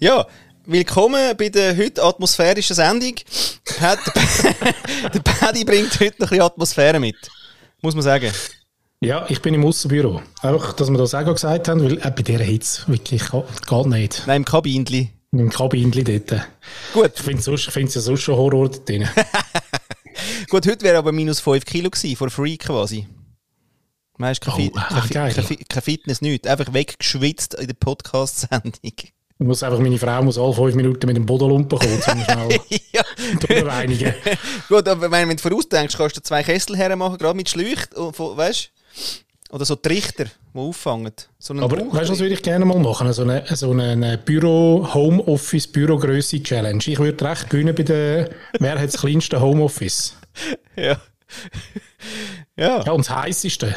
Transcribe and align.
Ja, 0.00 0.26
willkommen 0.66 1.36
bei 1.36 1.48
der 1.48 1.76
heute 1.76 2.02
atmosphärischen 2.02 2.76
Sendung. 2.76 3.14
Der 3.80 5.20
Paddy 5.20 5.64
bringt 5.64 5.98
heute 6.00 6.16
noch 6.18 6.26
ein 6.26 6.30
bisschen 6.30 6.42
Atmosphäre 6.42 7.00
mit. 7.00 7.16
Muss 7.80 7.94
man 7.94 8.02
sagen. 8.02 8.32
Ja, 9.00 9.26
ich 9.28 9.40
bin 9.40 9.54
im 9.54 9.64
Aussenbüro. 9.64 10.20
Einfach, 10.42 10.72
dass 10.72 10.90
wir 10.90 10.98
das 10.98 11.14
auch 11.14 11.24
gesagt 11.24 11.68
haben, 11.68 11.82
weil 11.82 11.98
äh, 11.98 12.10
bei 12.10 12.22
dieser 12.22 12.42
Hitze 12.42 12.82
wirklich 12.88 13.22
geht 13.30 13.86
nicht. 13.86 14.24
Nein, 14.26 14.38
im 14.38 14.44
Kabinli. 14.44 15.10
Im 15.32 15.50
Kabinli 15.50 16.02
dort. 16.04 16.42
Gut. 16.92 17.12
Ich 17.16 17.22
finde 17.22 17.40
es 17.88 17.94
ja 17.94 18.00
sonst 18.00 18.22
schon 18.22 18.36
Horror 18.36 18.68
dort 18.70 18.88
drin. 18.88 19.08
Gut, 20.50 20.66
heute 20.66 20.82
wäre 20.84 20.98
aber 20.98 21.12
minus 21.12 21.38
5 21.40 21.64
Kilo 21.64 21.90
gewesen, 21.90 22.16
vor 22.16 22.30
Free 22.30 22.56
quasi. 22.56 23.06
Weißt 24.16 24.44
du, 24.44 24.50
kein, 24.50 24.54
Oh, 24.54 24.66
Fi- 24.66 24.72
ah, 25.18 25.30
kein, 25.32 25.44
Fi- 25.44 25.64
kein 25.68 25.82
Fitness, 25.82 26.20
nichts. 26.20 26.48
Einfach 26.48 26.72
weggeschwitzt 26.72 27.54
in 27.54 27.68
der 27.68 27.74
Podcast-Sendung. 27.74 28.92
Muss 29.40 29.62
einfach, 29.62 29.78
meine 29.78 29.98
Frau 29.98 30.20
muss 30.22 30.36
alle 30.36 30.52
fünf 30.52 30.74
Minuten 30.74 31.06
mit 31.06 31.16
dem 31.16 31.24
Bodenlumpen 31.24 31.78
kommen, 31.78 31.94
um 31.94 32.02
schnell 32.02 32.58
ja. 32.92 33.02
durchreinigen. 33.46 34.12
Gut, 34.68 34.88
aber 34.88 35.08
wenn 35.10 35.28
du 35.28 35.38
vorausdenkst, 35.38 35.96
kannst 35.96 36.16
du 36.16 36.22
zwei 36.22 36.42
Kessel 36.42 36.76
hermachen, 36.76 37.18
gerade 37.18 37.36
mit 37.36 37.48
Schläucht, 37.48 37.90
weißt? 37.96 38.70
Oder 39.50 39.64
so 39.64 39.76
Trichter, 39.76 40.24
die 40.24 40.58
auffangen. 40.58 41.12
So 41.38 41.54
Aber 41.54 41.76
Bauch- 41.76 41.94
weißt 41.94 42.08
du, 42.08 42.12
was 42.14 42.18
würde 42.20 42.34
ich 42.34 42.42
gerne 42.42 42.64
mal 42.64 42.78
machen? 42.80 43.12
So 43.12 43.22
eine, 43.22 43.44
so 43.54 43.70
eine 43.70 44.18
Büro-Homeoffice-Bürogröße-Challenge. 44.18 46.82
Ich 46.86 46.98
würde 46.98 47.24
recht 47.24 47.48
gewinnen 47.48 47.74
bei 47.74 47.84
der, 47.84 48.30
wer 48.58 48.78
hat 48.78 48.92
das 48.92 49.00
kleinste 49.00 49.40
Homeoffice? 49.40 50.14
Ja. 50.76 51.00
ja. 52.56 52.82
Ja, 52.84 52.92
und 52.92 53.08
das 53.08 53.14
heisseste. 53.14 53.74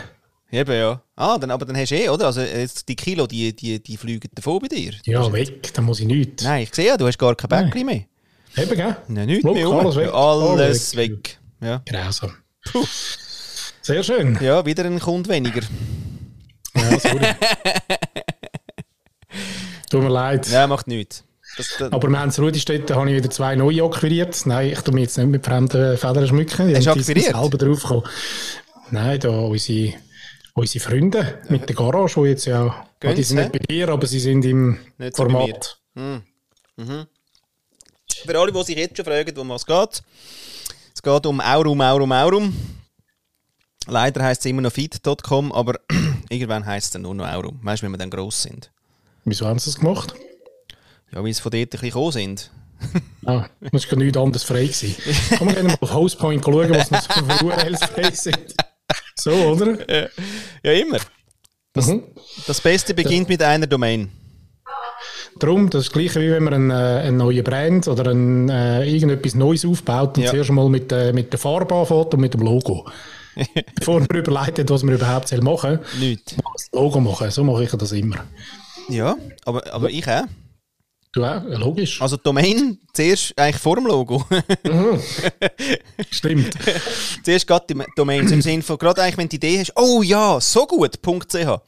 Eben, 0.51 0.75
ja. 0.75 1.01
Ah, 1.15 1.37
dann, 1.37 1.49
aber 1.51 1.65
dann 1.65 1.77
hast 1.77 1.91
du 1.91 1.95
eh, 1.95 2.09
oder? 2.09 2.25
Also 2.25 2.41
jetzt 2.41 2.87
die 2.89 2.95
Kilo, 2.95 3.25
die, 3.25 3.55
die, 3.55 3.81
die 3.81 3.97
fliegen 3.97 4.29
davon 4.33 4.59
bei 4.59 4.67
dir. 4.67 4.93
Ja, 5.05 5.31
weg, 5.31 5.73
da 5.73 5.81
muss 5.81 5.99
ich 6.01 6.05
nichts. 6.07 6.43
Nein, 6.43 6.63
ich 6.63 6.75
sehe 6.75 6.87
ja, 6.87 6.97
du 6.97 7.07
hast 7.07 7.17
gar 7.17 7.35
kein 7.35 7.47
Bäckchen 7.49 7.85
mehr. 7.85 8.01
Eben, 8.57 8.75
gell? 8.75 8.97
Nein, 9.07 9.27
nichts 9.27 9.43
mehr. 9.45 9.65
alles 9.67 9.95
weg. 9.95 10.13
Alles 10.13 10.49
Alles 10.49 10.95
weg. 10.97 11.39
Ja. 11.61 11.81
Grausam. 11.85 12.33
Sehr 13.81 14.03
schön. 14.03 14.37
ja, 14.41 14.65
wieder 14.65 14.83
ein 14.85 14.99
Kund 14.99 15.29
weniger. 15.29 15.61
Ja, 16.75 16.99
sorry. 16.99 17.19
Tut 19.89 20.01
mir 20.03 20.09
leid. 20.09 20.47
Ja, 20.49 20.67
macht 20.67 20.87
nichts. 20.87 21.23
Das, 21.57 21.75
das, 21.79 21.91
Aber 21.91 22.07
wir 22.09 22.19
haben 22.19 22.29
in 22.31 22.43
Rudistätten 22.43 22.95
habe 22.95 23.09
ich 23.09 23.17
wieder 23.17 23.29
zwei 23.29 23.55
neue 23.55 23.83
akquiriert. 23.83 24.45
Nein, 24.45 24.69
ich 24.71 24.79
tue 24.81 24.93
mich 24.93 25.03
jetzt 25.03 25.17
nicht 25.17 25.27
mit 25.27 25.45
fremden 25.45 25.97
Federn 25.97 26.27
schmücken. 26.27 26.67
Die 26.69 26.75
Hast 26.75 26.85
du 26.87 26.91
akquiriert? 26.91 27.35
selber 27.35 27.57
draufgekommen. 27.57 28.03
Nein, 28.91 29.19
da 29.19 29.29
unsere, 29.29 29.93
unsere 30.53 30.83
Freunde 30.83 31.41
mit 31.49 31.67
der 31.67 31.75
Garage, 31.75 32.21
die 32.21 32.29
jetzt 32.29 32.45
ja, 32.45 32.85
ah, 33.03 33.13
die 33.13 33.23
sind 33.23 33.37
nicht 33.37 33.51
bei 33.51 33.59
dir, 33.59 33.89
aber 33.89 34.05
sie 34.07 34.19
sind 34.19 34.45
im 34.45 34.77
Nicht 34.97 35.15
so 35.15 35.23
bei 35.25 35.31
Format. 35.31 35.79
Für 38.25 38.39
alle, 38.39 38.51
die 38.51 38.63
sich 38.63 38.77
jetzt 38.77 38.97
schon 38.97 39.05
fragen, 39.05 39.37
um 39.37 39.49
was 39.49 39.61
es 39.61 39.65
geht. 39.65 40.03
Es 40.93 41.01
geht 41.01 41.25
um 41.25 41.41
Aurum, 41.41 41.81
Aurum, 41.81 42.11
Aurum. 42.11 42.55
Leider 43.87 44.23
heisst 44.23 44.41
es 44.41 44.45
immer 44.45 44.61
noch 44.61 44.71
fit.com, 44.71 45.51
aber 45.51 45.79
irgendwann 46.29 46.65
heisst 46.65 46.87
es 46.87 46.91
dann 46.91 47.01
nur 47.03 47.15
noch 47.15 47.27
Aurum. 47.27 47.59
Weißt 47.63 47.81
du, 47.81 47.85
wenn 47.85 47.93
wir 47.93 47.97
dann 47.97 48.09
gross 48.09 48.43
sind? 48.43 48.71
Wieso 49.25 49.47
haben 49.47 49.59
sie 49.59 49.71
das 49.71 49.79
gemacht? 49.79 50.13
Ja, 51.11 51.23
weil 51.23 51.33
sie 51.33 51.41
von 51.41 51.51
dort 51.51 51.61
ein 51.61 51.69
bisschen 51.69 51.87
gekommen 51.89 52.11
sind. 52.11 52.51
Ah, 53.23 53.47
das 53.59 53.91
war 53.91 53.99
nichts 53.99 54.17
anderes 54.17 54.41
frei. 54.43 54.63
Gewesen. 54.63 54.95
Kann 55.37 55.45
man 55.45 55.53
gerne 55.53 55.67
mal 55.69 55.77
auf 55.79 55.93
Hostpoint 55.93 56.43
schauen, 56.43 56.71
was 56.71 56.89
noch 56.89 57.01
so 57.03 57.23
für 57.23 57.45
URLs 57.45 57.85
frei 57.85 58.09
sind. 58.09 58.55
So, 59.15 59.31
oder? 59.31 59.77
Ja, 60.63 60.71
immer. 60.73 60.99
Mhm. 61.75 62.03
Das 62.47 62.59
Beste 62.61 62.93
beginnt 62.93 63.29
mit 63.29 63.41
einer 63.41 63.67
Domain. 63.67 64.09
Darum, 65.39 65.69
das 65.69 65.83
ist 65.83 65.87
das 65.87 65.93
Gleiche, 65.93 66.19
wie 66.21 66.29
wenn 66.31 66.43
man 66.43 66.53
einen, 66.53 66.71
äh, 66.71 66.73
einen 67.07 67.17
neuen 67.17 67.43
Brand 67.43 67.87
oder 67.87 68.11
ein, 68.11 68.49
äh, 68.49 68.85
irgendetwas 68.85 69.33
Neues 69.35 69.65
aufbaut 69.65 70.17
und 70.17 70.23
Ja. 70.23 70.29
zuerst 70.31 70.51
mal 70.51 70.69
mit, 70.69 70.91
äh, 70.91 71.13
mit 71.13 71.31
der 71.31 71.39
Farbe 71.39 71.73
anfängt 71.73 72.13
und 72.13 72.19
mit 72.19 72.33
dem 72.33 72.41
Logo. 72.41 72.85
Bevor 73.79 74.01
man 74.01 74.09
überlegt 74.09 74.69
was 74.69 74.83
man 74.83 74.95
überhaupt 74.95 75.31
machen 75.41 75.79
soll, 75.79 75.99
Nichts. 75.99 76.35
das 76.35 76.67
Logo 76.73 76.99
machen. 76.99 77.31
So 77.31 77.43
mache 77.43 77.63
ich 77.63 77.71
das 77.71 77.91
immer. 77.93 78.17
Ja, 78.89 79.15
aber, 79.45 79.73
aber 79.73 79.89
ich 79.89 80.05
auch. 80.07 80.23
Ja, 81.15 81.39
logisch. 81.39 82.01
Also 82.01 82.15
Domain 82.15 82.79
zuerst 82.93 83.37
eigentlich 83.37 83.61
vor 83.61 83.75
dem 83.75 83.85
Logo. 83.85 84.25
Stimmt. 86.09 86.53
zuerst 87.23 87.47
geht 87.47 87.61
die 87.69 87.83
Domain 87.97 88.27
so 88.27 88.33
im 88.33 88.41
Sinne 88.41 88.63
von, 88.63 88.77
gerade 88.77 89.01
eigentlich, 89.01 89.17
wenn 89.17 89.27
du 89.27 89.37
die 89.37 89.47
Idee 89.47 89.59
hast, 89.59 89.73
oh 89.75 90.01
ja, 90.01 90.39
so 90.39 90.65
gut, 90.65 90.99
.ch. 91.01 91.59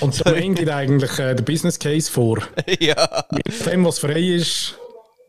Und 0.00 0.20
Domain 0.26 0.54
gibt 0.54 0.70
eigentlich 0.70 1.18
äh, 1.18 1.34
den 1.34 1.44
Business 1.44 1.78
Case 1.78 2.10
vor. 2.10 2.38
ja, 2.80 3.24
Mit 3.30 3.66
dem, 3.66 3.84
was 3.84 3.98
frei 3.98 4.20
ist, 4.20 4.78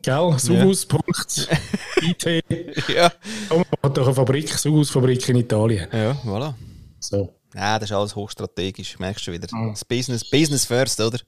gell? 0.02 0.34
Subus.it. 0.38 1.48
ja. 2.88 3.12
Man 3.50 3.64
hat 3.82 3.96
doch 3.96 4.06
eine 4.06 4.14
Fabrik, 4.14 4.48
Subus-Fabrik 4.48 5.28
in 5.28 5.36
Italien. 5.36 5.88
Ja, 5.92 6.12
voilà. 6.24 6.54
So, 7.00 7.35
Nein, 7.56 7.80
das 7.80 7.88
ist 7.88 7.96
alles 7.96 8.14
hochstrategisch, 8.14 8.98
merkst 8.98 9.26
du 9.26 9.32
wieder. 9.32 9.46
Das 9.46 9.82
Business, 9.82 10.28
Business 10.28 10.66
first, 10.66 11.00
oder? 11.00 11.18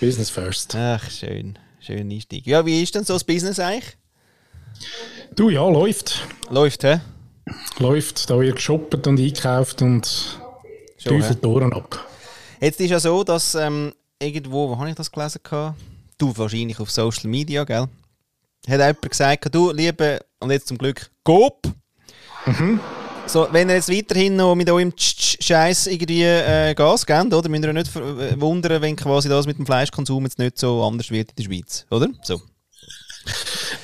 Business 0.00 0.30
first. 0.30 0.74
Ach, 0.74 1.08
schön. 1.08 1.56
Schön 1.78 2.10
Einstieg. 2.10 2.44
Ja, 2.44 2.66
wie 2.66 2.82
ist 2.82 2.96
denn 2.96 3.04
so 3.04 3.12
das 3.12 3.22
Business 3.22 3.60
eigentlich? 3.60 3.96
Du, 5.36 5.48
ja, 5.48 5.60
läuft. 5.68 6.26
Läuft, 6.50 6.82
hä? 6.82 6.98
Läuft. 7.78 8.28
Da 8.28 8.40
wird 8.40 8.56
geshoppt 8.56 9.06
und 9.06 9.20
eingekauft 9.20 9.80
und 9.80 10.40
Schon, 10.98 11.20
Teufel 11.20 11.36
hä? 11.36 11.38
die 11.40 11.46
Ohren 11.46 11.72
ab. 11.72 12.04
Jetzt 12.60 12.80
ist 12.80 12.90
ja 12.90 12.98
so, 12.98 13.22
dass 13.22 13.54
ähm, 13.54 13.94
irgendwo, 14.18 14.68
wo 14.68 14.76
habe 14.76 14.88
ich 14.88 14.96
das 14.96 15.12
gelesen? 15.12 15.40
gehabt? 15.44 15.80
Du 16.18 16.36
wahrscheinlich 16.36 16.80
auf 16.80 16.90
Social 16.90 17.30
Media, 17.30 17.62
gell? 17.62 17.86
Hat 18.66 18.80
jemand 18.80 19.08
gesagt, 19.08 19.54
du, 19.54 19.70
liebe, 19.70 20.18
und 20.40 20.50
jetzt 20.50 20.66
zum 20.66 20.78
Glück, 20.78 21.08
Coop. 21.22 21.62
So, 23.26 23.48
wenn 23.50 23.68
ihr 23.68 23.74
jetzt 23.74 23.90
weiterhin 23.90 24.36
noch 24.36 24.54
mit 24.54 24.70
eurem 24.70 24.92
Scheiß 24.96 25.88
irgendwie 25.88 26.22
äh, 26.22 26.74
Gas 26.74 27.04
gebt, 27.04 27.34
oder? 27.34 27.48
Müsst 27.48 27.64
ihr 27.64 27.72
nicht 27.72 27.96
äh, 27.96 28.40
wundern, 28.40 28.80
wenn 28.80 28.94
quasi 28.94 29.28
das 29.28 29.46
mit 29.46 29.58
dem 29.58 29.66
Fleischkonsum 29.66 30.22
jetzt 30.24 30.38
nicht 30.38 30.58
so 30.58 30.84
anders 30.84 31.10
wird 31.10 31.30
in 31.30 31.36
der 31.36 31.44
Schweiz, 31.44 31.86
oder? 31.90 32.08
So. 32.22 32.40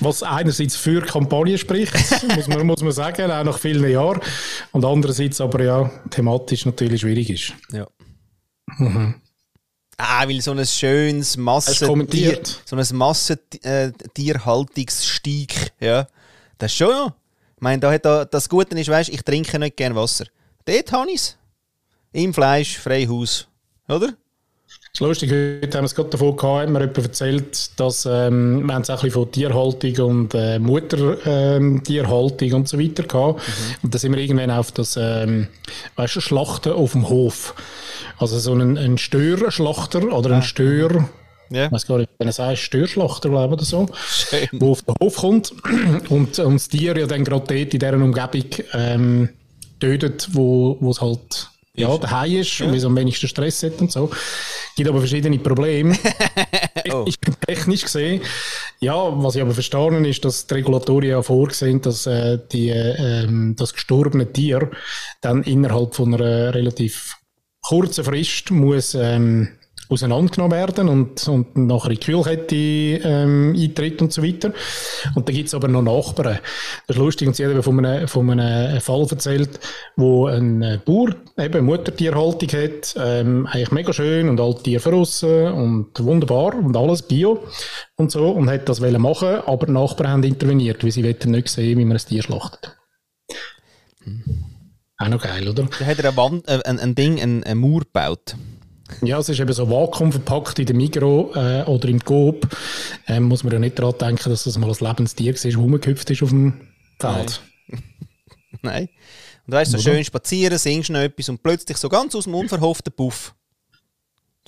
Was 0.00 0.22
einerseits 0.22 0.76
für 0.76 1.02
Kampagne 1.02 1.58
spricht, 1.58 1.92
muss, 2.36 2.46
man, 2.46 2.64
muss 2.66 2.82
man 2.82 2.92
sagen, 2.92 3.30
auch 3.30 3.44
nach 3.44 3.58
vielen 3.58 3.90
Jahren. 3.90 4.20
Und 4.70 4.84
andererseits 4.84 5.40
aber 5.40 5.64
ja 5.64 5.90
thematisch 6.10 6.64
natürlich 6.64 7.00
schwierig 7.00 7.30
ist. 7.30 7.52
Ja. 7.72 7.88
Ah, 9.98 10.26
weil 10.26 10.40
so 10.40 10.52
ein 10.52 10.64
schönes 10.64 11.36
Massentier, 11.36 12.40
so 12.64 12.76
ein 12.76 12.86
Massentierhaltungssteig, 12.96 15.72
ja, 15.80 16.06
das 16.58 16.70
ist 16.72 16.78
schon, 16.78 16.90
ja. 16.90 17.14
Meine, 17.62 17.80
da 17.80 17.92
hat 17.92 18.04
da, 18.04 18.24
das 18.24 18.48
Gute 18.48 18.78
ist, 18.78 18.88
weißt, 18.88 19.08
ich 19.08 19.22
trinke 19.22 19.58
nicht 19.58 19.76
gern 19.76 19.94
Wasser. 19.94 20.26
Dort 20.64 20.92
habe 20.92 21.10
ich 21.10 21.16
es. 21.16 21.36
Im 22.12 22.34
Fleisch, 22.34 22.78
Freihaus. 22.78 23.46
Oder? 23.88 24.08
Das 24.08 25.00
ist 25.00 25.00
lustig, 25.00 25.30
heute 25.30 25.78
haben 25.78 25.84
wir 25.84 25.86
es 25.86 25.94
gerade 25.94 26.10
davon 26.10 26.36
gehabt, 26.36 26.62
hat 26.62 26.68
mir 26.68 26.80
jemand 26.80 26.98
erzählt, 26.98 27.80
dass 27.80 28.04
ähm, 28.04 28.66
wir 28.66 28.74
haben 28.74 28.82
es 28.82 28.90
auch 28.90 28.98
ein 28.98 29.04
bisschen 29.04 29.22
von 29.22 29.32
Tierhaltung 29.32 30.06
und 30.06 30.34
äh, 30.34 30.58
Muttertierhaltung 30.58 32.52
und 32.52 32.68
so 32.68 32.78
weiter 32.78 33.04
gehabt. 33.04 33.40
Und 33.82 33.94
da 33.94 33.98
sind 33.98 34.12
wir 34.12 34.20
irgendwann 34.20 34.50
auf 34.50 34.72
das, 34.72 34.98
ähm, 35.00 35.48
weißt 35.96 36.16
du, 36.16 36.20
Schlachten 36.20 36.72
auf 36.72 36.92
dem 36.92 37.08
Hof. 37.08 37.54
Also 38.18 38.38
so 38.38 38.52
ein, 38.54 38.76
ein 38.76 38.98
Störschlachter 38.98 40.12
oder 40.12 40.36
ein 40.36 40.42
Stör, 40.42 41.08
Ja. 41.52 41.66
ich 41.66 41.72
weiß 41.72 41.86
gar 41.86 41.98
nicht, 41.98 42.10
wenn 42.18 42.28
er 42.28 42.32
sagt, 42.32 42.58
Störschlachter, 42.58 43.28
glaube 43.28 43.54
oder 43.54 43.64
so. 43.64 43.86
Schön. 44.06 44.48
wo 44.52 44.72
auf 44.72 44.82
den 44.82 44.94
Hof 45.00 45.16
kommt 45.16 45.52
und, 46.10 46.38
und 46.38 46.54
das 46.54 46.68
Tier 46.68 46.96
ja 46.96 47.06
dann 47.06 47.24
gerade 47.24 47.46
dort 47.46 47.74
in 47.74 47.78
dieser 47.78 47.94
Umgebung 47.94 48.44
ähm, 48.72 49.28
tötet, 49.80 50.28
wo 50.32 50.76
wo 50.80 50.90
es 50.90 51.00
halt 51.00 51.48
ja, 51.74 51.96
daheim 51.96 52.40
ist 52.40 52.60
und 52.60 52.72
wie 52.72 52.76
es 52.76 52.84
am 52.84 52.96
wenigsten 52.96 53.28
Stress 53.28 53.62
hat 53.62 53.80
und 53.80 53.90
so. 53.90 54.10
Gibt 54.76 54.88
aber 54.88 54.98
verschiedene 54.98 55.38
Probleme. 55.38 55.96
Oh. 56.90 57.04
Ich 57.06 57.20
bin 57.20 57.36
technisch 57.46 57.82
gesehen, 57.82 58.22
ja, 58.80 58.96
was 59.22 59.36
ich 59.36 59.40
aber 59.40 59.54
verstanden 59.54 60.04
ist, 60.04 60.24
dass 60.24 60.48
die 60.48 60.54
Regulatorien 60.54 61.12
ja 61.12 61.22
vorgesehen, 61.22 61.80
dass 61.80 62.06
äh, 62.08 62.40
die, 62.50 62.70
äh, 62.70 63.54
das 63.54 63.72
gestorbene 63.72 64.32
Tier 64.32 64.68
dann 65.20 65.44
innerhalb 65.44 65.94
von 65.94 66.12
einer 66.12 66.52
relativ 66.52 67.18
kurzen 67.60 68.02
Frist 68.04 68.50
muss 68.50 68.96
ähm, 68.96 69.50
auseinandergenommen 69.92 70.56
werden 70.56 70.88
und, 70.88 71.28
und 71.28 71.56
nachher 71.56 71.90
in 71.90 71.96
die 71.96 72.06
Kühlkette 72.06 72.56
ähm, 72.56 73.54
eintritt 73.56 74.02
und 74.02 74.12
so 74.12 74.22
weiter. 74.22 74.52
Und 75.14 75.28
da 75.28 75.32
gibt's 75.32 75.54
aber 75.54 75.68
noch 75.68 75.82
Nachbarn. 75.82 76.38
Das 76.86 76.96
ist 76.96 77.00
lustig, 77.00 77.28
und 77.28 77.36
sie 77.36 77.44
hat 77.44 77.52
eben 77.52 77.62
von 77.62 77.84
einem, 77.84 78.08
von 78.08 78.30
einem 78.30 78.80
Fall 78.80 79.06
erzählt, 79.10 79.60
wo 79.96 80.26
ein 80.26 80.62
äh, 80.62 80.78
Bauer 80.84 81.14
eben 81.38 81.64
Muttertierhaltung 81.64 82.48
hat, 82.48 82.94
ähm, 82.98 83.46
eigentlich 83.46 83.72
mega 83.72 83.92
schön 83.92 84.28
und 84.28 84.40
alle 84.40 84.56
Tiere 84.56 84.80
verrissen 84.80 85.52
und 85.52 86.00
wunderbar 86.00 86.54
und 86.54 86.76
alles 86.76 87.02
Bio 87.02 87.44
und 87.96 88.10
so 88.10 88.30
und 88.30 88.50
hat 88.50 88.68
das 88.68 88.80
wollen 88.80 89.00
machen, 89.00 89.40
aber 89.46 89.66
die 89.66 89.72
Nachbarn 89.72 90.10
haben 90.10 90.22
interveniert, 90.22 90.82
weil 90.82 90.92
sie 90.92 91.04
wollten 91.04 91.30
nicht 91.30 91.48
sehen, 91.48 91.78
wie 91.78 91.84
man 91.84 91.96
ein 91.96 92.04
Tier 92.04 92.22
schlachtet. 92.22 92.76
Auch 94.98 95.08
noch 95.08 95.22
geil, 95.22 95.48
oder? 95.48 95.64
Da 95.64 95.84
hat 95.84 95.98
er 95.98 96.10
ein, 96.10 96.16
Wand, 96.16 96.48
äh, 96.48 96.60
ein, 96.64 96.78
ein 96.78 96.94
Ding, 96.94 97.20
ein, 97.20 97.42
ein 97.44 97.58
Mauer 97.58 97.80
gebaut. 97.80 98.36
Ja, 99.00 99.18
es 99.18 99.28
ist 99.28 99.40
eben 99.40 99.52
so 99.52 99.68
vakuumverpackt 99.68 100.58
in 100.58 100.66
der 100.66 100.76
Migro 100.76 101.32
äh, 101.34 101.62
oder 101.64 101.88
im 101.88 102.04
Coop. 102.04 102.46
Ähm, 103.06 103.24
muss 103.24 103.44
man 103.44 103.52
ja 103.52 103.58
nicht 103.58 103.78
daran 103.78 103.96
denken, 103.98 104.30
dass 104.30 104.44
das 104.44 104.58
mal 104.58 104.70
ein 104.70 104.76
Lebenstier 104.78 105.34
war, 105.34 105.42
das 105.42 105.56
rumgehüpft 105.56 106.10
ist 106.10 106.22
auf 106.22 106.30
dem 106.30 106.60
Feld. 106.98 107.40
Nein. 107.68 107.82
Nein. 108.62 108.88
Und 109.46 109.54
weißt 109.54 109.74
du, 109.74 109.78
so 109.78 109.90
schön 109.90 110.04
spazieren, 110.04 110.56
singst 110.58 110.90
noch 110.90 111.00
etwas 111.00 111.28
und 111.28 111.42
plötzlich 111.42 111.76
so 111.76 111.88
ganz 111.88 112.14
aus 112.14 112.24
dem 112.24 112.34
unverhofften 112.34 112.92
Puff. 112.92 113.34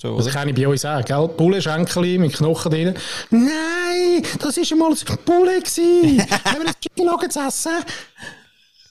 So, 0.01 0.17
das 0.17 0.27
kann 0.27 0.49
ich 0.49 0.55
bei 0.55 0.67
uns 0.67 0.83
auch, 0.83 1.03
gell? 1.05 1.27
Bullenschenkeli 1.29 2.17
mit 2.17 2.33
Knochen 2.33 2.71
drin. 2.71 2.93
Nein, 3.29 4.23
das 4.39 4.57
war 4.57 4.71
einmal 4.71 4.91
ein 4.91 5.17
Bulle. 5.25 5.51
Haben 6.45 6.59
wir 6.59 6.65
das 6.65 6.79
Chicken 6.81 7.05
Nuggets 7.05 7.35
essen? 7.37 7.71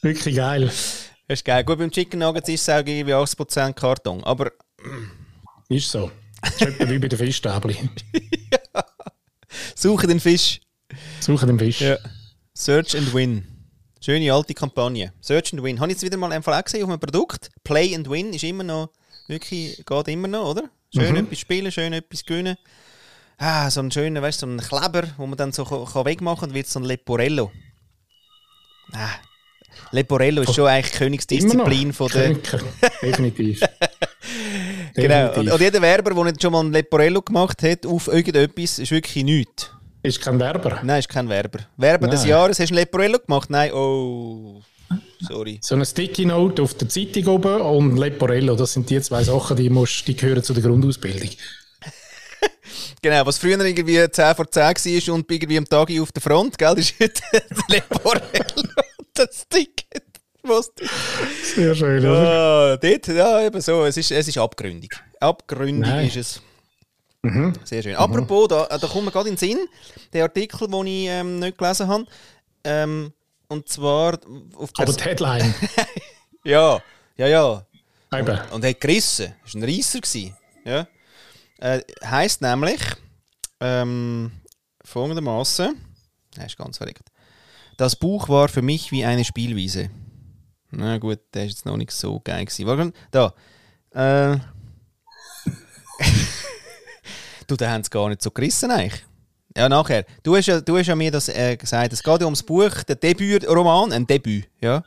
Wirklich 0.00 0.36
geil. 0.36 0.66
Das 0.66 1.38
ist 1.38 1.44
geil. 1.44 1.62
Gut, 1.64 1.78
beim 1.78 1.90
Chicken 1.90 2.20
Nuggets 2.20 2.48
ist 2.48 2.62
es 2.62 2.68
auch 2.68 2.78
irgendwie 2.78 3.14
80% 3.14 3.74
Karton, 3.74 4.24
aber... 4.24 4.52
Ist 5.68 5.90
so. 5.90 6.10
Das 6.40 6.54
ist 6.54 6.62
etwa 6.62 6.90
wie 6.90 6.98
bei 6.98 7.08
den 7.08 7.18
Fischstäbli. 7.18 7.76
ja. 8.52 8.84
Suche 9.74 10.06
den 10.06 10.20
Fisch. 10.20 10.60
Suche 11.20 11.46
den 11.46 11.58
Fisch. 11.58 11.80
Ja. 11.80 11.96
Search 12.52 12.96
and 12.96 13.14
Win. 13.14 13.46
Schöne 14.00 14.32
alte 14.32 14.52
Kampagne. 14.52 15.12
Search 15.20 15.52
and 15.54 15.62
Win. 15.62 15.80
Habe 15.80 15.90
ich 15.90 15.96
jetzt 15.96 16.04
wieder 16.04 16.18
mal 16.18 16.32
einfach 16.32 16.58
auch 16.58 16.64
gesehen 16.64 16.84
auf 16.84 16.90
einem 16.90 17.00
Produkt. 17.00 17.50
Play 17.64 17.94
and 17.94 18.08
Win 18.10 18.32
ist 18.34 18.44
immer 18.44 18.62
noch, 18.62 18.90
wirklich, 19.26 19.82
geht 19.84 20.08
immer 20.08 20.28
noch, 20.28 20.50
oder? 20.50 20.70
Schön 20.94 21.12
mhm. 21.12 21.24
etwas 21.24 21.38
spielen, 21.38 21.72
schön 21.72 21.92
etwas 21.92 22.24
gewinnen. 22.24 22.56
Ah, 23.38 23.70
so 23.70 23.80
ein 23.80 23.90
schöner, 23.90 24.22
weißt 24.22 24.42
du, 24.42 24.46
so 24.46 24.52
ein 24.52 24.60
Kleber, 24.60 25.08
wo 25.16 25.26
man 25.26 25.36
dann 25.36 25.52
so 25.52 25.64
kann 25.64 26.04
wegmachen 26.04 26.48
kann, 26.48 26.54
wird 26.54 26.68
so 26.68 26.78
ein 26.78 26.84
Leporello. 26.84 27.50
Ah, 28.92 29.14
Leporello 29.90 30.42
ist 30.42 30.54
schon 30.54 30.68
eigentlich 30.68 30.92
Königsdisziplin 30.92 31.92
von 31.92 32.08
der. 32.10 32.34
Definitiv. 33.02 33.60
genau. 34.94 35.32
Und, 35.34 35.50
und, 35.50 35.60
jeder 35.60 35.80
Werber, 35.82 36.14
der 36.14 36.24
nicht 36.24 36.42
schon 36.42 36.52
mal 36.52 36.64
ein 36.64 36.72
Leporello 36.72 37.22
gemacht 37.22 37.62
hat 37.62 37.86
auf 37.86 38.08
irgendetwas, 38.08 38.78
ist 38.78 38.90
wirklich 38.90 39.24
nichts. 39.24 39.70
Ist 40.02 40.20
kein 40.20 40.38
Werber? 40.38 40.80
Nein, 40.82 40.98
ist 40.98 41.08
kein 41.08 41.28
Werber. 41.28 41.60
Werber 41.76 42.06
Nein. 42.06 42.16
des 42.16 42.26
Jahres, 42.26 42.60
hast 42.60 42.68
du 42.70 42.74
ein 42.74 42.78
Leporello 42.78 43.18
gemacht? 43.18 43.48
Nein, 43.50 43.72
oh. 43.72 44.60
Sorry. 45.20 45.58
So 45.62 45.74
eine 45.74 45.86
Sticky 45.86 46.26
Note 46.26 46.62
auf 46.62 46.74
der 46.74 46.88
Zeitung 46.88 47.26
oben 47.26 47.60
und 47.60 47.96
Leporello, 47.96 48.54
das 48.54 48.74
sind 48.74 48.90
die 48.90 49.00
zwei 49.00 49.24
Sachen, 49.24 49.56
die, 49.56 49.70
musst, 49.70 50.06
die 50.06 50.14
gehören 50.14 50.42
zu 50.42 50.52
der 50.52 50.62
Grundausbildung. 50.62 51.30
genau, 53.02 53.24
was 53.24 53.38
früher 53.38 53.58
irgendwie 53.64 54.10
10 54.10 54.34
vor 54.34 54.50
10 54.50 54.62
war 54.62 55.14
und 55.14 55.30
irgendwie 55.30 55.58
am 55.58 55.68
Tag 55.68 55.90
auf 55.98 56.12
der 56.12 56.22
Front, 56.22 56.58
gell, 56.58 56.78
ist 56.78 56.94
heute 57.00 57.22
Leporello 57.68 58.68
das 59.14 59.48
Ticket. 59.48 60.03
Sehr 61.54 61.74
schön, 61.74 62.00
oder? 62.00 62.72
Ah, 62.72 62.76
dort, 62.76 63.06
ja, 63.08 63.40
eben 63.46 63.60
so. 63.60 63.84
Es 63.84 63.96
ist, 63.96 64.10
es 64.10 64.28
ist 64.28 64.38
abgründig. 64.38 64.92
Abgründig 65.20 65.90
Nein. 65.90 66.06
ist 66.06 66.16
es. 66.16 66.42
Mhm. 67.22 67.54
Sehr 67.64 67.82
schön. 67.82 67.92
Mhm. 67.92 67.98
Apropos, 67.98 68.48
da, 68.48 68.66
da 68.66 68.86
kommt 68.86 69.06
mir 69.06 69.10
gerade 69.10 69.30
in 69.30 69.36
den 69.36 69.38
Sinn, 69.38 69.58
der 70.12 70.24
Artikel, 70.24 70.68
den 70.68 70.86
ich 70.86 71.06
ähm, 71.08 71.38
nicht 71.38 71.56
gelesen 71.56 71.88
habe. 71.88 72.04
Ähm, 72.64 73.12
und 73.48 73.68
zwar 73.68 74.18
auf 74.56 74.70
Aber 74.76 74.92
die 74.92 75.02
Headline. 75.02 75.54
ja, 76.44 76.82
ja, 77.16 77.26
ja. 77.26 77.66
Und, 78.10 78.28
und 78.52 78.64
hat 78.64 78.80
gerissen. 78.80 79.34
War 79.52 79.60
ein 79.60 79.64
Reisser. 79.64 80.00
Ja. 80.64 80.86
Äh, 81.58 81.80
heisst 82.04 82.42
nämlich 82.42 82.80
ähm, 83.60 84.32
folgendermaßen: 84.84 85.74
Das 86.34 86.46
ist 86.46 86.58
ganz 86.58 86.78
verrückt. 86.78 87.10
Das 87.76 87.96
Buch 87.96 88.28
war 88.28 88.48
für 88.48 88.62
mich 88.62 88.92
wie 88.92 89.04
eine 89.04 89.24
Spielwiese. 89.24 89.90
Na 90.76 90.98
gut, 90.98 91.20
der 91.32 91.46
ist 91.46 91.52
jetzt 91.52 91.66
noch 91.66 91.76
nicht 91.76 91.90
so 91.90 92.20
geil 92.20 92.44
gewesen. 92.44 92.66
Warte, 92.66 92.92
da. 93.10 93.34
Äh. 93.92 94.38
du, 97.46 97.56
da 97.56 97.70
haben 97.70 97.84
sie 97.84 97.90
gar 97.90 98.08
nicht 98.08 98.22
so 98.22 98.30
gerissen 98.30 98.70
eigentlich. 98.70 99.04
Ja, 99.56 99.68
nachher. 99.68 100.04
Du 100.22 100.36
hast 100.36 100.46
ja, 100.46 100.60
du 100.60 100.76
hast 100.76 100.88
ja 100.88 100.96
mir 100.96 101.12
das 101.12 101.28
äh, 101.28 101.56
gesagt. 101.56 101.92
Es 101.92 102.02
geht 102.02 102.20
ja 102.20 102.26
ums 102.26 102.42
Buch, 102.42 102.82
der 102.82 102.96
Debütroman, 102.96 103.92
ein 103.92 104.06
Debüt, 104.06 104.48
ja. 104.60 104.82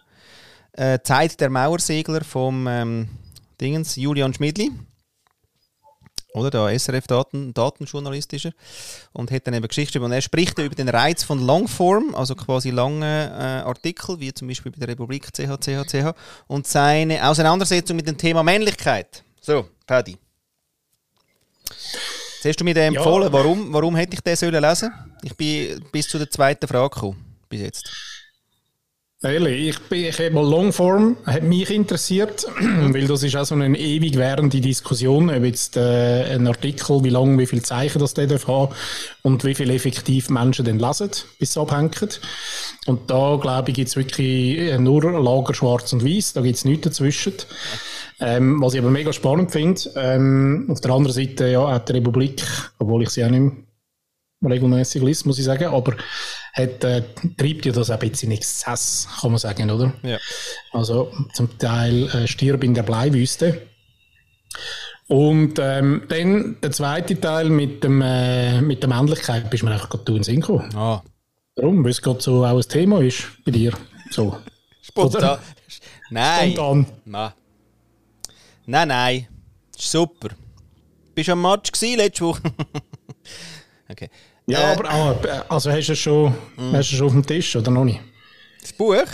Äh, 0.73 0.99
Zeit 1.03 1.39
der 1.39 1.49
Mauersegler 1.49 2.23
vom 2.23 2.67
ähm, 2.67 3.09
Dingens, 3.59 3.95
Julian 3.95 4.33
Schmidli 4.33 4.71
oder? 6.33 6.49
Der 6.49 6.79
SRF-Daten, 6.79 7.53
Datenjournalist 7.53 8.33
ist 8.33 8.45
er. 8.45 8.53
Und 9.13 9.31
hat 9.31 9.47
dann 9.47 9.53
eben 9.53 9.67
Geschichte 9.67 9.93
geschrieben. 9.93 10.05
Und 10.05 10.11
er 10.11 10.21
spricht 10.21 10.57
über 10.59 10.75
den 10.75 10.89
Reiz 10.89 11.23
von 11.23 11.45
Longform, 11.45 12.15
also 12.15 12.35
quasi 12.35 12.69
lange 12.69 13.05
äh, 13.05 13.67
Artikel, 13.67 14.19
wie 14.19 14.33
zum 14.33 14.47
Beispiel 14.47 14.71
bei 14.71 14.79
der 14.79 14.89
Republik 14.89 15.31
CH, 15.33 15.57
CH, 15.59 15.85
CH. 15.87 16.13
Und 16.47 16.67
seine 16.67 17.27
Auseinandersetzung 17.27 17.95
mit 17.95 18.07
dem 18.07 18.17
Thema 18.17 18.43
Männlichkeit. 18.43 19.23
So, 19.41 19.67
Paddy. 19.85 20.17
Jetzt 21.67 22.45
hast 22.45 22.59
du 22.59 22.63
mir 22.63 22.73
den 22.73 22.95
empfohlen. 22.95 23.27
Ja. 23.27 23.33
Warum, 23.33 23.73
warum 23.73 23.95
hätte 23.95 24.13
ich 24.13 24.21
den 24.21 24.35
sollen 24.35 24.61
lesen? 24.61 24.91
Ich 25.23 25.35
bin 25.35 25.83
bis 25.91 26.07
zu 26.07 26.17
der 26.17 26.29
zweiten 26.29 26.67
Frage 26.67 26.89
gekommen, 26.89 27.35
bis 27.49 27.61
jetzt. 27.61 27.89
Ehrlich, 29.23 29.69
ich, 29.69 29.79
bin, 29.89 30.05
ich 30.05 30.19
habe 30.19 30.29
mal 30.29 30.47
Longform, 30.47 31.17
hat 31.25 31.41
mich 31.41 31.71
interessiert, 31.71 32.45
weil 32.59 33.07
das 33.07 33.23
ist 33.23 33.35
auch 33.35 33.45
so 33.45 33.55
eine 33.55 33.75
ewig 33.75 34.15
währende 34.15 34.61
Diskussion, 34.61 35.31
ob 35.31 35.43
jetzt 35.43 35.75
äh, 35.75 36.35
ein 36.35 36.45
Artikel, 36.45 37.03
wie 37.03 37.09
lang, 37.09 37.39
wie 37.39 37.47
viele 37.47 37.63
Zeichen 37.63 37.97
das 37.97 38.13
der 38.13 38.27
darf 38.27 38.47
haben 38.47 38.75
und 39.23 39.43
wie 39.43 39.55
viel 39.55 39.71
effektiv 39.71 40.29
Menschen 40.29 40.65
den 40.65 40.77
lesen, 40.77 41.09
bis 41.39 41.53
sie 41.53 41.59
abhängen. 41.59 41.89
Und 42.85 43.09
da, 43.09 43.39
glaube 43.41 43.71
ich, 43.71 43.75
gibt 43.77 43.87
es 43.87 43.95
wirklich 43.95 44.59
äh, 44.59 44.77
nur 44.77 45.01
Lager 45.01 45.55
schwarz 45.55 45.91
und 45.93 46.05
weiß, 46.05 46.33
da 46.33 46.41
gibt 46.41 46.57
es 46.57 46.65
nichts 46.65 46.83
dazwischen. 46.83 47.33
Ähm, 48.19 48.61
was 48.61 48.75
ich 48.75 48.81
aber 48.81 48.91
mega 48.91 49.11
spannend 49.13 49.51
finde, 49.51 49.81
ähm, 49.95 50.67
auf 50.69 50.79
der 50.79 50.91
anderen 50.91 51.15
Seite, 51.15 51.47
ja, 51.47 51.67
hat 51.71 51.89
die 51.89 51.93
Republik, 51.93 52.43
obwohl 52.77 53.01
ich 53.01 53.09
sie 53.09 53.25
auch 53.25 53.31
nicht 53.31 53.66
regelmäßig 54.43 55.01
liest, 55.01 55.25
muss 55.25 55.39
ich 55.39 55.45
sagen, 55.45 55.65
aber 55.65 55.95
hat, 56.53 56.83
äh, 56.83 57.03
treibt 57.37 57.65
ja 57.65 57.71
das 57.71 57.89
ein 57.89 57.99
bisschen 57.99 58.31
in 58.31 58.37
Exzess, 58.37 59.07
kann 59.19 59.31
man 59.31 59.39
sagen, 59.39 59.69
oder? 59.69 59.93
Ja. 60.03 60.17
Also 60.71 61.11
zum 61.33 61.57
Teil 61.57 62.07
äh, 62.09 62.27
stirb 62.27 62.63
in 62.63 62.73
der 62.73 62.83
Bleiwüste. 62.83 63.61
Und 65.07 65.57
ähm, 65.59 66.03
dann 66.09 66.57
der 66.61 66.71
zweite 66.71 67.19
Teil 67.19 67.49
mit, 67.49 67.83
dem, 67.83 68.01
äh, 68.01 68.61
mit 68.61 68.83
der 68.83 68.89
Männlichkeit 68.89 69.49
bist 69.49 69.61
du 69.61 69.67
mir 69.67 69.73
einfach 69.73 69.89
gerade 69.89 70.11
in 70.11 70.15
den 70.15 70.23
Sinn 70.23 70.41
gekommen. 70.41 70.69
Ah. 70.75 71.01
Warum? 71.55 71.83
Weil 71.83 71.91
es 71.91 72.01
gerade 72.01 72.21
so 72.21 72.45
auch 72.45 72.57
ein 72.57 72.61
Thema 72.61 73.01
ist 73.01 73.23
bei 73.45 73.51
dir. 73.51 73.73
So. 74.11 74.37
Spontan. 74.81 75.39
Nein. 76.09 76.51
Spontan. 76.51 76.85
Nein. 77.05 77.31
Nein, 78.65 78.87
nein. 78.89 79.27
Super. 79.75 80.29
Bist 81.15 81.29
du 81.29 81.31
am 81.31 81.41
Match 81.41 81.71
gewesen, 81.71 81.97
letzte 81.97 82.25
Woche? 82.25 82.41
okay. 83.89 84.09
Ja, 84.45 84.71
äh, 84.71 84.75
aber 84.75 84.89
ah, 84.89 85.45
also 85.49 85.71
hast 85.71 85.87
du 85.87 85.93
es 85.93 85.99
schon, 85.99 86.33
mm. 86.55 86.73
hast 86.73 86.91
du 86.91 86.95
schon 86.95 87.07
auf 87.07 87.13
dem 87.13 87.25
Tisch 87.25 87.55
oder 87.55 87.71
noch 87.71 87.85
nicht? 87.85 87.99
Das 88.61 88.73
Buch? 88.73 89.05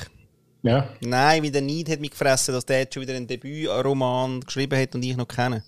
Ja. 0.64 0.88
Nein, 1.02 1.44
wie 1.44 1.52
der 1.52 1.62
Neid 1.62 1.90
hat 1.90 2.00
mich 2.00 2.12
gefressen, 2.12 2.54
dass 2.54 2.66
der 2.66 2.80
jetzt 2.80 2.94
schon 2.94 3.04
wieder 3.04 3.14
einen 3.14 3.28
Debütroman 3.28 4.42
geschrieben 4.42 4.80
hat 4.80 4.96
und 4.96 5.04
ich 5.04 5.16
noch 5.18 5.28
kenne. 5.28 5.64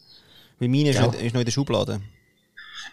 Weil 0.59 0.69
meine 0.69 0.91
ja. 0.91 1.05
ist, 1.05 1.33
noch 1.33 1.41
in 1.41 1.45
der 1.45 1.51
Schublade. 1.51 2.01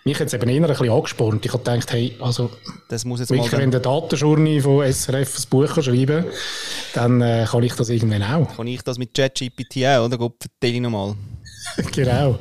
Mich 0.05 0.19
hat 0.19 0.27
es 0.27 0.35
eben 0.35 0.49
eher 0.49 0.63
ein 0.63 0.67
bisschen 0.67 0.91
angespornt. 0.91 1.47
Ich 1.47 1.53
habe 1.53 1.63
gedacht, 1.63 1.93
hey, 1.93 2.17
also, 2.21 2.51
das 2.89 3.05
muss 3.05 3.21
jetzt 3.21 3.31
wirklich, 3.31 3.53
wenn 3.53 3.71
der 3.71 3.79
Datenjourney 3.79 4.61
von 4.61 4.85
SRF 4.85 5.39
ein 5.39 5.45
Buch 5.49 5.81
schreiben 5.81 6.25
kann, 6.25 7.21
dann 7.21 7.21
äh, 7.21 7.47
kann 7.49 7.63
ich 7.63 7.75
das 7.75 7.89
irgendwann 7.89 8.25
auch. 8.25 8.57
Kann 8.57 8.67
ich 8.67 8.83
das 8.83 8.99
mit 8.99 9.15
ChatGPT 9.15 9.85
auch, 9.87 10.07
oder? 10.07 10.19
Gott, 10.19 10.35
vertelle 10.41 10.75
ich 10.75 10.81
nochmal. 10.81 11.15
genau. 11.93 12.39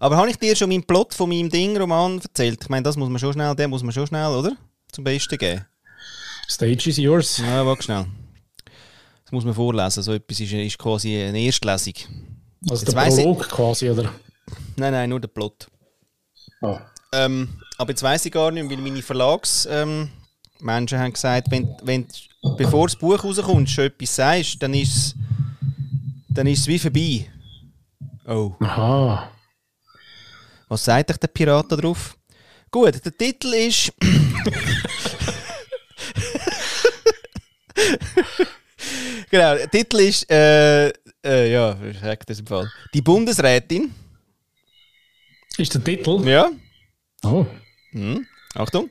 Aber 0.00 0.16
habe 0.16 0.30
ich 0.30 0.38
dir 0.38 0.56
schon 0.56 0.70
meinen 0.70 0.82
Plot 0.82 1.12
von 1.12 1.28
meinem 1.28 1.50
Ding-Roman 1.50 2.20
erzählt? 2.20 2.58
Ich 2.62 2.68
meine, 2.70 2.82
das 2.82 2.96
muss 2.96 3.10
man 3.10 3.18
schon 3.18 3.34
schnell, 3.34 3.54
den 3.54 3.68
muss 3.68 3.82
man 3.82 3.92
schon 3.92 4.06
schnell, 4.06 4.28
oder? 4.28 4.56
Zum 4.90 5.04
Besten 5.04 5.36
geben. 5.36 5.66
Stage 6.48 6.88
is 6.88 6.96
yours. 6.96 7.36
Ja, 7.36 7.64
warte 7.66 7.82
schnell. 7.82 8.06
Das 9.24 9.30
muss 9.30 9.44
man 9.44 9.52
vorlesen. 9.52 10.02
So 10.02 10.14
etwas 10.14 10.40
ist, 10.40 10.52
ist 10.52 10.78
quasi 10.78 11.22
eine 11.22 11.38
Erstlesung. 11.38 11.92
Also 12.68 12.82
jetzt 12.82 12.96
der 12.96 13.00
Prolog 13.00 13.42
ich, 13.42 13.48
quasi, 13.50 13.90
oder? 13.90 14.10
Nein, 14.76 14.92
nein, 14.92 15.10
nur 15.10 15.20
der 15.20 15.28
Plot. 15.28 15.68
Oh. 16.62 16.78
Ähm, 17.12 17.50
aber 17.76 17.90
jetzt 17.90 18.02
weiss 18.02 18.24
ich 18.24 18.32
gar 18.32 18.50
nicht, 18.50 18.70
weil 18.70 18.78
meine 18.78 19.02
Verlagsmenschen 19.02 20.08
ähm, 20.66 20.98
haben 20.98 21.12
gesagt, 21.12 21.50
wenn, 21.50 21.68
wenn 21.82 22.06
bevor 22.56 22.86
das 22.86 22.96
Buch 22.96 23.22
rauskommt, 23.22 23.68
schon 23.68 23.84
etwas 23.84 24.16
sagst, 24.16 24.62
dann 24.62 24.72
ist 24.72 24.96
es 24.96 25.14
dann 26.30 26.46
ist 26.46 26.60
es 26.60 26.66
wie 26.68 26.78
vorbei. 26.78 27.26
Oh. 28.26 28.54
Aha. 28.60 29.30
Was 30.70 30.84
sagt 30.84 31.10
euch 31.10 31.16
der 31.16 31.26
Pirat 31.26 31.72
da 31.72 31.76
drauf? 31.76 32.16
Gut, 32.70 33.04
der 33.04 33.16
Titel 33.16 33.52
ist. 33.54 33.92
genau, 39.30 39.56
der 39.56 39.68
Titel 39.68 39.98
ist. 39.98 40.30
Äh, 40.30 40.90
äh, 41.24 41.52
ja, 41.52 41.76
ich 41.82 41.98
sage 41.98 42.20
das 42.24 42.38
im 42.38 42.46
Fall. 42.46 42.70
Die 42.94 43.02
Bundesrätin. 43.02 43.92
Ist 45.56 45.74
der 45.74 45.82
Titel? 45.82 46.24
Ja. 46.28 46.48
Oh. 47.24 47.44
Hm. 47.90 48.24
Achtung. 48.54 48.88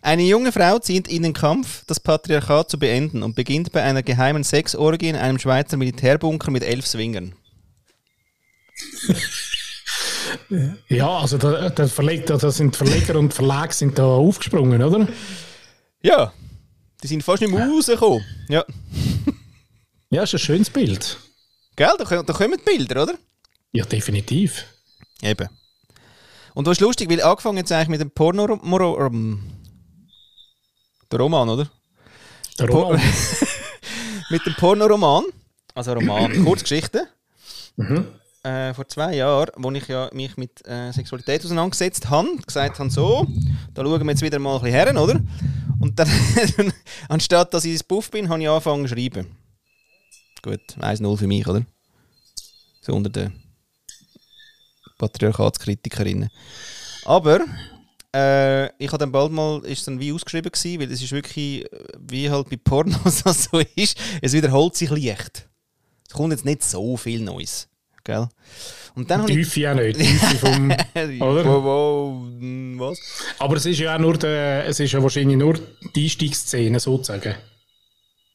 Eine 0.00 0.22
junge 0.22 0.52
Frau 0.52 0.78
zieht 0.78 1.06
in 1.06 1.22
den 1.22 1.34
Kampf, 1.34 1.84
das 1.86 2.00
Patriarchat 2.00 2.70
zu 2.70 2.78
beenden 2.78 3.22
und 3.22 3.36
beginnt 3.36 3.72
bei 3.72 3.82
einer 3.82 4.02
geheimen 4.02 4.42
Sexorgie 4.42 5.10
in 5.10 5.16
einem 5.16 5.38
Schweizer 5.38 5.76
Militärbunker 5.76 6.50
mit 6.50 6.62
elf 6.62 6.86
Swingern. 6.86 7.34
Ja, 10.88 11.08
also 11.08 11.38
da, 11.38 11.70
da, 11.70 11.86
Verleg, 11.86 12.26
da 12.26 12.38
sind 12.50 12.76
Verleger 12.76 13.18
und 13.18 13.32
Verlag 13.32 13.72
sind 13.72 13.98
da 13.98 14.04
aufgesprungen, 14.04 14.82
oder? 14.82 15.08
Ja, 16.02 16.32
die 17.02 17.06
sind 17.06 17.22
fast 17.22 17.42
nicht 17.42 17.52
mehr 17.52 17.68
rausgekommen. 17.68 18.24
Ja. 18.48 18.64
ja, 20.10 20.22
ist 20.22 20.34
ein 20.34 20.38
schönes 20.38 20.70
Bild. 20.70 21.18
Gell, 21.76 21.92
da, 21.98 22.22
da 22.22 22.32
kommen 22.32 22.58
die 22.58 22.64
Bilder, 22.64 23.02
oder? 23.02 23.14
Ja, 23.72 23.84
definitiv. 23.84 24.64
Eben. 25.22 25.48
Und 26.54 26.66
was 26.66 26.78
ist 26.78 26.80
lustig, 26.80 27.10
weil 27.10 27.22
angefangen 27.22 27.58
jetzt 27.58 27.72
eigentlich 27.72 27.88
mit 27.88 28.00
dem 28.00 28.10
Porno... 28.10 28.60
Ähm, 29.06 29.42
der 31.10 31.18
Roman, 31.18 31.48
oder? 31.48 31.68
Der 32.58 32.68
Roman. 32.68 33.00
mit 34.30 34.46
dem 34.46 34.54
Pornoroman, 34.54 35.24
also 35.74 35.92
Roman, 35.92 36.44
Kurzgeschichte, 36.44 37.06
mhm. 37.76 38.06
Äh, 38.44 38.74
vor 38.74 38.86
zwei 38.88 39.16
Jahren, 39.16 39.50
wo 39.56 39.70
ich 39.72 39.88
ja 39.88 40.10
mich 40.12 40.36
mit 40.36 40.66
äh, 40.66 40.92
Sexualität 40.92 41.44
auseinandergesetzt 41.44 42.08
habe, 42.10 42.36
gesagt 42.46 42.78
habe, 42.78 42.90
so, 42.90 43.26
da 43.72 43.82
schauen 43.82 44.04
wir 44.04 44.10
jetzt 44.10 44.22
wieder 44.22 44.38
mal 44.38 44.56
ein 44.56 44.62
bisschen 44.62 44.74
her, 44.74 45.02
oder? 45.02 45.20
Und 45.80 45.98
dann, 45.98 46.08
anstatt 47.08 47.52
dass 47.52 47.64
ich 47.64 47.72
ins 47.72 47.82
Buff 47.82 48.10
bin, 48.10 48.28
habe 48.28 48.42
ich 48.42 48.48
angefangen 48.48 48.86
zu 48.86 48.94
schreiben. 48.94 49.26
Gut, 50.42 50.60
1-0 50.78 51.16
für 51.16 51.26
mich, 51.26 51.46
oder? 51.46 51.64
So 52.82 52.92
unter 52.92 53.10
den 53.10 53.32
Patriarchatskritikerinnen. 54.98 56.28
Aber 57.06 57.40
äh, 58.14 58.66
ich 58.76 58.88
habe 58.88 58.98
dann 58.98 59.12
bald 59.12 59.32
mal, 59.32 59.64
ist 59.64 59.86
dann 59.86 59.98
wie 59.98 60.12
ausgeschrieben 60.12 60.52
gewesen, 60.52 60.80
weil 60.80 60.92
es 60.92 61.02
ist 61.02 61.12
wirklich, 61.12 61.66
wie 61.98 62.30
halt 62.30 62.50
bei 62.50 62.56
Pornos 62.56 63.22
das 63.24 63.44
so 63.44 63.58
ist, 63.74 63.98
es 64.20 64.32
wiederholt 64.32 64.76
sich 64.76 64.90
leicht. 64.90 65.48
Es 66.06 66.12
kommt 66.12 66.32
jetzt 66.32 66.44
nicht 66.44 66.62
so 66.62 66.96
viel 66.96 67.22
Neues. 67.22 67.68
Gell? 68.04 68.28
Und 68.94 69.10
dann 69.10 69.26
Tiefe 69.26 69.60
ja 69.60 69.74
nicht. 69.74 69.98
Tiefe 69.98 70.36
vom, 70.46 70.70
oder? 70.70 71.44
Wow, 71.44 71.64
wow, 71.64 72.24
hm, 72.38 72.78
was? 72.78 72.98
Aber 73.38 73.56
es 73.56 73.66
ist 73.66 73.80
ja 73.80 73.96
auch 73.96 73.98
nur, 73.98 74.16
der, 74.18 74.66
es 74.66 74.78
ist 74.78 74.92
ja 74.92 75.02
wahrscheinlich 75.02 75.36
nur 75.36 75.58
die 75.94 76.04
Einstiegsszene 76.04 76.78
sozusagen. 76.78 77.34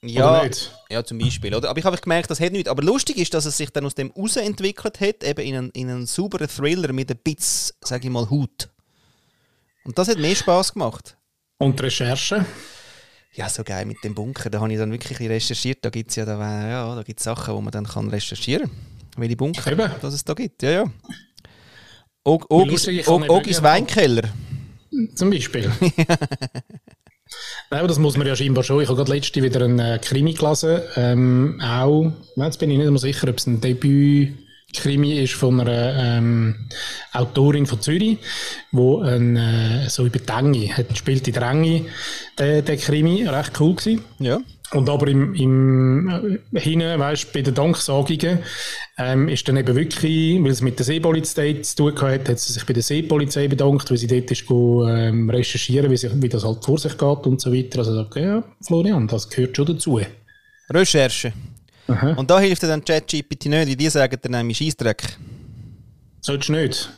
Ja, 0.02 0.50
ja, 0.90 1.04
zum 1.04 1.20
Beispiel. 1.20 1.54
Oder? 1.54 1.70
Aber 1.70 1.78
ich 1.78 1.86
habe 1.86 1.98
gemerkt, 1.98 2.32
das 2.32 2.40
hat 2.40 2.54
nichts. 2.54 2.70
Aber 2.70 2.82
lustig 2.82 3.18
ist, 3.18 3.34
dass 3.34 3.46
es 3.46 3.58
sich 3.58 3.70
dann 3.70 3.86
aus 3.86 3.96
dem 3.96 4.12
entwickelt 4.16 5.00
hat, 5.02 5.24
eben 5.24 5.42
in 5.42 5.56
einen, 5.56 5.70
in 5.72 5.90
einen 5.90 6.06
sauberen 6.06 6.48
Thriller 6.48 6.94
mit 6.94 7.12
ein 7.12 7.20
bisschen, 7.22 7.76
sage 7.84 8.08
ich 8.08 8.10
mal, 8.10 8.30
Hut. 8.30 8.70
Und 9.84 9.98
das 9.98 10.08
hat 10.08 10.18
mehr 10.18 10.36
Spaß 10.36 10.74
gemacht. 10.74 11.18
Und 11.58 11.82
Recherche? 11.82 12.46
Ja, 13.34 13.50
so 13.50 13.64
geil 13.64 13.86
mit 13.86 14.04
dem 14.04 14.16
Bunker. 14.16 14.50
Da 14.50 14.62
habe 14.62 14.72
ich 14.72 14.80
dann 14.80 14.92
wirklich 14.92 15.20
recherchiert. 15.20 15.84
Da 15.84 15.90
gibt 15.90 16.12
es 16.12 16.16
ja, 16.16 16.26
da, 16.26 16.68
ja 16.68 16.96
da 16.96 17.04
gibt's 17.04 17.24
Sachen, 17.24 17.56
die 17.56 17.62
man 17.62 17.72
dann 17.72 17.86
kann 17.86 18.10
recherchieren 18.10 18.68
kann. 18.68 18.99
Welche 19.20 19.36
Bunker 19.36 19.72
Eben. 19.72 19.92
dass 20.02 20.14
es 20.14 20.24
da 20.24 20.34
gibt. 20.34 20.64
Ja, 20.64 20.72
ja. 20.72 20.86
Ogis 22.24 23.64
Weinkeller. 23.64 24.30
Zum 25.16 25.30
Beispiel. 25.30 25.72
Nein, 27.72 27.80
aber 27.80 27.88
das 27.88 28.00
muss 28.00 28.18
man 28.18 28.26
ja 28.26 28.36
scheinbar 28.36 28.64
schon. 28.64 28.82
Ich 28.82 28.90
habe 28.90 28.98
gerade 28.98 29.12
letzte 29.14 29.44
wieder 29.44 29.64
einen 29.64 29.80
äh, 29.80 30.00
Krimi 30.02 30.34
gelesen. 30.34 30.82
Ähm, 30.96 31.62
auch, 31.64 32.12
jetzt 32.36 32.60
bin 32.60 32.72
ich 32.72 32.78
nicht 32.78 32.90
mehr 32.90 33.00
sicher, 33.00 33.30
ob 33.30 33.38
es 33.38 33.46
ein 33.46 33.62
Debüt 33.62 34.36
Krimi 34.74 35.20
ist 35.20 35.34
von 35.34 35.60
einer 35.60 36.18
ähm, 36.18 36.70
Autorin 37.14 37.66
von 37.66 37.82
Zürich, 37.82 38.20
wo 38.72 39.02
ein, 39.02 39.36
äh, 39.36 39.90
so 39.90 40.06
über 40.06 40.20
Dränge, 40.20 40.76
hat 40.78 40.96
spielt 40.96 41.26
die 41.26 41.32
Dränge, 41.32 41.86
der, 42.38 42.62
der 42.62 42.78
Krimi, 42.78 43.28
recht 43.28 43.60
cool 43.60 43.76
gewesen. 43.76 44.04
Ja. 44.20 44.40
Und 44.72 44.88
aber 44.88 45.08
im, 45.08 45.34
im 45.34 46.40
äh, 46.54 46.60
hinten, 46.60 47.00
weißt, 47.00 47.34
bei 47.34 47.42
den 47.42 47.56
Danksagungen, 47.56 48.40
ähm, 48.98 49.28
ist 49.28 49.48
dann 49.48 49.58
eben 49.58 49.76
wirklich, 49.76 50.44
weil 50.44 50.52
es 50.52 50.62
mit 50.62 50.78
der 50.78 50.86
Seepolizei 50.86 51.54
zu 51.62 51.76
tun 51.76 52.02
hat, 52.02 52.30
hat 52.30 52.40
sie 52.40 52.54
sich 52.54 52.66
bei 52.66 52.74
der 52.74 52.84
Seepolizei 52.84 53.48
bedankt, 53.48 53.90
weil 53.90 53.98
sie 53.98 54.08
dort 54.08 54.30
ist 54.30 54.46
go, 54.46 54.88
ähm, 54.88 55.30
recherchieren, 55.30 55.90
wie, 55.90 55.98
sich, 55.98 56.12
wie 56.14 56.30
das 56.30 56.44
halt 56.44 56.64
vor 56.64 56.78
sich 56.78 56.96
geht 56.98 57.26
und 57.26 57.42
so 57.42 57.52
weiter. 57.52 57.80
Also 57.80 57.96
sagt, 57.96 58.16
ja, 58.18 58.44
Florian, 58.62 59.08
das 59.08 59.28
gehört 59.30 59.56
schon 59.56 59.66
dazu. 59.66 60.00
Recherche. 60.70 61.34
Aha. 61.88 62.14
Und 62.14 62.30
da 62.30 62.40
hilft 62.40 62.62
dir 62.62 62.68
dann 62.68 62.86
ChatGPT 62.86 63.48
nicht, 63.48 63.80
die 63.80 63.90
sagen 63.90 64.18
dann 64.22 64.32
nämlich 64.34 64.58
Scheissdreck. 64.58 65.18
Sollst 66.22 66.50
du 66.50 66.54
nicht? 66.54 66.90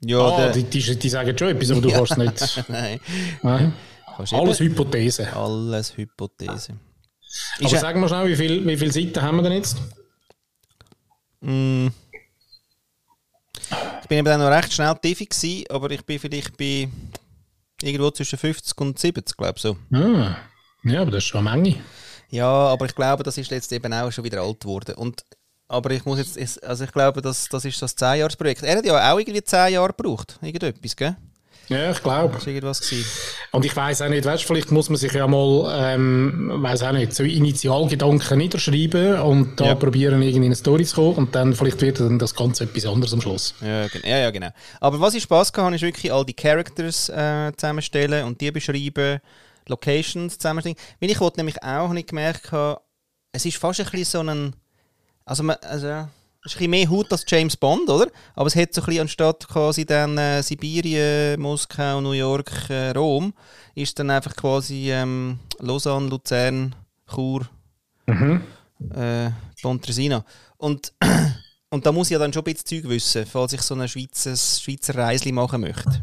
Ja, 0.00 0.18
ah, 0.18 0.52
die, 0.52 0.64
die, 0.64 0.96
die, 0.96 1.08
sagen 1.08 1.38
schon 1.38 1.48
etwas, 1.48 1.70
aber 1.70 1.80
du 1.80 1.88
ja. 1.90 1.96
kannst 1.96 2.18
nicht. 2.18 2.64
Nein. 2.68 3.00
Nein. 3.42 3.72
Alles 4.32 4.60
Hypothese. 4.60 5.34
Alles 5.34 5.96
Hypothese. 5.96 6.74
Aber 7.58 7.72
Ist 7.72 7.80
sag 7.80 7.96
mal 7.96 8.08
schnell, 8.08 8.28
wie, 8.28 8.36
viel, 8.36 8.66
wie 8.66 8.76
viele 8.76 8.92
Seiten 8.92 9.22
haben 9.22 9.36
wir 9.36 9.42
denn 9.42 9.52
jetzt? 9.52 9.76
Mm. 11.40 11.88
Ich 14.02 14.08
bin 14.08 14.18
eben 14.18 14.26
dann 14.26 14.40
noch 14.40 14.50
recht 14.50 14.72
schnell 14.72 14.94
tief 15.00 15.18
gewesen, 15.18 15.64
aber 15.70 15.90
ich 15.90 16.04
bin 16.04 16.18
vielleicht 16.18 16.56
bei 16.56 16.88
irgendwo 17.82 18.10
zwischen 18.10 18.38
50 18.38 18.78
und 18.80 18.98
70, 18.98 19.36
glaube 19.36 19.54
ich 19.56 19.62
so. 19.62 19.76
Ah. 19.92 20.36
Ja, 20.84 21.00
aber 21.02 21.10
das 21.10 21.24
ist 21.24 21.28
schon 21.28 21.46
eine 21.46 21.60
Menge. 21.62 21.80
Ja, 22.28 22.46
aber 22.46 22.86
ich 22.86 22.94
glaube, 22.94 23.22
das 23.22 23.38
ist 23.38 23.50
jetzt 23.50 23.72
eben 23.72 23.92
auch 23.92 24.10
schon 24.10 24.24
wieder 24.24 24.42
alt 24.42 24.60
geworden. 24.60 24.94
Und, 24.96 25.24
aber 25.68 25.90
ich 25.92 26.04
muss 26.04 26.18
jetzt, 26.18 26.62
also 26.62 26.84
ich 26.84 26.92
glaube, 26.92 27.22
das, 27.22 27.48
das 27.48 27.64
ist 27.64 27.80
das 27.80 27.96
10-Jahres-Projekt. 27.96 28.62
Er 28.62 28.76
hat 28.78 28.84
ja 28.84 29.12
auch 29.12 29.18
irgendwie 29.18 29.42
10 29.42 29.72
Jahre 29.72 29.92
gebraucht, 29.94 30.38
irgendetwas, 30.42 30.96
gell? 30.96 31.16
Ja, 31.68 31.90
ich 31.90 32.02
glaube. 32.02 32.34
Das 32.34 32.46
war 32.46 32.52
irgendwas. 32.52 32.80
Gewesen. 32.80 33.06
Und 33.52 33.64
ich 33.64 33.74
weiß 33.74 34.02
auch 34.02 34.08
nicht, 34.08 34.24
weißt, 34.24 34.44
vielleicht 34.44 34.70
muss 34.70 34.88
man 34.90 34.96
sich 34.96 35.12
ja 35.12 35.26
mal, 35.26 35.94
ähm, 35.94 36.50
weiß 36.56 36.82
auch 36.82 36.92
nicht, 36.92 37.14
so 37.14 37.22
Initialgedanken 37.22 38.38
niederschreiben 38.38 39.20
und 39.20 39.60
da 39.60 39.66
ja. 39.66 39.74
probieren, 39.74 40.20
irgendwie 40.20 40.36
in 40.36 40.44
eine 40.44 40.54
Story 40.54 40.84
zu 40.84 40.96
kommen 40.96 41.14
und 41.16 41.34
dann 41.34 41.54
vielleicht 41.54 41.80
wird 41.80 42.00
dann 42.00 42.18
das 42.18 42.34
Ganze 42.34 42.64
etwas 42.64 42.86
anderes 42.86 43.12
am 43.12 43.20
Schluss. 43.20 43.54
Ja, 43.60 43.86
ja, 43.86 44.18
ja 44.18 44.30
genau. 44.30 44.50
Aber 44.80 45.00
was 45.00 45.14
ich 45.14 45.22
Spaß 45.22 45.52
hatte, 45.56 45.74
ist 45.74 45.82
wirklich 45.82 46.12
all 46.12 46.24
die 46.24 46.34
Characters 46.34 47.08
äh, 47.08 47.52
zusammenstellen 47.56 48.24
und 48.24 48.40
die 48.40 48.50
beschreiben 48.50 49.20
Locations 49.66 50.38
zusammenstellen. 50.38 50.76
Weil 51.00 51.10
ich 51.10 51.20
wollte 51.20 51.38
nämlich 51.38 51.62
auch, 51.62 51.88
habe 51.88 51.98
ich 51.98 52.06
gemerkt, 52.06 52.50
es 53.32 53.44
ist 53.44 53.56
fast 53.56 53.80
ein 53.80 53.86
bisschen 53.90 54.04
so 54.04 54.20
ein, 54.20 54.56
also, 55.24 55.42
man, 55.42 55.56
also 55.62 56.08
ist 56.44 56.56
ein 56.56 56.58
bisschen 56.58 56.70
mehr 56.70 56.88
Hut 56.90 57.10
als 57.10 57.24
James 57.26 57.56
Bond, 57.56 57.88
oder? 57.88 58.08
Aber 58.34 58.46
es 58.46 58.56
hat 58.56 58.74
so 58.74 58.82
ein 58.82 58.86
bisschen 58.86 59.02
anstatt 59.02 59.48
quasi 59.48 59.86
dann 59.86 60.18
äh, 60.18 60.42
Sibirien, 60.42 61.40
Moskau, 61.40 62.00
New 62.00 62.12
York, 62.12 62.68
äh, 62.68 62.90
Rom, 62.90 63.32
ist 63.74 63.98
dann 63.98 64.10
einfach 64.10 64.36
quasi 64.36 64.90
ähm, 64.92 65.38
Lausanne, 65.58 66.08
Luzern, 66.08 66.74
Chur, 67.12 67.48
mhm. 68.06 68.42
äh, 68.94 69.30
Pontresina. 69.62 70.24
Und, 70.58 70.92
und 71.70 71.86
da 71.86 71.92
muss 71.92 72.08
ich 72.08 72.12
ja 72.12 72.18
dann 72.18 72.32
schon 72.32 72.42
ein 72.42 72.52
bisschen 72.52 72.82
Zeug 72.82 72.90
wissen, 72.90 73.24
falls 73.24 73.54
ich 73.54 73.62
so 73.62 73.74
eine 73.74 73.88
Schweizer, 73.88 74.36
Schweizer 74.36 74.96
Reise 74.96 75.32
machen 75.32 75.62
möchte. 75.62 76.02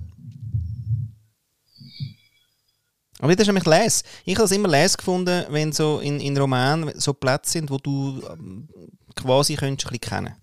Aber 3.19 3.35
das 3.35 3.43
ist 3.43 3.47
nämlich 3.47 3.67
Les. 3.67 4.03
Ich 4.25 4.35
habe 4.35 4.45
es 4.45 4.51
immer 4.51 4.67
Les 4.67 4.97
gefunden, 4.97 5.45
wenn 5.49 5.71
so 5.71 5.99
in, 5.99 6.19
in 6.19 6.35
Romanen 6.35 6.91
so 6.99 7.13
Plätze 7.13 7.51
sind, 7.51 7.69
wo 7.69 7.77
du 7.77 8.23
ähm, 8.31 8.67
quasi 9.15 9.55
könntest 9.55 9.87
ein 9.87 9.99
bisschen 9.99 10.09
kennen. 10.09 10.35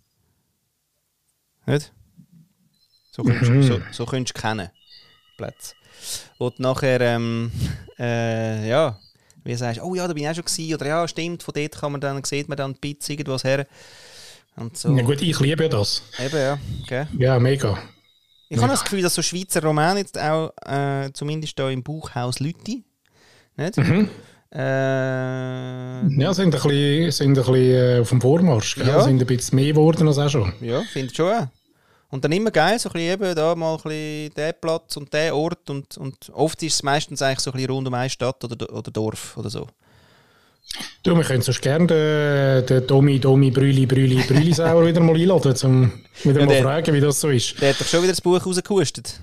Nicht? 1.67 1.93
So 3.11 3.23
könntest, 3.23 3.51
mhm. 3.51 3.63
so, 3.63 3.81
so 3.91 4.07
könntest 4.07 4.37
du 4.37 4.41
kennen. 4.41 4.71
Plätze. 5.37 5.75
Du 6.39 6.51
nachher, 6.59 7.01
ähm, 7.01 7.51
äh, 7.99 8.69
ja, 8.69 8.99
wie 9.45 9.55
sagst 9.55 9.81
oh 9.83 9.95
ja, 9.95 10.07
da 10.07 10.13
bin 10.13 10.25
ich 10.25 10.29
auch 10.29 10.35
schon 10.35 10.45
gewesen, 10.45 10.75
oder 10.75 10.87
ja, 10.87 11.09
stimmt, 11.09 11.43
von 11.43 11.55
dort 11.55 11.73
kann 11.73 11.93
man 11.93 12.01
dann, 12.01 12.23
sieht 12.25 12.49
man 12.49 12.57
dann 12.57 12.75
die 12.75 12.81
Pizza 12.81 13.13
irgendwas 13.13 13.45
her. 13.45 13.67
Und 14.57 14.77
so. 14.77 14.95
Ja 14.97 15.03
gut, 15.03 15.23
ich 15.23 15.39
liebe 15.41 15.69
das. 15.69 16.03
Eben, 16.19 16.37
ja. 16.37 16.59
Okay. 16.83 17.07
Ja, 17.17 17.39
mega. 17.39 17.79
Ich 18.49 18.59
habe 18.59 18.69
das 18.69 18.83
Gefühl, 18.83 19.03
dass 19.03 19.15
so 19.15 19.23
Schweizer 19.23 19.63
Romane 19.63 20.01
jetzt 20.01 20.19
auch, 20.19 20.53
äh, 20.65 21.11
zumindest 21.13 21.55
hier 21.57 21.69
im 21.69 21.83
Buchhaus 21.83 22.41
Lütti, 22.41 22.85
nicht? 23.57 23.77
Mhm. 23.77 24.09
Äh, 24.50 24.59
ja, 24.61 26.33
sind 26.33 26.55
ein 26.55 26.62
bisschen, 26.62 27.11
sind 27.11 27.38
ein 27.38 27.45
bisschen 27.45 27.55
äh, 27.55 28.00
auf 28.00 28.09
dem 28.09 28.21
Vormarsch. 28.21 28.76
Gell? 28.76 28.87
Ja. 28.87 29.02
Sind 29.02 29.21
ein 29.21 29.26
bisschen 29.26 29.57
mehr 29.57 29.73
geworden 29.73 30.09
als 30.09 30.19
auch 30.19 30.31
schon. 30.31 30.52
Ja, 30.61 30.83
finde 30.83 31.09
ich 31.11 31.17
schon. 31.17 31.49
Und 32.11 32.25
dann 32.25 32.33
immer 32.33 32.50
geil, 32.50 32.78
so 32.78 32.88
ein 32.88 32.95
bisschen 32.95 33.12
eben 33.12 33.35
da 33.35 33.55
mal 33.55 33.75
ein 33.75 33.83
bisschen 33.83 34.35
der 34.35 34.52
Platz 34.55 34.97
und 34.97 35.12
der 35.12 35.37
Ort. 35.37 35.69
Und, 35.69 35.99
und 35.99 36.31
oft 36.33 36.62
ist 36.62 36.75
es 36.75 36.83
meistens 36.83 37.21
eigentlich 37.21 37.40
so 37.40 37.50
ein 37.50 37.57
bisschen 37.57 37.71
rund 37.71 37.87
um 37.87 37.95
eine 37.95 38.09
Stadt 38.09 38.43
oder, 38.43 38.73
oder 38.73 38.90
Dorf 38.90 39.37
oder 39.37 39.50
so. 39.50 39.67
Du, 41.02 41.17
wir 41.17 41.25
können 41.25 41.43
sonst 41.43 41.61
gerne 41.62 41.87
den, 41.87 42.67
den 42.67 42.87
Domi, 42.87 43.19
Domi, 43.19 43.50
Brüli, 43.50 43.87
Brüli, 43.87 44.23
Brülisauer 44.23 44.87
wieder 44.87 45.00
mal 45.00 45.14
einladen, 45.14 45.55
um 45.64 45.93
wieder 46.25 46.40
ja, 46.40 46.47
mal 46.47 46.52
der, 46.52 46.62
fragen, 46.62 46.95
wie 46.95 47.00
das 47.00 47.21
so 47.21 47.28
ist. 47.28 47.61
Der 47.61 47.71
hat 47.71 47.81
doch 47.81 47.87
schon 47.87 48.02
wieder 48.02 48.12
das 48.12 48.21
Buch 48.21 48.45
rausgehustet. 48.45 49.21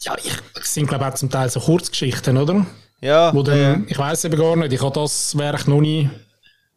Ja, 0.00 0.16
ich, 0.22 0.32
das 0.54 0.74
sind 0.74 0.86
glaube 0.88 1.04
ich 1.04 1.10
auch 1.10 1.14
zum 1.14 1.30
Teil 1.30 1.48
so 1.48 1.60
Kurzgeschichten, 1.60 2.36
oder? 2.36 2.66
Ja. 3.00 3.32
Wo 3.34 3.42
dann, 3.42 3.58
ja. 3.58 3.80
Ich 3.86 3.98
weiß 3.98 4.24
eben 4.24 4.38
gar 4.38 4.56
nicht, 4.56 4.72
ich 4.72 4.82
habe 4.82 4.94
das 5.00 5.36
Werk 5.36 5.68
noch 5.68 5.80
nie, 5.80 6.10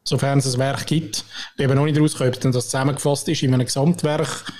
sofern 0.04 0.40
es 0.40 0.54
ein 0.54 0.60
Werk 0.60 0.86
gibt, 0.86 1.26
ich 1.58 1.64
eben 1.64 1.76
noch 1.76 1.86
nicht 1.86 2.00
rausgekommen, 2.00 2.34
ob 2.34 2.42
das 2.54 2.66
zusammengefasst 2.66 3.28
ist 3.28 3.44
in 3.44 3.54
einem 3.54 3.66
Gesamtwerk 3.66 4.52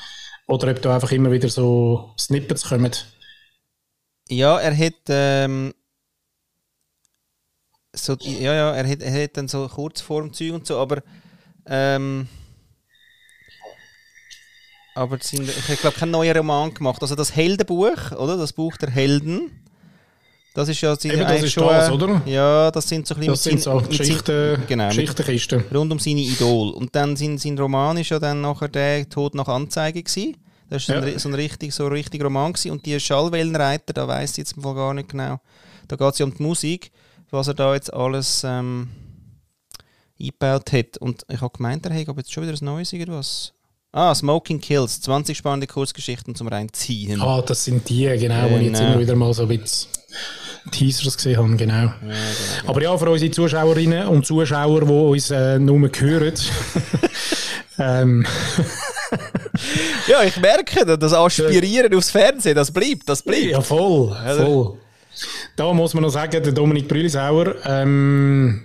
oder 0.48 0.72
ob 0.72 0.82
da 0.82 0.96
einfach 0.96 1.12
immer 1.12 1.32
wieder 1.32 1.50
so 1.50 2.14
Snippets 2.18 2.70
kommen. 2.70 2.92
Ja, 4.30 4.60
er 4.60 4.78
hat... 4.78 4.94
Ähm 5.10 5.74
so, 7.94 8.16
ja, 8.22 8.54
ja, 8.54 8.72
er 8.72 8.88
hat, 8.90 9.02
er 9.02 9.24
hat 9.24 9.36
dann 9.36 9.50
so 9.50 9.68
Kurzformzeug 9.68 10.54
und 10.54 10.66
so, 10.66 10.78
aber 10.78 11.04
ähm, 11.66 12.30
Aber 14.94 15.18
sind, 15.20 15.48
ich 15.50 15.70
habe 15.70 15.78
glaube 15.78 15.98
keinen 15.98 16.12
neuen 16.12 16.36
Roman 16.36 16.74
gemacht. 16.74 17.02
Also 17.02 17.16
das 17.16 17.36
Heldenbuch, 17.36 18.12
oder? 18.12 18.38
Das 18.38 18.54
Buch 18.54 18.76
der 18.78 18.90
Helden. 18.90 19.61
Das 20.54 20.68
ist 20.68 20.82
ja 20.82 20.94
Eben, 21.02 21.20
das 21.20 21.44
ist 21.44 21.54
schon, 21.54 21.68
das, 21.68 21.90
oder? 21.90 22.22
Ja, 22.26 22.70
das 22.72 22.88
sind 22.88 23.08
so 23.08 23.16
ein 23.16 23.20
bisschen 23.20 23.34
das 23.34 23.44
sind 23.44 23.62
so 23.62 23.78
Geschichten, 23.80 24.62
genau, 24.68 24.90
Geschichtenkisten. 24.90 25.64
Rund 25.74 25.92
um 25.94 26.00
seine 26.00 26.20
Idol. 26.20 26.72
Und 26.72 26.94
dann 26.94 27.16
sein, 27.16 27.38
sein 27.38 27.58
Roman 27.58 27.96
ist 27.98 28.10
ja 28.10 28.20
dann 28.20 28.42
nachher 28.42 28.68
der 28.68 29.08
Tod 29.08 29.34
nach 29.34 29.48
Anzeige 29.48 30.04
gewesen. 30.04 30.36
Das 30.70 30.90
war 30.90 31.08
ja. 31.08 31.20
so 31.20 31.30
ein 31.30 31.36
richtig, 31.36 31.74
so 31.74 31.86
ein 31.86 31.94
richtig 31.94 32.22
Roman 32.22 32.52
gewesen. 32.52 32.72
Und 32.72 32.86
die 32.86 33.00
Schallwellenreiter, 33.00 33.94
da 33.94 34.08
weiß 34.08 34.32
ich 34.32 34.38
jetzt 34.40 34.58
mal 34.58 34.76
gar 34.76 34.94
nicht 34.94 35.10
genau. 35.10 35.40
Da 35.88 35.96
geht 35.96 36.14
es 36.14 36.20
ja 36.20 36.26
um 36.26 36.36
die 36.36 36.44
Musik, 36.44 36.92
was 37.30 37.48
er 37.48 37.54
da 37.54 37.74
jetzt 37.74 37.94
alles 37.94 38.44
ähm, 38.44 38.90
eingebaut 40.20 40.74
hat. 40.74 40.98
Und 40.98 41.24
ich 41.30 41.40
habe 41.40 41.56
gemeint, 41.56 41.86
er 41.86 41.94
hat 41.94 42.18
jetzt 42.18 42.32
schon 42.32 42.44
wieder 42.44 42.54
ein 42.54 42.66
neues 42.66 42.92
irgendwas. 42.92 43.54
Ah, 43.94 44.14
Smoking 44.14 44.60
Kills, 44.60 45.02
20 45.02 45.38
spannende 45.38 45.68
Kurzgeschichten 45.68 46.36
zum 46.36 46.48
Reinziehen. 46.48 47.22
Ah, 47.22 47.42
das 47.42 47.66
sind 47.66 47.88
die, 47.88 48.04
genau, 48.18 48.50
wo 48.50 48.58
ich 48.58 48.68
jetzt 48.68 48.80
immer 48.80 49.00
wieder 49.00 49.16
mal 49.16 49.34
so 49.34 49.44
ein 49.44 49.50
bisschen 49.50 49.90
Teasers 50.70 51.18
gesehen 51.18 51.38
habe, 51.38 51.56
genau. 51.56 51.74
Ja, 51.74 51.96
genau. 52.02 52.70
Aber 52.70 52.82
ja, 52.82 52.98
für 52.98 53.10
unsere 53.10 53.32
Zuschauerinnen 53.32 54.08
und 54.08 54.26
Zuschauer, 54.26 54.82
die 54.82 54.92
uns 54.92 55.32
äh, 55.32 55.58
nur 55.58 55.90
hören, 55.98 56.34
ähm. 57.80 58.26
ja, 60.08 60.24
ich 60.24 60.38
merke, 60.38 60.98
das 60.98 61.14
Aspirieren 61.14 61.94
aufs 61.96 62.12
Fernsehen, 62.12 62.56
das 62.56 62.72
bleibt, 62.72 63.10
das 63.10 63.24
bleibt. 63.24 63.44
Ja, 63.44 63.62
voll, 63.62 64.16
voll. 64.38 64.78
Da 65.56 65.74
muss 65.74 65.94
man 65.94 66.04
noch 66.04 66.10
sagen, 66.10 66.44
der 66.44 66.52
Dominik 66.52 66.88
Brülisauer, 66.88 67.56
ähm, 67.66 68.64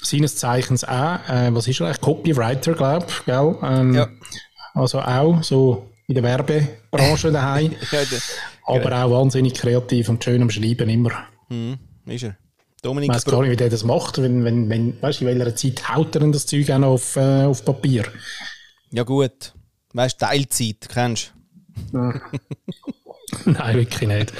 seines 0.00 0.36
Zeichens 0.36 0.84
auch, 0.84 1.18
äh, 1.28 1.54
was 1.54 1.66
ist 1.68 1.80
er 1.80 1.86
eigentlich, 1.86 2.00
Copywriter, 2.00 2.74
glaube 2.74 3.06
ich, 3.08 3.28
ähm, 3.28 3.94
ja. 3.94 4.08
Also 4.74 5.00
auch 5.00 5.42
so 5.42 5.90
in 6.06 6.14
der 6.14 6.24
Werbebranche 6.24 7.30
daheim. 7.30 7.72
ja, 7.92 8.00
aber 8.64 8.80
genau. 8.80 9.06
auch 9.06 9.22
wahnsinnig 9.22 9.54
kreativ 9.54 10.08
und 10.08 10.24
schön 10.24 10.42
am 10.42 10.50
Schreiben 10.50 10.88
immer. 10.88 11.10
Mhm, 11.48 11.78
ist 12.06 12.24
er. 12.24 12.36
Dominik 12.82 13.10
ich 13.10 13.16
weiß 13.16 13.24
gar 13.24 13.40
nicht, 13.40 13.50
wie 13.50 13.56
der 13.56 13.70
das 13.70 13.84
macht. 13.84 14.18
Wenn, 14.18 14.44
wenn, 14.44 14.68
wenn, 14.68 15.00
weißt 15.00 15.22
du, 15.22 15.26
in 15.26 15.38
welcher 15.38 15.56
Zeit 15.56 15.88
haut 15.88 16.14
er 16.14 16.20
denn 16.20 16.32
das 16.32 16.44
Zeug 16.46 16.70
auch 16.70 16.78
noch 16.78 16.88
auf, 16.88 17.16
äh, 17.16 17.44
auf 17.44 17.64
Papier? 17.64 18.04
Ja, 18.90 19.04
gut. 19.04 19.54
Weißt 19.94 20.20
du, 20.20 20.26
Teilzeit, 20.26 20.86
kennst 20.88 21.32
du? 21.92 21.98
Nein, 23.46 23.76
wirklich 23.76 24.08
nicht. 24.08 24.32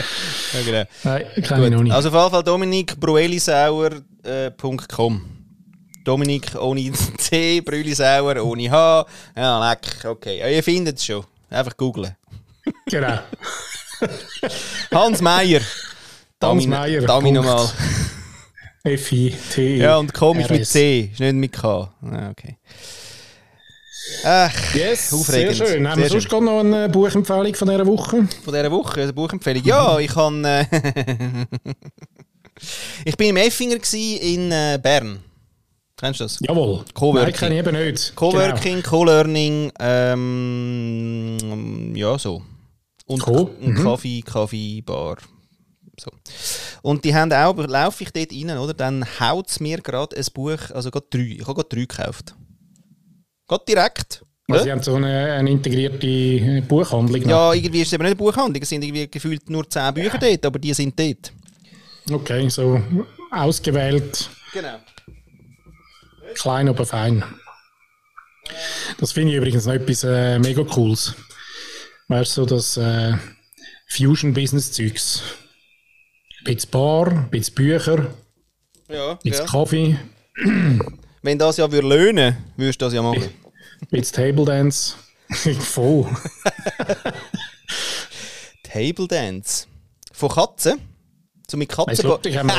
Ja, 0.52 0.61
genau. 0.64 0.85
Nein, 1.04 1.25
kann 1.43 1.64
ich 1.64 1.71
noch 1.71 1.83
nicht. 1.83 1.93
Also 1.93 2.11
auf 2.11 2.14
jeden 2.14 2.31
Fall 2.31 2.45
dominikbruelisauer.com. 2.45 5.16
Äh, 5.16 5.21
Dominik 6.04 6.54
ohne 6.61 6.93
C, 7.19 7.62
Brülisauer 7.62 8.45
ohne 8.45 8.71
H. 8.71 9.07
Ja, 9.35 9.71
leck, 9.71 10.04
okay. 10.04 10.38
Ja, 10.38 10.49
ihr 10.49 10.62
findet 10.62 10.99
es 10.99 11.07
schon. 11.07 11.25
Einfach 11.49 11.76
googlen. 11.76 12.14
Genau. 12.87 13.19
Hans 14.92 15.20
Meier. 15.20 15.60
Hans 16.42 16.66
Meier. 16.66 17.02
Dami 17.02 17.32
nochmal. 17.32 17.68
F-I-T. 18.84 19.78
Ja, 19.78 19.96
und 19.96 20.12
komisch 20.12 20.50
mit 20.50 20.66
C, 20.66 21.10
ist 21.12 21.20
nicht 21.20 21.34
mit 21.34 21.52
K. 21.52 21.90
Ah, 22.02 22.30
okay. 22.30 22.58
Ach, 24.24 24.74
yes, 24.74 25.12
aufregend. 25.12 25.56
Sehr 25.56 25.66
schön. 25.66 25.88
Haben 25.88 26.02
wir 26.02 26.08
sonst 26.10 26.30
noch 26.30 26.60
eine 26.60 26.88
Buchempfehlung 26.90 27.54
von 27.54 27.68
dieser 27.68 27.86
Woche? 27.86 28.28
Von 28.44 28.54
dieser 28.54 28.70
Woche? 28.70 29.02
Eine 29.02 29.12
Buchempfehlung? 29.14 29.64
Ja, 29.64 29.98
ich 29.98 30.12
kann. 30.12 30.44
Äh, 30.44 30.66
ich 33.04 33.16
bin 33.16 33.30
im 33.30 33.38
Effinger 33.38 33.78
in 33.94 34.52
äh, 34.52 34.78
Bern. 34.82 35.20
Kennst 35.96 36.20
du 36.20 36.24
das? 36.24 36.38
Jawohl. 36.40 36.85
Coworking. 36.92 37.24
Nein, 37.24 37.33
kenne 37.33 37.54
ich 37.54 37.61
eben 37.61 37.74
nicht. 37.76 38.14
Coworking, 38.14 38.76
genau. 38.76 38.88
Co-Learning, 38.88 39.72
ähm, 39.78 41.38
ja, 41.94 42.18
so. 42.18 42.42
Und, 43.07 43.23
und 43.27 43.61
mhm. 43.61 43.83
Kaffee, 43.83 44.23
Kaffee, 44.23 44.81
Bar. 44.83 45.19
So. 45.99 46.11
Und 46.83 47.05
die 47.05 47.14
haben 47.14 47.33
auch, 47.33 47.57
laufe 47.57 48.03
ich 48.03 48.11
dort 48.11 48.33
rein, 48.33 48.59
oder? 48.59 48.75
Dann 48.75 49.05
haut 49.21 49.49
es 49.49 49.61
mir 49.61 49.79
gerade 49.79 50.17
ein 50.17 50.25
Buch, 50.33 50.71
also 50.73 50.90
gerade 50.90 51.07
drei. 51.11 51.37
Ich 51.38 51.47
habe 51.47 51.55
gerade 51.55 51.69
drei 51.69 51.81
gekauft. 51.83 52.35
Gerade 53.47 53.64
direkt. 53.69 54.25
Also, 54.49 54.64
Sie 54.64 54.73
haben 54.73 54.83
so 54.83 54.95
eine, 54.97 55.33
eine, 55.33 55.51
integrierte 55.51 56.62
Buchhandlung. 56.62 57.23
Noch. 57.23 57.29
Ja, 57.29 57.55
irgendwie 57.55 57.81
ist 57.81 57.88
es 57.88 57.93
eben 57.95 58.03
nicht 58.03 58.11
eine 58.11 58.17
Buchhandlung. 58.17 58.62
Es 58.62 58.69
sind 58.69 58.85
irgendwie 58.85 59.09
gefühlt 59.09 59.49
nur 59.49 59.69
zehn 59.69 59.95
Bücher 59.95 60.19
dort, 60.19 60.45
aber 60.45 60.59
die 60.59 60.75
sind 60.75 60.99
dort. 60.99 61.33
Okay, 62.11 62.49
so 62.51 62.83
ausgewählt. 63.31 64.29
Genau. 64.53 64.79
Klein, 66.35 66.69
aber 66.69 66.85
fein. 66.85 67.25
Das 68.99 69.12
finde 69.12 69.33
ich 69.33 69.38
übrigens 69.38 69.64
noch 69.64 69.73
etwas 69.73 70.05
äh, 70.05 70.38
mega 70.38 70.62
Cooles. 70.64 71.14
Weißt 72.14 72.35
so 72.35 72.46
das 72.46 72.77
äh, 72.77 73.14
Fusion-Business-Zeugs. 73.88 75.20
Ein 76.38 76.55
bisschen 76.55 76.70
Bar, 76.70 77.09
ein 77.09 77.29
bisschen 77.29 77.55
Bücher, 77.57 78.14
ja, 78.88 79.11
ein 79.11 79.18
bisschen 79.24 79.44
ja. 79.44 79.50
Kaffee. 79.50 79.98
Wenn 81.22 81.38
das 81.40 81.57
ja 81.57 81.72
würde 81.72 81.88
löhnen, 81.88 82.37
würdest 82.57 82.81
du 82.81 82.85
das 82.85 82.94
ja 82.94 83.03
machen. 83.03 83.24
Ein 83.24 83.88
bisschen 83.90 84.14
Table 84.14 84.44
Dance. 84.44 84.94
Voll. 85.59 86.07
Table 88.62 89.09
Dance. 89.09 89.66
Von 90.12 90.29
Katzen? 90.29 90.81
So 91.46 91.59
mit 91.59 91.68
Katzenbäumen. 91.68 92.50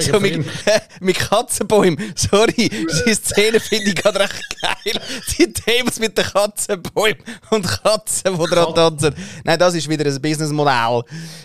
so 0.00 0.20
mit, 0.20 0.44
mit 1.00 1.16
Katzenbäumen. 1.16 1.98
Sorry, 2.14 2.70
die 2.70 3.14
Szene 3.14 3.60
finde 3.60 3.90
ich 3.90 3.94
gerade 3.94 4.20
recht 4.20 4.56
geil. 4.60 5.00
Die 5.38 5.52
Tables 5.52 6.00
mit 6.00 6.16
den 6.16 6.24
Katzenbäumen 6.24 7.18
und 7.50 7.66
Katzen, 7.66 8.38
die 8.38 8.44
dran 8.46 8.74
tanzen. 8.74 9.14
Nein, 9.44 9.58
das 9.58 9.74
ist 9.74 9.88
wieder 9.88 10.06
ein 10.06 10.20
Businessmodell. 10.20 11.02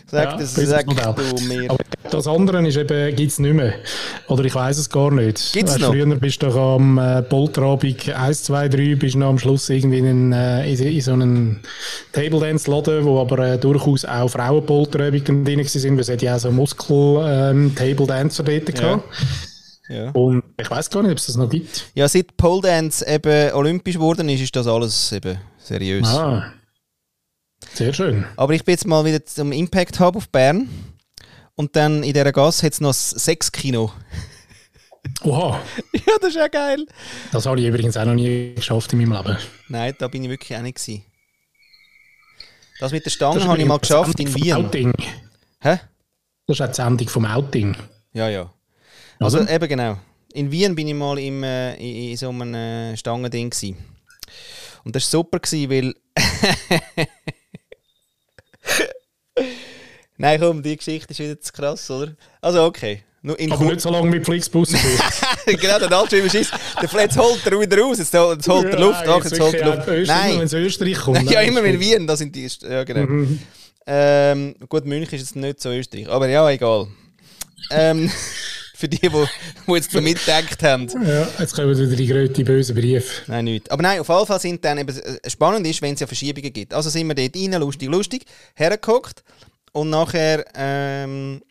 Sag, 0.09 0.31
ja, 0.31 0.37
das, 0.37 0.55
sag 0.55 0.85
du 0.87 1.43
mir. 1.45 1.69
Aber 1.69 1.83
das 2.09 2.27
andere 2.27 2.65
ist 2.65 2.77
eben, 2.77 3.15
gibt 3.15 3.31
es 3.31 3.39
nicht 3.39 3.53
mehr. 3.53 3.73
Oder 4.27 4.45
ich 4.45 4.55
weiß 4.55 4.77
es 4.77 4.89
gar 4.89 5.11
nicht. 5.11 5.51
Gibt's 5.51 5.73
weißt, 5.73 5.81
noch? 5.81 5.91
Früher 5.91 6.15
bist 6.15 6.41
du 6.41 6.47
doch 6.47 6.75
am 6.75 6.97
äh, 6.97 7.21
Polterabend 7.21 8.09
1, 8.09 8.43
2, 8.43 8.69
3, 8.69 8.95
bist 8.95 9.15
du 9.15 9.23
am 9.23 9.37
Schluss 9.37 9.69
irgendwie 9.69 9.99
in, 9.99 10.31
äh, 10.31 10.71
in, 10.71 10.79
in 10.79 11.01
so 11.01 11.13
einem 11.13 11.59
Table 12.13 12.39
Dance 12.39 12.71
Laden, 12.71 13.03
wo 13.03 13.19
aber 13.19 13.39
äh, 13.39 13.57
durchaus 13.57 14.05
auch 14.05 14.29
Frauenpolterabend 14.29 15.27
drin 15.27 15.45
waren, 15.45 15.57
weil 15.57 15.99
es 15.99 16.21
ja 16.21 16.35
auch 16.35 16.39
so 16.39 16.60
Muskel-Table 16.61 18.07
ähm, 18.09 18.31
dort 18.65 18.79
ja. 18.79 19.03
Ja. 19.89 20.11
Und 20.11 20.43
ich 20.57 20.69
weiß 20.69 20.89
gar 20.89 21.01
nicht, 21.03 21.11
ob 21.11 21.17
es 21.17 21.25
das 21.25 21.35
noch 21.35 21.49
gibt. 21.49 21.87
Ja, 21.95 22.07
seit 22.07 22.37
Pole 22.37 22.61
Dance 22.61 23.05
eben 23.05 23.51
olympisch 23.53 23.95
geworden 23.95 24.29
ist, 24.29 24.41
ist 24.41 24.55
das 24.55 24.67
alles 24.67 25.11
eben 25.11 25.37
seriös. 25.57 26.07
Ah, 26.07 26.53
sehr 27.73 27.93
schön. 27.93 28.25
Aber 28.37 28.53
ich 28.53 28.63
bin 28.63 28.73
jetzt 28.73 28.87
mal 28.87 29.03
wieder 29.03 29.25
zum 29.25 29.51
Impact 29.51 29.99
Hub 29.99 30.15
auf 30.15 30.29
Bern. 30.29 30.69
Und 31.55 31.75
dann 31.75 32.03
in 32.03 32.13
dieser 32.13 32.31
Gasse 32.31 32.65
hat 32.65 32.73
es 32.73 32.79
noch 32.79 32.91
ein 32.91 32.93
Sechs-Kino. 32.93 33.91
Oha. 35.23 35.59
ja, 35.93 36.13
das 36.21 36.29
ist 36.29 36.35
ja 36.35 36.47
geil. 36.47 36.85
Das 37.31 37.45
habe 37.45 37.59
ich 37.59 37.65
übrigens 37.65 37.97
auch 37.97 38.05
noch 38.05 38.13
nie 38.13 38.53
geschafft 38.55 38.93
in 38.93 38.99
meinem 38.99 39.11
Leben. 39.25 39.37
Nein, 39.67 39.93
da 39.99 40.07
bin 40.07 40.23
ich 40.23 40.29
wirklich 40.29 40.57
auch 40.57 40.61
nicht. 40.61 40.77
Gewesen. 40.77 41.03
Das 42.79 42.91
mit 42.91 43.03
der 43.03 43.11
Stange 43.11 43.43
habe 43.45 43.59
ich 43.59 43.67
mal 43.67 43.77
geschafft 43.77 44.19
in 44.19 44.33
Wien. 44.33 44.53
Outing. 44.53 44.93
Hä? 45.59 45.79
Das 46.51 46.59
ist 46.59 46.65
auch 46.65 46.67
die 46.67 46.75
Sendung 46.75 47.07
vom 47.07 47.25
Outing. 47.25 47.77
Ja, 48.11 48.27
ja. 48.27 48.51
Also 49.19 49.39
Oder? 49.39 49.49
eben 49.51 49.69
genau. 49.69 49.97
In 50.33 50.51
Wien 50.51 50.75
bin 50.75 50.85
ich 50.89 50.93
mal 50.93 51.17
im, 51.17 51.43
äh, 51.43 51.75
in, 51.75 52.09
in, 52.09 52.17
so 52.17 52.27
einem 52.27 52.53
äh, 52.53 52.97
Stangending 52.97 53.49
gewesen. 53.49 53.77
Und 54.83 54.93
das 54.93 55.03
war 55.05 55.19
super, 55.21 55.39
gewesen, 55.39 55.69
weil... 55.69 55.95
Nein, 60.17 60.41
komm, 60.41 60.61
die 60.61 60.75
Geschichte 60.75 61.11
ist 61.11 61.19
wieder 61.19 61.39
zu 61.39 61.53
krass, 61.53 61.89
oder? 61.89 62.15
Also 62.41 62.65
okay. 62.65 63.03
Nur 63.21 63.39
in 63.39 63.49
Aber 63.49 63.63
nicht 63.63 63.79
so 63.79 63.89
lange 63.89 64.09
mit 64.09 64.25
Flixbus 64.25 64.73
Genau, 65.45 65.79
der 65.79 65.89
Altschreiber 65.93 66.25
ist, 66.25 66.51
der 66.81 66.89
Fletz 66.89 67.15
holt 67.15 67.45
er 67.45 67.59
wieder 67.61 67.79
raus, 67.79 67.99
jetzt, 67.99 68.13
jetzt 68.13 68.47
holt 68.49 68.73
er 68.73 68.79
Luft, 68.79 69.07
ach, 69.07 69.23
jetzt 69.23 69.39
holt 69.39 69.53
er 69.53 69.75
Luft. 69.75 69.87
Nein, 70.07 70.39
wenn 70.39 70.47
es 70.47 70.53
Österreich 70.53 70.97
kommt. 70.97 71.31
ja, 71.31 71.39
immer 71.41 71.63
wenn 71.63 71.79
Wien, 71.79 72.05
da 72.05 72.17
sind 72.17 72.35
die, 72.35 72.49
ja 72.63 72.83
genau. 72.83 73.05
Mhm. 73.05 73.39
Ähm, 73.85 74.55
gut, 74.69 74.85
München 74.85 75.15
ist 75.15 75.21
jetzt 75.21 75.35
nicht 75.35 75.61
so 75.61 75.69
Österreich, 75.69 76.09
aber 76.09 76.27
ja, 76.27 76.49
egal. 76.49 76.87
Ähm, 77.71 78.09
für 78.81 78.89
die, 78.89 78.97
die, 78.97 79.09
die 79.09 79.71
jetzt 79.73 79.91
so 79.91 80.01
mitgedacht 80.01 80.61
haben. 80.63 80.87
Ja, 81.05 81.27
jetzt 81.39 81.53
kommen 81.55 81.77
wieder 81.77 81.95
die 81.95 82.07
größten 82.07 82.43
bösen 82.43 82.75
Briefe. 82.75 83.21
Nein, 83.27 83.45
nicht. 83.45 83.71
Aber 83.71 83.83
nein, 83.83 83.99
auf 83.99 84.09
jeden 84.09 84.25
Fall 84.25 84.39
sind 84.39 84.65
dann 84.65 84.79
eben, 84.79 84.97
äh, 84.97 85.29
spannend 85.29 85.65
ist, 85.67 85.81
wenn 85.81 85.93
es 85.93 85.99
ja 85.99 86.07
Verschiebungen 86.07 86.51
gibt. 86.51 86.73
Also 86.73 86.89
sind 86.89 87.07
wir 87.07 87.15
dort 87.15 87.35
rein, 87.35 87.59
lustig, 87.59 87.89
lustig, 87.89 88.25
hergeguckt 88.55 89.23
und 89.71 89.89
nachher 89.91 90.45
ähm, 90.55 91.41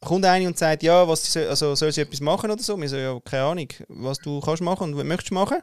kommt 0.00 0.24
einer 0.24 0.46
und 0.46 0.56
sagt, 0.56 0.82
ja, 0.82 1.06
was 1.08 1.32
soll, 1.32 1.48
also, 1.48 1.74
soll 1.74 1.92
sie 1.92 2.02
etwas 2.02 2.20
machen 2.20 2.50
oder 2.50 2.62
so? 2.62 2.80
Wir 2.80 2.88
so, 2.88 2.96
ja, 2.96 3.18
keine 3.24 3.44
Ahnung, 3.44 3.68
was 3.88 4.18
du 4.18 4.40
kannst 4.40 4.62
machen 4.62 4.90
und 4.90 4.96
was 4.96 5.04
möchtest 5.04 5.32
machen. 5.32 5.58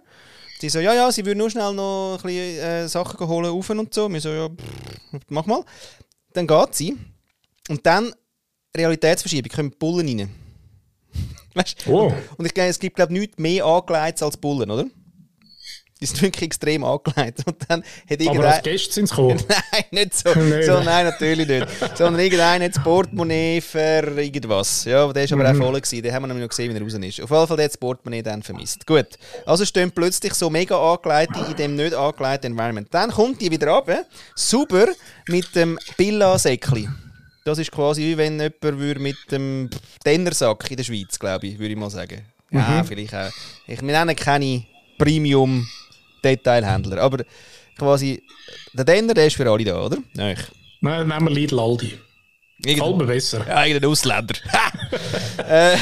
Sie 0.61 0.69
so, 0.69 0.79
ja, 0.79 0.93
ja, 0.93 1.11
sie 1.11 1.25
würde 1.25 1.39
nur 1.39 1.49
schnell 1.49 1.73
noch 1.73 2.19
ein 2.19 2.21
bisschen 2.21 2.59
äh, 2.59 2.87
Sachen 2.87 3.27
holen, 3.27 3.47
rauf 3.47 3.67
und 3.71 3.91
so. 3.91 4.07
Wir 4.07 4.21
so, 4.21 4.29
ja, 4.29 4.47
pff, 4.47 5.19
mach 5.29 5.47
mal. 5.47 5.63
Dann 6.33 6.45
geht 6.45 6.75
sie. 6.75 6.95
Und 7.67 7.83
dann 7.83 8.13
Realitätsverschiebung, 8.77 9.51
kommen 9.51 9.71
Bullen 9.71 10.19
rein. 10.19 10.29
weißt 11.55 11.87
oh. 11.87 12.13
Und 12.37 12.45
ich 12.45 12.53
glaube, 12.53 12.69
es 12.69 12.77
gibt, 12.77 12.95
glaube 12.95 13.11
ich, 13.11 13.19
nichts 13.21 13.39
mehr 13.39 13.65
angelegt 13.65 14.21
als 14.21 14.37
Bullen, 14.37 14.69
oder? 14.69 14.85
Die 16.01 16.07
sind 16.07 16.21
wirklich 16.21 16.43
extrem 16.47 16.83
angelegt. 16.83 17.43
Und 17.45 17.57
dann 17.67 17.83
hat 18.09 18.27
Aber 18.27 18.47
als 18.47 18.63
Gäste 18.63 18.91
sind 18.93 19.07
sie 19.07 19.15
gekommen? 19.15 19.39
nein, 19.71 19.83
nicht 19.91 20.13
so. 20.15 20.29
Nein, 20.35 20.63
so 20.63 20.81
nein. 20.81 21.05
natürlich 21.05 21.47
nicht. 21.47 21.67
Sondern 21.95 22.19
irgendeiner 22.19 22.65
hat 22.65 22.75
das 22.75 22.83
Portemonnaie 22.83 23.61
für 23.61 24.01
irgendwas. 24.19 24.85
Ja, 24.85 25.11
der 25.13 25.29
war 25.29 25.39
aber 25.39 25.53
Mhm. 25.53 25.61
auch 25.61 25.65
voll. 25.65 25.81
Gewesen. 25.81 26.01
Den 26.03 26.13
haben 26.13 26.23
wir 26.23 26.27
nämlich 26.27 26.43
noch 26.43 26.49
gesehen, 26.49 26.73
wie 26.73 26.77
er 26.77 26.81
raus 26.83 26.93
ist. 26.93 27.21
Auf 27.21 27.29
jeden 27.29 27.47
Fall 27.47 27.57
hat 27.57 27.59
das 27.59 27.77
Portemonnaie 27.77 28.23
dann 28.23 28.41
vermisst. 28.41 28.85
Gut. 28.87 29.07
Also 29.45 29.63
stehen 29.63 29.91
plötzlich 29.91 30.33
so 30.33 30.49
mega 30.49 30.75
angelegte 30.77 31.39
in 31.49 31.55
dem 31.55 31.75
nicht 31.75 31.93
angelegten 31.93 32.51
Environment. 32.53 32.87
Dann 32.91 33.11
kommt 33.11 33.39
die 33.39 33.51
wieder 33.51 33.67
runter, 33.71 34.05
sauber, 34.35 34.87
mit 35.27 35.55
dem 35.55 35.77
Billa-Säckli. 35.97 36.89
Das 37.43 37.57
ist 37.57 37.71
quasi 37.71 38.01
wie 38.03 38.17
wenn 38.17 38.39
jemand 38.39 38.99
mit 38.99 39.17
dem 39.31 39.69
Tennersack 40.03 40.69
in 40.71 40.77
der 40.77 40.83
Schweiz, 40.83 41.17
glaube 41.17 41.47
ich, 41.47 41.57
würde 41.59 41.71
ich 41.73 41.77
mal 41.79 41.89
sagen. 41.89 42.21
Ja, 42.51 42.83
vielleicht 42.83 43.15
auch. 43.15 43.29
Ich 43.65 43.81
wir 43.81 43.91
nennen 43.97 44.15
keine 44.15 44.65
Premium-Detailhändler, 46.21 47.01
aber 47.01 47.23
quasi 47.77 48.23
der 48.73 48.85
Denner, 48.85 49.13
der 49.13 49.27
ist 49.27 49.35
für 49.35 49.49
alle 49.49 49.63
da, 49.63 49.81
oder? 49.85 49.97
Nein. 50.13 50.37
Nein, 50.81 51.07
nehmen 51.07 51.27
wir 51.27 51.33
Lidl 51.33 51.59
Aldi. 51.59 51.99
Mir 52.63 53.05
besser. 53.05 53.45
Ja, 53.47 53.65
irgendein 53.65 53.89
Ausländer. 53.89 54.35
äh, 55.47 55.75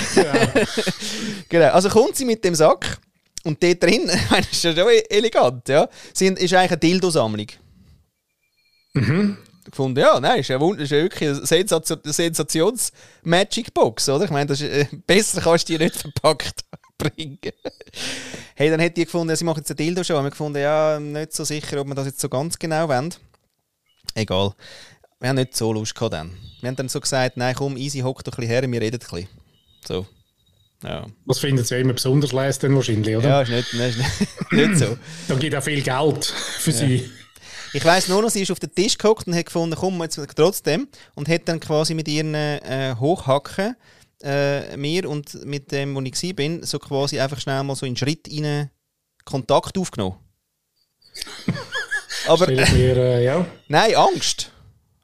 genau. 1.49 1.71
Also 1.71 1.89
kommt 1.89 2.15
sie 2.15 2.23
mit 2.23 2.43
dem 2.45 2.55
Sack 2.55 2.99
und 3.43 3.61
dort 3.61 3.83
drin, 3.83 4.09
ich 4.13 4.29
meine, 4.31 4.45
das 4.45 4.51
ist 4.53 4.63
ja 4.63 4.73
schon 4.73 4.87
elegant, 5.09 5.67
ja, 5.67 5.89
sind, 6.13 6.39
ist 6.39 6.53
eigentlich 6.53 6.71
eine 6.71 6.77
Dildo-Sammlung. 6.77 7.47
Mhm. 8.93 9.37
Gefunden, 9.65 9.99
ja, 9.99 10.19
nein, 10.19 10.39
ist 10.39 10.47
ja, 10.47 10.55
ist 10.55 10.91
ja 10.91 10.97
wirklich 10.97 11.29
eine 11.29 11.45
Sensation- 11.45 11.99
eine 12.03 12.13
Sensations-Magic-Box, 12.13 14.09
oder? 14.09 14.25
Ich 14.25 14.31
meine, 14.31 14.47
das 14.47 14.61
ist, 14.61 14.69
äh, 14.69 14.87
besser 15.05 15.41
kannst 15.41 15.69
du 15.69 15.77
die 15.77 15.83
nicht 15.83 15.95
verpackt 15.97 16.61
bringen. 16.99 17.39
hey, 18.55 18.69
dann 18.69 18.79
hätte 18.79 18.95
die 18.95 19.05
gefunden, 19.05 19.35
sie 19.35 19.43
machen 19.43 19.59
jetzt 19.59 19.71
ein 19.71 19.77
Dildo 19.77 20.03
schon. 20.03 20.17
Haben 20.17 20.25
wir 20.25 20.31
gefunden, 20.31 20.61
ja, 20.61 20.99
nicht 20.99 21.33
so 21.33 21.43
sicher, 21.43 21.81
ob 21.81 21.87
wir 21.87 21.95
das 21.95 22.05
jetzt 22.05 22.19
so 22.19 22.29
ganz 22.29 22.59
genau 22.59 22.87
wollen. 22.87 23.13
Egal. 24.13 24.53
Wir 25.19 25.29
haben 25.29 25.35
nicht 25.37 25.57
so 25.57 25.73
Lust 25.73 25.95
gehabt 25.95 26.13
dann. 26.13 26.37
Wir 26.61 26.67
haben 26.67 26.75
dann 26.75 26.89
so 26.89 26.99
gesagt, 26.99 27.37
nein, 27.37 27.55
komm, 27.55 27.75
easy, 27.77 27.99
hock 27.99 28.23
doch 28.23 28.33
ein 28.33 28.35
bisschen 28.41 28.51
her, 28.51 28.71
wir 28.71 28.81
reden 28.81 28.99
ein 29.01 29.09
bisschen. 29.09 29.27
So. 29.87 30.05
Ja. 30.83 31.07
Das 31.25 31.39
finden 31.39 31.63
sie 31.63 31.75
ja 31.75 31.81
immer 31.81 31.93
besonders 31.93 32.31
leisten 32.31 32.73
wahrscheinlich, 32.75 33.17
oder? 33.17 33.27
Ja, 33.27 33.41
ist 33.41 33.49
nicht, 33.49 33.73
ist 33.73 33.97
nicht, 33.97 34.51
nicht 34.51 34.77
so. 34.77 34.97
Da 35.27 35.35
gibt 35.35 35.55
auch 35.55 35.63
viel 35.63 35.81
Geld 35.81 36.25
für 36.25 36.71
sie. 36.71 37.09
Ich 37.73 37.85
weiss 37.85 38.07
nur 38.07 38.21
noch, 38.21 38.29
sie 38.29 38.41
ist 38.41 38.51
auf 38.51 38.59
den 38.59 38.73
Tisch 38.73 38.97
gehockt 38.97 39.27
und 39.27 39.35
hat 39.35 39.45
gefunden, 39.45 39.75
komm, 39.77 40.01
jetzt 40.01 40.19
trotzdem. 40.35 40.87
Und 41.15 41.27
hat 41.27 41.47
dann 41.47 41.59
quasi 41.59 41.93
mit 41.93 42.07
ihren 42.07 42.33
äh, 42.33 42.95
Hochhacken 42.99 43.75
äh, 44.23 44.75
mir 44.77 45.09
und 45.09 45.45
mit 45.45 45.71
dem, 45.71 45.95
wo 45.95 46.01
ich 46.01 46.13
war, 46.37 46.65
so 46.65 46.79
quasi 46.79 47.19
einfach 47.19 47.39
schnell 47.39 47.63
mal 47.63 47.75
so 47.75 47.85
in 47.85 47.95
Schritt 47.95 48.27
rein 48.31 48.69
Kontakt 49.25 49.77
aufgenommen. 49.77 50.17
Aber 52.27 52.47
mir, 52.47 52.97
äh, 52.97 53.23
ja. 53.25 53.45
nein, 53.67 53.95
Angst. 53.95 54.51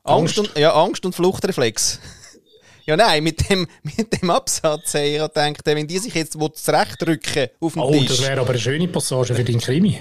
Angst, 0.03 0.37
Angst? 0.37 0.39
und, 0.39 0.57
ja, 0.57 0.73
Angst 0.73 1.05
und 1.05 1.15
Fluchtreflex. 1.15 1.99
ja, 2.85 2.95
nein, 2.97 3.23
mit 3.23 3.49
dem, 3.49 3.67
mit 3.83 4.21
dem 4.21 4.29
Absatz 4.29 4.93
habe 4.93 5.05
ich 5.05 5.17
gedacht, 5.19 5.61
wenn 5.65 5.87
die 5.87 5.97
sich 5.97 6.13
jetzt 6.13 6.33
zurechtrücken 6.33 7.47
auf 7.59 7.73
den 7.73 7.81
Oh, 7.81 7.91
Tisch, 7.91 8.07
das 8.07 8.21
wäre 8.21 8.41
aber 8.41 8.51
eine 8.51 8.59
schöne 8.59 8.87
Passage 8.87 9.33
für 9.33 9.43
deinen 9.43 9.59
Krimi. 9.61 9.99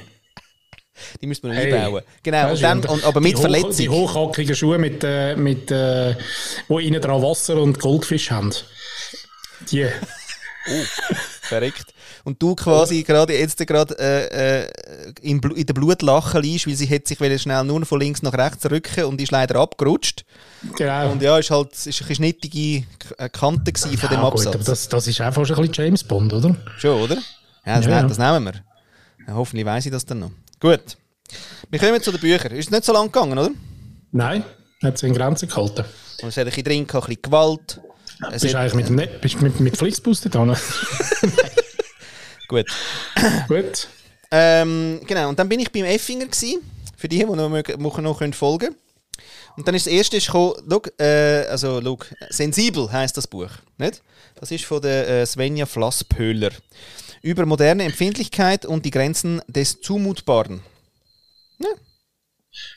die 1.20 1.27
müsste 1.27 1.46
man 1.46 1.57
noch 1.57 1.62
Hey. 1.62 1.72
einbauen. 1.72 2.03
Genau, 2.22 2.50
und 2.53 2.62
dann, 2.62 2.85
und, 2.85 3.05
aber 3.05 3.20
mit 3.20 3.33
die 3.33 3.37
hoch- 3.37 3.46
Die 3.46 3.53
Verletzung. 3.61 3.88
hochhackigen 3.88 4.55
Schuhe, 4.57 4.79
mit, 4.79 5.03
äh, 5.05 5.35
mit, 5.37 5.70
äh, 5.70 6.14
wo 6.68 6.79
innen 6.79 7.00
dran 7.00 7.22
Wasser 7.22 7.57
und 7.57 7.79
Goldfisch 7.81 8.31
haben. 8.31 8.53
Die. 9.70 9.88
Verreckt. 11.42 11.92
Und 12.24 12.40
du 12.42 12.55
quasi 12.55 13.03
gerade 13.03 13.38
jetzt 13.38 13.59
gerade 13.66 13.94
äh, 13.98 14.62
äh, 14.62 14.68
in, 15.20 15.38
in 15.42 15.66
der 15.66 15.74
Blutlache 15.74 16.40
liegst, 16.40 16.66
weil 16.66 16.74
sie 16.74 16.88
hat 16.88 17.07
sich 17.07 17.18
schnell 17.40 17.64
nur 17.64 17.85
von 17.85 18.00
links 18.00 18.22
nach 18.22 18.33
rechts 18.33 18.64
rücken 18.70 19.05
und 19.05 19.20
ist 19.20 19.31
leider 19.31 19.57
abgerutscht. 19.61 20.24
Genau. 20.77 21.12
Und 21.12 21.20
ja, 21.22 21.37
ist 21.38 21.50
halt 21.50 21.72
ist 21.72 21.87
ein 21.87 21.92
bisschen 21.92 22.14
schnittige 22.14 22.87
äh, 23.18 23.29
Kante 23.29 23.72
gewesen 23.72 23.98
von 23.98 24.09
dem 24.09 24.20
ja, 24.20 24.31
gut, 24.31 24.33
Absatz. 24.40 24.55
aber 24.55 24.64
das, 24.64 24.88
das 24.88 25.07
ist 25.07 25.20
einfach 25.20 25.44
schon 25.44 25.57
ein 25.57 25.66
bisschen 25.68 25.85
James 25.85 26.03
Bond, 26.05 26.33
oder? 26.33 26.57
Schon, 26.79 26.98
oder? 27.03 27.16
Ja, 27.66 27.77
das, 27.77 27.85
Ja, 27.87 28.03
ne- 28.03 28.09
das 28.09 28.18
nehmen 28.18 28.44
wir. 28.44 28.55
Ja, 29.27 29.35
hoffentlich 29.35 29.66
weiss 29.66 29.85
ich 29.85 29.92
das 29.92 30.07
dann 30.07 30.20
noch. 30.20 30.31
Gut. 30.61 30.96
Wir 31.68 31.79
kommen 31.79 32.00
zu 32.03 32.11
den 32.11 32.20
Büchern. 32.20 32.53
Ist 32.53 32.70
nicht 32.70 32.85
so 32.85 32.92
lang 32.94 33.07
gegangen, 33.12 33.38
oder? 33.38 33.50
Nein, 34.12 34.44
hat 34.83 34.96
sie 34.96 35.09
in 35.09 35.14
Grenzen 35.14 35.48
gehalten. 35.48 35.85
Und 36.22 36.29
es 36.29 36.37
hat 36.38 36.44
ein 36.44 36.46
bisschen 36.46 36.64
drin, 36.64 36.81
ein 36.81 36.87
bisschen 36.87 37.18
Gewalt. 37.20 37.81
Es 38.33 38.42
Bist 38.42 38.55
du 38.55 38.59
eigentlich 38.59 38.74
mit, 38.74 38.88
dem 38.88 38.96
Net- 38.96 39.20
bist 39.20 39.40
mit, 39.42 39.61
mit 39.61 39.77
Flixbus 39.77 40.20
dran? 40.22 40.57
gut. 42.48 42.66
Gut. 43.48 43.88
Ähm, 44.31 45.00
genau, 45.07 45.29
und 45.29 45.38
dann 45.38 45.48
bin 45.48 45.61
ich 45.61 45.70
beim 45.70 45.85
Effinger 45.85 46.27
gsi, 46.27 46.59
für 46.96 47.09
die, 47.09 47.18
die 47.18 47.24
noch, 47.24 47.48
noch, 47.48 47.98
noch 47.98 48.18
können 48.18 48.33
folgen 48.33 48.74
Und 49.57 49.68
dann 49.68 49.74
ist 49.74 49.87
das 49.87 49.92
erste 49.92 50.16
ist 50.16 50.27
gekommen, 50.27 50.55
schau, 50.68 50.83
äh, 50.98 51.46
also 51.48 51.81
schau, 51.83 51.98
Sensibel 52.31 52.90
heißt 52.90 53.16
das 53.16 53.27
Buch, 53.29 53.50
nicht? 53.79 54.03
Das 54.37 54.50
ist 54.50 54.64
von 54.64 54.83
der 54.83 55.09
äh, 55.09 55.27
Svenja 55.27 55.66
Flasspöhler. 55.66 56.50
Über 57.22 57.46
moderne 57.46 57.85
Empfindlichkeit 57.85 58.66
und 58.66 58.85
die 58.85 58.90
Grenzen 58.90 59.40
des 59.46 59.81
Zumutbaren. 59.81 60.61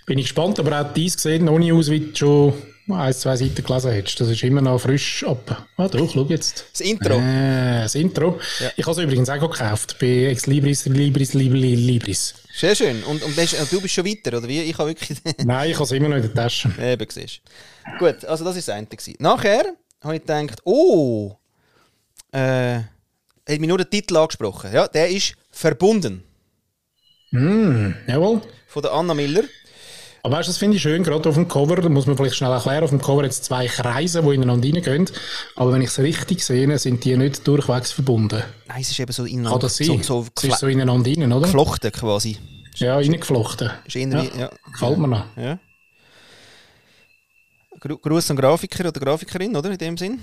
Bin 0.05 0.17
ich 0.17 0.25
gespannt, 0.25 0.59
aber 0.59 0.81
auch 0.81 0.93
dies 0.93 1.15
gesehen, 1.15 1.45
noch 1.45 1.59
nie 1.59 1.71
aus, 1.71 1.89
wie 1.91 2.11
schon 2.15 2.53
ein, 2.89 3.13
zwei 3.13 3.35
Seiten 3.35 3.63
gelesen 3.63 3.91
hättest. 3.91 4.19
Das 4.19 4.29
ist 4.29 4.43
immer 4.43 4.61
noch 4.61 4.79
frisch 4.79 5.23
ab. 5.25 5.67
Ah, 5.77 5.87
doch, 5.87 6.11
schau 6.11 6.25
jetzt. 6.25 6.65
Das 6.71 6.81
Intro. 6.81 7.15
Äh, 7.19 7.81
das 7.81 7.95
Intro. 7.95 8.39
Ja. 8.59 8.71
Ich 8.77 8.85
habe 8.85 8.91
es 8.91 9.03
übrigens 9.03 9.29
auch 9.29 9.39
gekauft. 9.39 9.97
Bei 9.99 10.25
Ex 10.25 10.45
Libris, 10.47 10.85
Libris, 10.85 11.33
Libris, 11.33 11.79
Libris. 11.79 12.33
Sehr 12.53 12.75
schön. 12.75 13.03
Und, 13.03 13.21
und 13.23 13.37
du 13.37 13.81
bist 13.81 13.93
schon 13.93 14.05
weiter, 14.05 14.37
oder 14.37 14.47
wie? 14.47 14.61
Ich 14.61 14.77
habe 14.77 14.89
wirklich. 14.89 15.17
Nein, 15.45 15.69
ich 15.69 15.75
habe 15.75 15.83
es 15.83 15.91
immer 15.91 16.09
noch 16.09 16.15
in 16.17 16.23
der 16.23 16.33
Tasche. 16.33 16.71
Eben, 16.81 17.07
siehst. 17.09 17.41
Gut, 17.99 18.23
also 18.25 18.43
das 18.43 18.55
ist 18.57 18.67
das 18.67 18.75
eine. 18.75 18.87
gewesen. 18.87 19.15
Nachher 19.19 19.63
habe 20.01 20.15
ich 20.15 20.21
gedacht, 20.21 20.59
oh, 20.63 21.35
äh, 22.31 22.77
hat 22.79 23.59
mich 23.59 23.67
nur 23.67 23.77
der 23.77 23.89
Titel 23.89 24.17
angesprochen. 24.17 24.71
Ja, 24.73 24.87
der 24.87 25.09
ist 25.09 25.33
«Verbunden» 25.51 26.23
Mm, 27.31 27.93
jawohl. 28.07 28.41
von 28.67 28.81
der 28.81 28.93
Anna 28.93 29.13
Miller. 29.13 29.43
Aber 30.27 30.35
weißt 30.39 30.49
du, 30.49 30.51
das 30.51 30.57
finde 30.57 30.75
ich 30.75 30.81
schön, 30.81 31.03
gerade 31.03 31.29
auf 31.29 31.35
dem 31.35 31.47
Cover, 31.47 31.77
da 31.77 31.87
muss 31.87 32.05
man 32.05 32.17
vielleicht 32.17 32.35
schnell 32.35 32.51
erklären, 32.51 32.83
auf 32.83 32.89
dem 32.89 33.01
Cover 33.01 33.23
jetzt 33.23 33.45
zwei 33.45 33.65
Kreise, 33.67 34.21
die 34.21 34.35
ineinander 34.35 34.67
reingehen. 34.67 35.09
Aber 35.55 35.71
wenn 35.71 35.81
ich 35.81 35.87
es 35.87 35.99
richtig 35.99 36.43
sehe, 36.43 36.77
sind 36.79 37.05
die 37.05 37.15
nicht 37.15 37.47
durchwegs 37.47 37.93
verbunden. 37.93 38.43
Nein, 38.67 38.81
es 38.81 38.91
ist 38.91 38.99
eben 38.99 39.13
so 39.13 39.23
Kann 39.23 39.31
ineinander 39.31 39.59
das 39.59 39.77
sein? 39.77 39.87
so, 39.87 40.01
so, 40.01 40.25
es 40.35 40.43
ist 40.43 40.59
so 40.59 40.67
ineinander 40.67 41.09
rein, 41.09 41.31
oder? 41.31 41.45
geflochten 41.45 41.93
quasi. 41.93 42.37
Ja, 42.75 42.95
reingeflochten. 42.97 43.69
Ist 43.85 43.95
Ja. 43.95 44.21
ja. 44.21 44.49
Gefällt 44.73 44.97
mir 44.97 45.07
noch. 45.07 45.23
Ja. 45.37 45.59
Gru- 47.79 47.97
Gruß 47.97 48.29
an 48.31 48.35
Grafiker 48.35 48.89
oder 48.89 48.99
Grafikerin, 48.99 49.55
oder? 49.55 49.71
In 49.71 49.77
dem 49.77 49.97
Sinn. 49.97 50.19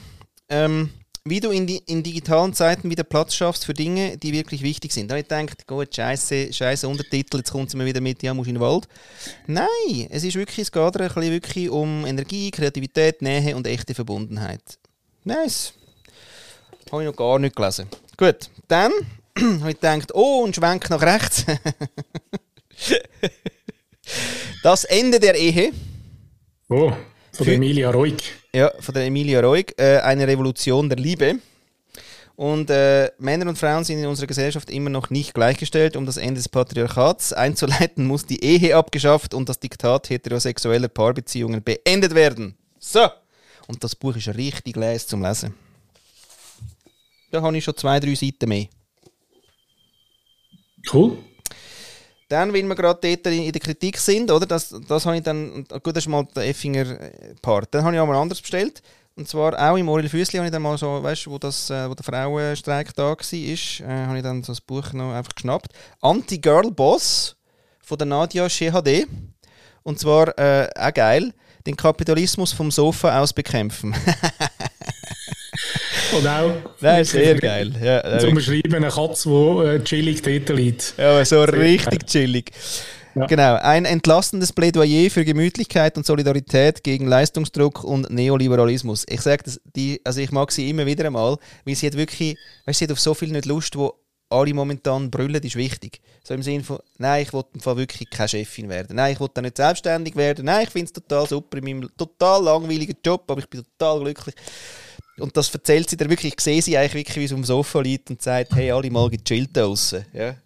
Ähm, 0.50 0.90
wie 1.26 1.40
du 1.40 1.50
in, 1.50 1.66
die, 1.66 1.78
in 1.86 2.02
digitalen 2.02 2.52
Zeiten 2.52 2.90
wieder 2.90 3.02
Platz 3.02 3.34
schaffst 3.34 3.64
für 3.64 3.72
Dinge, 3.72 4.18
die 4.18 4.34
wirklich 4.34 4.62
wichtig 4.62 4.92
sind. 4.92 5.10
Da 5.10 5.16
ich 5.16 5.26
gedacht, 5.26 5.66
gut, 5.66 5.94
scheiße, 5.94 6.52
scheiße 6.52 6.86
Untertitel, 6.86 7.38
jetzt 7.38 7.50
kommt 7.50 7.70
sie 7.70 7.78
mir 7.78 7.86
wieder 7.86 8.02
mit, 8.02 8.22
ja, 8.22 8.34
musst 8.34 8.48
in 8.48 8.56
den 8.56 8.60
Wald. 8.60 8.86
Nein, 9.46 10.06
es 10.10 10.22
ist 10.22 10.34
wirklich, 10.34 10.58
es 10.58 10.72
geht 10.72 10.82
ein 10.82 10.92
bisschen 10.92 11.32
wirklich 11.32 11.70
um 11.70 12.04
Energie, 12.04 12.50
Kreativität, 12.50 13.22
Nähe 13.22 13.56
und 13.56 13.66
echte 13.66 13.94
Verbundenheit. 13.94 14.60
Nice. 15.24 15.72
Habe 16.92 17.04
ich 17.04 17.08
noch 17.08 17.16
gar 17.16 17.38
nicht 17.38 17.56
gelesen. 17.56 17.88
Gut, 18.18 18.50
dann 18.68 18.92
habe 19.38 19.70
ich 19.70 19.80
gedacht, 19.80 20.14
oh, 20.14 20.44
ein 20.44 20.52
Schwenk 20.52 20.90
nach 20.90 21.00
rechts. 21.00 21.46
das 24.62 24.84
Ende 24.84 25.18
der 25.18 25.36
Ehe. 25.36 25.72
Oh, 26.68 26.92
von 27.34 27.46
Für- 27.46 27.52
Emilia 27.54 27.90
Roig. 27.90 28.22
Ja, 28.54 28.72
von 28.80 28.94
der 28.94 29.04
Emilia 29.04 29.40
Roig, 29.40 29.74
äh, 29.78 29.98
eine 29.98 30.26
Revolution 30.26 30.88
der 30.88 30.98
Liebe. 30.98 31.36
Und 32.36 32.68
äh, 32.70 33.10
Männer 33.18 33.48
und 33.48 33.56
Frauen 33.58 33.84
sind 33.84 33.98
in 34.00 34.06
unserer 34.06 34.26
Gesellschaft 34.26 34.68
immer 34.70 34.90
noch 34.90 35.10
nicht 35.10 35.34
gleichgestellt. 35.34 35.96
Um 35.96 36.04
das 36.04 36.16
Ende 36.16 36.34
des 36.34 36.48
Patriarchats 36.48 37.32
einzuleiten, 37.32 38.06
muss 38.06 38.26
die 38.26 38.42
Ehe 38.42 38.76
abgeschafft 38.76 39.34
und 39.34 39.48
das 39.48 39.60
Diktat 39.60 40.10
heterosexueller 40.10 40.88
Paarbeziehungen 40.88 41.62
beendet 41.62 42.14
werden. 42.14 42.56
So! 42.80 43.06
Und 43.68 43.82
das 43.84 43.94
Buch 43.94 44.16
ist 44.16 44.28
richtig 44.34 44.76
les 44.76 45.06
zum 45.06 45.22
Lesen. 45.22 45.54
Da 47.30 47.40
habe 47.40 47.56
ich 47.56 47.64
schon 47.64 47.76
zwei, 47.76 47.98
drei 48.00 48.14
Seiten 48.14 48.48
mehr. 48.48 48.66
Cool. 50.92 51.18
Dann, 52.34 52.52
wenn 52.52 52.66
wir 52.66 52.74
gerade 52.74 52.98
dort 53.00 53.32
in 53.32 53.52
der 53.52 53.60
Kritik 53.60 53.96
sind, 53.96 54.28
oder? 54.28 54.44
Das, 54.44 54.74
das 54.88 55.06
habe 55.06 55.16
ich 55.16 55.22
dann, 55.22 55.64
gut, 55.68 55.94
das 55.94 56.02
ist 56.02 56.08
mal 56.08 56.26
der 56.34 56.48
Effinger-Part. 56.48 57.68
Dann 57.70 57.84
habe 57.84 57.94
ich 57.94 58.00
auch 58.00 58.08
mal 58.08 58.20
anderes 58.20 58.40
bestellt. 58.40 58.82
Und 59.14 59.28
zwar 59.28 59.56
auch 59.56 59.76
im 59.76 59.88
Orel 59.88 60.08
Füssli 60.08 60.38
habe 60.38 60.48
ich 60.48 60.52
dann 60.52 60.62
mal 60.62 60.76
so, 60.76 61.00
weißt 61.00 61.26
du, 61.26 61.30
wo, 61.30 61.36
äh, 61.36 61.88
wo 61.88 61.94
der 61.94 62.04
Frauenstreik 62.04 62.92
da 62.96 63.10
war, 63.10 63.16
äh, 63.20 63.56
habe 63.86 64.16
ich 64.16 64.24
dann 64.24 64.42
so 64.42 64.50
das 64.50 64.60
Buch 64.60 64.92
noch 64.92 65.12
einfach 65.14 65.32
geschnappt. 65.32 65.68
Anti-Girl-Boss 66.00 67.36
von 67.80 67.98
der 67.98 68.06
Nadia 68.08 68.50
Shehadeh. 68.50 69.06
Und 69.84 70.00
zwar, 70.00 70.36
äh, 70.36 70.68
auch 70.76 70.92
geil, 70.92 71.32
den 71.64 71.76
Kapitalismus 71.76 72.52
vom 72.52 72.72
Sofa 72.72 73.20
aus 73.20 73.32
bekämpfen. 73.32 73.94
Und 76.16 76.26
auch. 76.26 76.52
Nein, 76.80 77.02
ist 77.02 77.10
sehr 77.10 77.34
geil. 77.36 77.72
Ja, 77.82 78.18
zum 78.18 78.34
Beschreiben 78.34 78.74
eine 78.74 78.88
Katze, 78.88 79.28
die 79.28 79.66
äh, 79.66 79.84
chillig 79.84 80.22
dort 80.22 80.48
liegt. 80.56 80.94
Ja, 80.96 81.24
so 81.24 81.42
richtig 81.42 82.06
chillig. 82.06 82.52
Ja. 83.14 83.26
Genau, 83.26 83.54
ein 83.56 83.84
entlastendes 83.84 84.52
Plädoyer 84.52 85.08
für 85.08 85.24
Gemütlichkeit 85.24 85.96
und 85.96 86.04
Solidarität 86.04 86.82
gegen 86.82 87.06
Leistungsdruck 87.06 87.84
und 87.84 88.10
Neoliberalismus. 88.10 89.04
Ich 89.08 89.20
sage 89.20 89.44
das, 89.44 89.60
die, 89.76 90.00
also 90.02 90.20
ich 90.20 90.32
mag 90.32 90.50
sie 90.50 90.68
immer 90.68 90.84
wieder 90.84 91.04
einmal, 91.04 91.36
weil 91.64 91.76
sie 91.76 91.86
hat 91.86 91.96
wirklich, 91.96 92.36
weißt, 92.66 92.80
sie 92.80 92.84
hat 92.86 92.92
auf 92.92 92.98
so 92.98 93.14
viel 93.14 93.30
nicht 93.30 93.46
Lust, 93.46 93.76
wo 93.76 93.94
alle 94.30 94.52
momentan 94.52 95.10
brüllen, 95.10 95.42
ist 95.42 95.54
wichtig. 95.54 96.00
So 96.24 96.34
im 96.34 96.42
Sinne 96.42 96.64
von, 96.64 96.78
nein, 96.98 97.22
ich 97.22 97.32
will 97.32 97.44
wirklich 97.76 98.10
keine 98.10 98.28
Chefin 98.28 98.68
werden. 98.68 98.96
Nein, 98.96 99.12
ich 99.12 99.20
will 99.20 99.28
nicht 99.42 99.56
selbstständig 99.58 100.16
werden. 100.16 100.46
Nein, 100.46 100.64
ich 100.64 100.70
finde 100.70 100.86
es 100.86 100.92
total 100.92 101.28
super 101.28 101.58
in 101.58 101.64
meinem 101.64 101.96
total 101.96 102.42
langweiligen 102.42 102.96
Job, 103.04 103.30
aber 103.30 103.40
ich 103.40 103.48
bin 103.48 103.62
total 103.62 104.00
glücklich. 104.00 104.34
Und 105.18 105.36
das 105.36 105.54
erzählt 105.54 105.88
sie 105.88 105.96
dir 105.96 106.10
wirklich. 106.10 106.34
Ich 106.34 106.40
sehe 106.40 106.60
sie 106.60 106.76
eigentlich 106.76 106.94
wirklich, 106.94 107.16
wie 107.16 107.28
sie 107.28 107.34
dem 107.34 107.44
Sofa 107.44 107.80
liegt 107.80 108.10
und 108.10 108.20
sagt, 108.20 108.54
hey, 108.54 108.72
alle 108.72 108.90
mal 108.90 109.08
gechillt 109.08 109.56
draussen. 109.56 110.04
Ja? 110.12 110.36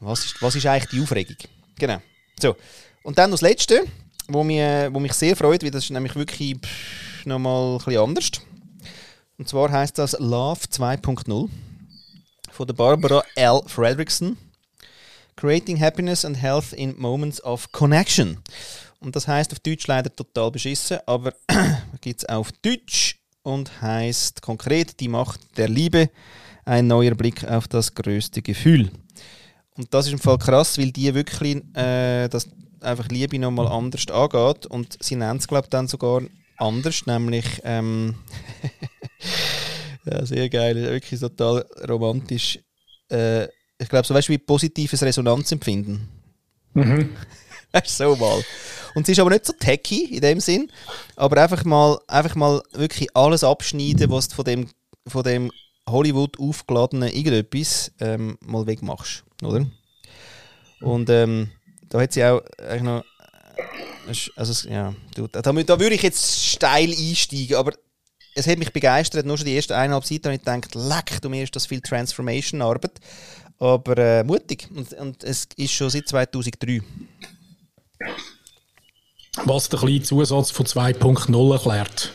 Was, 0.00 0.24
ist, 0.26 0.42
was 0.42 0.54
ist 0.54 0.66
eigentlich 0.66 0.90
die 0.90 1.00
Aufregung? 1.00 1.36
Genau. 1.78 2.00
So. 2.40 2.56
Und 3.02 3.16
dann 3.16 3.30
noch 3.30 3.38
das 3.38 3.48
Letzte, 3.48 3.84
wo 4.28 4.44
mich, 4.44 4.60
wo 4.92 5.00
mich 5.00 5.14
sehr 5.14 5.36
freut, 5.36 5.62
weil 5.62 5.70
das 5.70 5.84
ist 5.84 5.90
nämlich 5.90 6.14
wirklich 6.14 6.56
nochmal 7.24 7.72
ein 7.72 7.78
bisschen 7.78 8.00
anders. 8.00 8.30
Und 9.38 9.48
zwar 9.48 9.70
heißt 9.70 9.96
das 9.98 10.12
Love 10.18 10.60
2.0 10.70 11.48
von 12.50 12.66
der 12.66 12.74
Barbara 12.74 13.22
L. 13.36 13.62
Fredrickson. 13.66 14.36
Creating 15.36 15.80
Happiness 15.80 16.24
and 16.24 16.36
Health 16.36 16.72
in 16.72 16.98
Moments 16.98 17.42
of 17.44 17.70
Connection. 17.70 18.38
Und 18.98 19.14
das 19.14 19.28
heißt 19.28 19.52
auf 19.52 19.60
Deutsch 19.60 19.86
leider 19.86 20.14
total 20.14 20.50
beschissen, 20.50 20.98
aber 21.06 21.32
gibt 22.00 22.22
es 22.22 22.28
auf 22.28 22.50
Deutsch 22.62 23.17
und 23.48 23.82
heißt 23.82 24.42
konkret 24.42 25.00
die 25.00 25.08
Macht 25.08 25.40
der 25.56 25.68
Liebe, 25.68 26.10
ein 26.64 26.86
neuer 26.86 27.14
Blick 27.14 27.44
auf 27.44 27.66
das 27.68 27.94
größte 27.94 28.42
Gefühl. 28.42 28.90
Und 29.76 29.92
das 29.94 30.06
ist 30.06 30.12
im 30.12 30.18
Fall 30.18 30.38
krass, 30.38 30.78
weil 30.78 30.92
die 30.92 31.14
wirklich 31.14 31.62
äh, 31.74 32.28
das 32.28 32.48
einfach 32.80 33.08
Liebe 33.08 33.38
nochmal 33.38 33.68
anders 33.68 34.06
angeht 34.08 34.66
und 34.66 34.96
sie 35.00 35.16
nennt 35.16 35.40
es 35.40 35.48
glaube 35.48 35.66
ich 35.66 35.70
dann 35.70 35.88
sogar 35.88 36.22
anders, 36.58 37.06
nämlich 37.06 37.60
ähm, 37.64 38.16
Ja, 40.10 40.24
sehr 40.24 40.48
geil. 40.48 40.76
Wirklich 40.76 41.20
total 41.20 41.66
romantisch. 41.88 42.58
Äh, 43.10 43.44
ich 43.78 43.88
glaube, 43.88 44.06
so 44.06 44.14
weißt 44.14 44.28
du, 44.28 44.32
wie 44.32 44.38
positives 44.38 45.02
Resonanzempfinden. 45.02 46.08
Mhm. 46.74 47.10
so 47.84 48.16
mal. 48.16 48.42
Und 48.94 49.06
sie 49.06 49.12
ist 49.12 49.20
aber 49.20 49.30
nicht 49.30 49.46
so 49.46 49.52
techy 49.52 50.16
in 50.16 50.20
dem 50.20 50.40
Sinn, 50.40 50.70
aber 51.16 51.42
einfach 51.42 51.64
mal, 51.64 51.98
einfach 52.08 52.34
mal 52.34 52.62
wirklich 52.72 53.14
alles 53.14 53.44
abschneiden, 53.44 54.10
was 54.10 54.28
du 54.28 54.36
von 54.36 54.44
dem, 54.44 54.70
von 55.06 55.22
dem 55.22 55.52
Hollywood 55.88 56.38
aufgeladenen 56.38 57.10
irgendetwas 57.10 57.92
ähm, 58.00 58.38
mal 58.40 58.66
wegmachst, 58.66 59.24
oder? 59.42 59.66
Und 60.80 61.10
ähm, 61.10 61.50
da 61.88 62.00
hat 62.00 62.12
sie 62.12 62.24
auch 62.24 62.42
eigentlich 62.58 62.82
noch. 62.82 63.04
Äh, 64.06 64.14
also, 64.36 64.68
ja, 64.68 64.94
da, 65.14 65.42
da, 65.42 65.52
da 65.52 65.80
würde 65.80 65.94
ich 65.94 66.02
jetzt 66.02 66.44
steil 66.44 66.90
einsteigen, 66.90 67.56
aber 67.56 67.72
es 68.34 68.46
hat 68.46 68.58
mich 68.58 68.72
begeistert, 68.72 69.26
nur 69.26 69.36
schon 69.36 69.46
die 69.46 69.56
ersten 69.56 69.72
eineinhalb 69.72 70.04
Seiten 70.04 70.26
habe 70.26 70.34
ich 70.34 70.44
gedacht, 70.44 70.74
leck, 70.74 71.20
du 71.20 71.28
mir 71.28 71.42
ist 71.42 71.56
das 71.56 71.66
viel 71.66 71.80
Transformation-Arbeit. 71.80 73.00
Aber 73.58 73.98
äh, 73.98 74.22
mutig. 74.22 74.68
Und, 74.72 74.92
und 74.92 75.24
es 75.24 75.48
ist 75.56 75.72
schon 75.72 75.90
seit 75.90 76.06
2003. 76.06 76.80
Was 79.44 79.68
der 79.68 79.78
kleine 79.78 80.02
Zusatz 80.02 80.50
von 80.50 80.66
2.0 80.66 81.52
erklärt. 81.52 82.12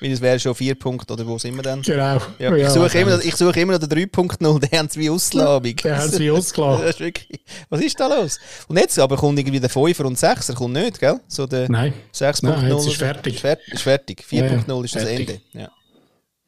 Weil 0.00 0.12
es 0.12 0.20
wäre 0.20 0.38
schon 0.38 0.54
4 0.54 0.76
Punkte, 0.76 1.12
oder 1.12 1.26
wo 1.26 1.38
sind 1.38 1.56
wir 1.56 1.62
denn? 1.62 1.82
Genau. 1.82 2.20
Ja, 2.38 2.54
ich, 2.54 2.68
suche 2.68 2.98
immer, 2.98 3.24
ich 3.24 3.34
suche 3.34 3.60
immer 3.60 3.72
noch 3.72 3.86
den 3.86 4.08
3.0, 4.08 4.60
den 4.60 4.78
haben 4.78 4.88
sie 4.88 5.00
wie 5.00 5.10
ausgelassen. 5.10 5.62
Den 5.82 5.96
haben 5.96 6.10
sie 6.10 6.20
wie 6.20 6.30
ausgelassen. 6.30 7.12
was 7.68 7.80
ist 7.80 7.98
da 7.98 8.06
los? 8.06 8.38
Und 8.68 8.78
jetzt 8.78 8.98
aber 8.98 9.16
kommt 9.16 9.38
irgendwie 9.38 9.60
der 9.60 9.70
5er 9.70 10.04
und 10.04 10.16
6er, 10.16 10.54
kommt 10.54 10.74
nicht, 10.74 11.00
gell? 11.00 11.20
So 11.26 11.46
der 11.46 11.68
Nein. 11.68 11.92
6.0 12.14 12.86
ist 12.86 12.96
fertig. 12.96 13.34
Ist 13.34 13.40
fertig. 13.40 13.74
Ist 13.74 13.82
fertig. 13.82 14.24
4.0 14.30 14.68
ja, 14.68 14.84
ist 14.84 14.94
das 14.94 15.04
Ende. 15.04 15.40
Ja. 15.52 15.70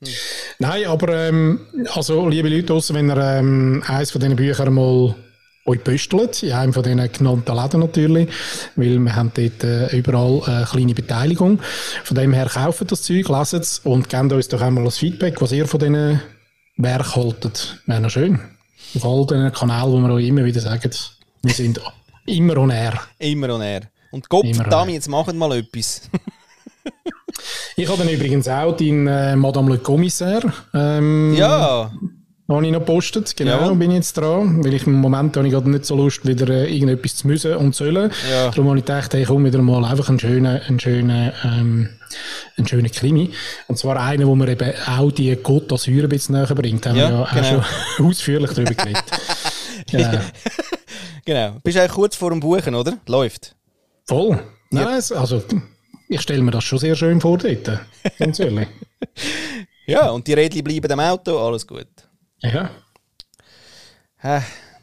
Hm. 0.03 0.09
Nein, 0.59 0.87
aber 0.87 1.09
ähm, 1.29 1.61
also, 1.93 2.29
liebe 2.29 2.49
Leute, 2.49 2.75
wenn 2.95 3.11
ihr 3.11 3.17
ähm, 3.17 3.83
eines 3.87 4.11
von 4.13 4.21
diesen 4.21 4.37
Büchern 4.37 4.73
mal 4.73 5.15
euch 5.71 5.83
büstelt, 5.83 6.43
in 6.43 6.53
einem 6.53 6.73
von 6.73 6.83
diesen 6.83 7.13
genannten 7.13 7.55
Läden 7.55 7.81
natürlich, 7.81 8.29
weil 8.77 8.99
wir 8.99 9.17
haben 9.17 9.33
dort 9.35 9.65
äh, 9.65 9.97
überall 9.97 10.43
eine 10.45 10.67
kleine 10.67 10.95
Beteiligung. 10.95 11.61
Von 12.05 12.17
dem 12.17 12.33
her 12.33 12.47
kauft 12.47 12.91
das 12.91 13.03
Zeug, 13.03 13.29
leset 13.29 13.63
es 13.63 13.79
und 13.81 14.09
gebt 14.09 14.33
uns 14.33 14.49
doch 14.49 14.61
einmal 14.61 14.85
das 14.85 14.99
Feedback, 14.99 15.41
was 15.41 15.53
ihr 15.53 15.67
von 15.67 15.81
diesen 15.81 16.21
Werken 16.77 17.15
haltet. 17.17 17.81
Wäre 17.87 18.01
noch 18.01 18.11
schön. 18.11 18.41
Auf 18.97 19.05
all 19.05 19.27
den 19.27 19.53
Kanälen, 19.53 19.93
wo 19.93 19.99
wir 19.99 20.15
euch 20.15 20.27
immer 20.27 20.45
wieder 20.45 20.61
sagen, 20.61 20.91
wir 21.43 21.55
sind 21.55 21.81
immer 22.27 22.57
on 22.57 22.71
air. 22.71 23.01
Immer 23.19 23.55
on 23.55 23.63
air. 23.63 23.83
Und 24.11 24.29
Gott 24.29 24.47
verdammt, 24.55 24.91
jetzt 24.91 25.09
wir 25.09 25.33
mal 25.35 25.57
etwas. 25.57 26.03
ich 27.77 27.89
habe 27.89 27.99
dann 27.99 28.09
übrigens 28.09 28.49
auch 28.49 28.77
den 28.77 29.07
äh, 29.07 29.37
Madame 29.37 29.73
le 29.75 29.79
Commissaire. 29.79 30.53
Ähm, 30.75 31.35
ja 31.35 31.93
habe 32.57 32.67
ich 32.67 32.73
noch 32.73 32.81
gepostet, 32.81 33.37
genau, 33.37 33.69
ja. 33.69 33.75
bin 33.75 33.91
ich 33.91 33.99
jetzt 33.99 34.17
dran, 34.17 34.65
weil 34.65 34.75
ich 34.75 34.87
im 34.87 34.95
Moment 34.95 35.37
habe 35.37 35.47
ich 35.47 35.53
gerade 35.53 35.71
nicht 35.71 35.85
so 35.85 35.97
Lust, 35.97 36.27
wieder 36.27 36.49
äh, 36.49 36.73
irgendetwas 36.73 37.17
zu 37.17 37.27
müssen 37.27 37.55
und 37.55 37.75
zu 37.75 37.85
sollen. 37.85 38.11
Ja. 38.31 38.51
Darum 38.51 38.69
habe 38.69 38.79
ich 38.79 38.85
gedacht, 38.85 39.15
hey, 39.15 39.25
komm 39.25 39.45
wieder 39.45 39.63
mal 39.63 39.85
einfach 39.85 40.09
einen 40.09 40.19
schönen, 40.19 40.61
einen 40.61 40.81
schönen, 40.81 41.33
ähm, 41.45 41.89
einen 42.57 42.67
schönen 42.67 42.91
Krimi. 42.91 43.31
Und 43.69 43.79
zwar 43.79 43.97
einen, 44.01 44.27
wo 44.27 44.35
man 44.35 44.49
eben 44.49 44.73
auch 44.87 45.13
die 45.13 45.37
d'Azur 45.37 46.03
ein 46.03 46.09
bisschen 46.09 46.35
näher 46.35 46.55
bringt. 46.55 46.85
Da 46.85 46.91
haben 46.91 46.99
ja, 46.99 47.11
wir 47.11 47.19
ja 47.19 47.29
genau. 47.33 47.59
auch 47.59 47.65
schon 47.97 48.07
ausführlich 48.07 48.51
darüber 48.51 48.75
geredet. 48.75 49.05
ja. 49.91 50.21
genau. 51.25 51.57
Bist 51.63 51.77
du 51.77 51.81
eigentlich 51.81 51.95
kurz 51.95 52.17
vor 52.17 52.31
dem 52.31 52.41
Buchen, 52.41 52.75
oder? 52.75 52.99
Läuft. 53.07 53.55
Voll. 54.07 54.41
Nein, 54.71 55.01
ja. 55.09 55.17
also 55.17 55.43
ich 56.09 56.21
stelle 56.21 56.43
mir 56.43 56.51
das 56.51 56.65
schon 56.65 56.79
sehr 56.81 56.97
schön 56.97 57.21
vor 57.21 57.39
dort, 57.39 57.81
ganz 58.19 58.41
ehrlich. 58.41 58.67
ja, 59.87 60.11
und 60.11 60.27
die 60.27 60.33
Rädchen 60.33 60.65
bleiben 60.65 60.91
im 60.91 61.01
Auto, 61.01 61.39
alles 61.39 61.65
gut. 61.65 61.87
Ja. 62.43 62.71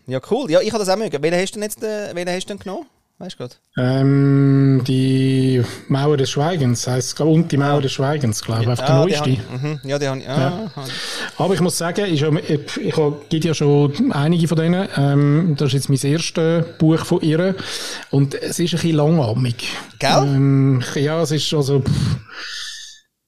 ja, 0.07 0.19
cool. 0.31 0.49
Ja, 0.51 0.61
ich 0.61 0.71
habe 0.71 0.79
das 0.83 0.89
auch 0.89 0.97
mögen. 0.97 1.21
Welchen 1.21 1.39
hast 1.39 1.51
du 1.51 1.59
denn 1.59 1.63
jetzt 1.63 1.83
äh, 1.83 2.15
welchen 2.15 2.29
hast 2.29 2.45
du 2.45 2.47
denn 2.49 2.59
genommen? 2.59 2.87
Weißt 3.19 3.39
du? 3.39 3.47
Ähm, 3.81 4.83
die 4.85 5.63
Mauer 5.87 6.17
des 6.17 6.29
Schweigens, 6.29 6.85
heisst 6.85 7.19
und 7.19 7.51
die 7.51 7.57
Mauer 7.57 7.81
des 7.81 7.91
Schweigens, 7.91 8.43
glaube 8.43 8.63
ich, 8.63 8.69
auf 8.69 8.77
der 8.77 8.89
ah, 8.91 8.99
neueste. 8.99 9.29
Mhm. 9.29 9.79
Ja, 9.83 9.97
die 9.97 10.07
habe 10.07 10.19
ich. 10.19 10.29
Ah, 10.29 10.69
ja. 10.75 10.85
Aber 11.39 11.53
ich 11.55 11.59
muss 11.59 11.79
sagen, 11.79 12.05
ich, 12.05 12.21
ich, 12.21 12.77
ich 12.77 12.95
gibt 13.29 13.45
ja 13.45 13.55
schon 13.55 14.11
einige 14.11 14.47
von 14.47 14.57
denen. 14.57 14.87
Ähm, 14.97 15.55
das 15.57 15.73
ist 15.73 15.73
jetzt 15.73 15.89
mein 15.89 16.11
erstes 16.11 16.63
Buch 16.77 17.03
von 17.05 17.21
ihr. 17.21 17.55
Und 18.11 18.35
es 18.35 18.59
ist 18.59 18.73
ein 18.73 18.81
bisschen 18.81 18.97
langatmig. 18.97 19.67
Gell? 19.97 20.23
Ähm, 20.23 20.83
ja, 20.93 21.19
es 21.23 21.31
ist 21.31 21.51
also. 21.55 21.79
Pff, 21.79 22.17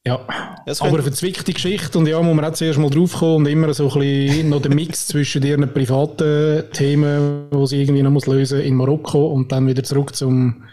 ja, 0.10 0.74
aber 0.80 0.94
eine 0.94 1.04
verzwickte 1.04 1.54
Geschichte 1.54 1.98
und 1.98 2.08
ja, 2.08 2.22
muss 2.22 2.36
man 2.36 2.46
auch 2.46 2.54
zuerst 2.54 2.80
mal 2.80 2.90
drauf 2.90 3.14
kommen 3.14 3.46
und 3.46 3.48
immer 3.48 3.74
so 3.74 3.90
ein 3.90 4.00
bisschen 4.00 4.50
noch 4.50 4.62
der 4.62 4.74
Mix 4.74 5.08
zwischen 5.08 5.44
ihren 5.44 5.72
privaten 5.74 6.64
Themen, 6.72 7.50
die 7.54 7.68
sie 7.68 7.82
irgendwie 7.82 8.02
noch 8.02 8.12
muss 8.12 8.26
lösen 8.26 8.62
in 8.62 8.76
Marokko 8.76 9.28
und 9.28 9.52
dann 9.52 9.68
wieder 9.68 9.84
zurück 9.84 10.16
zum 10.16 10.64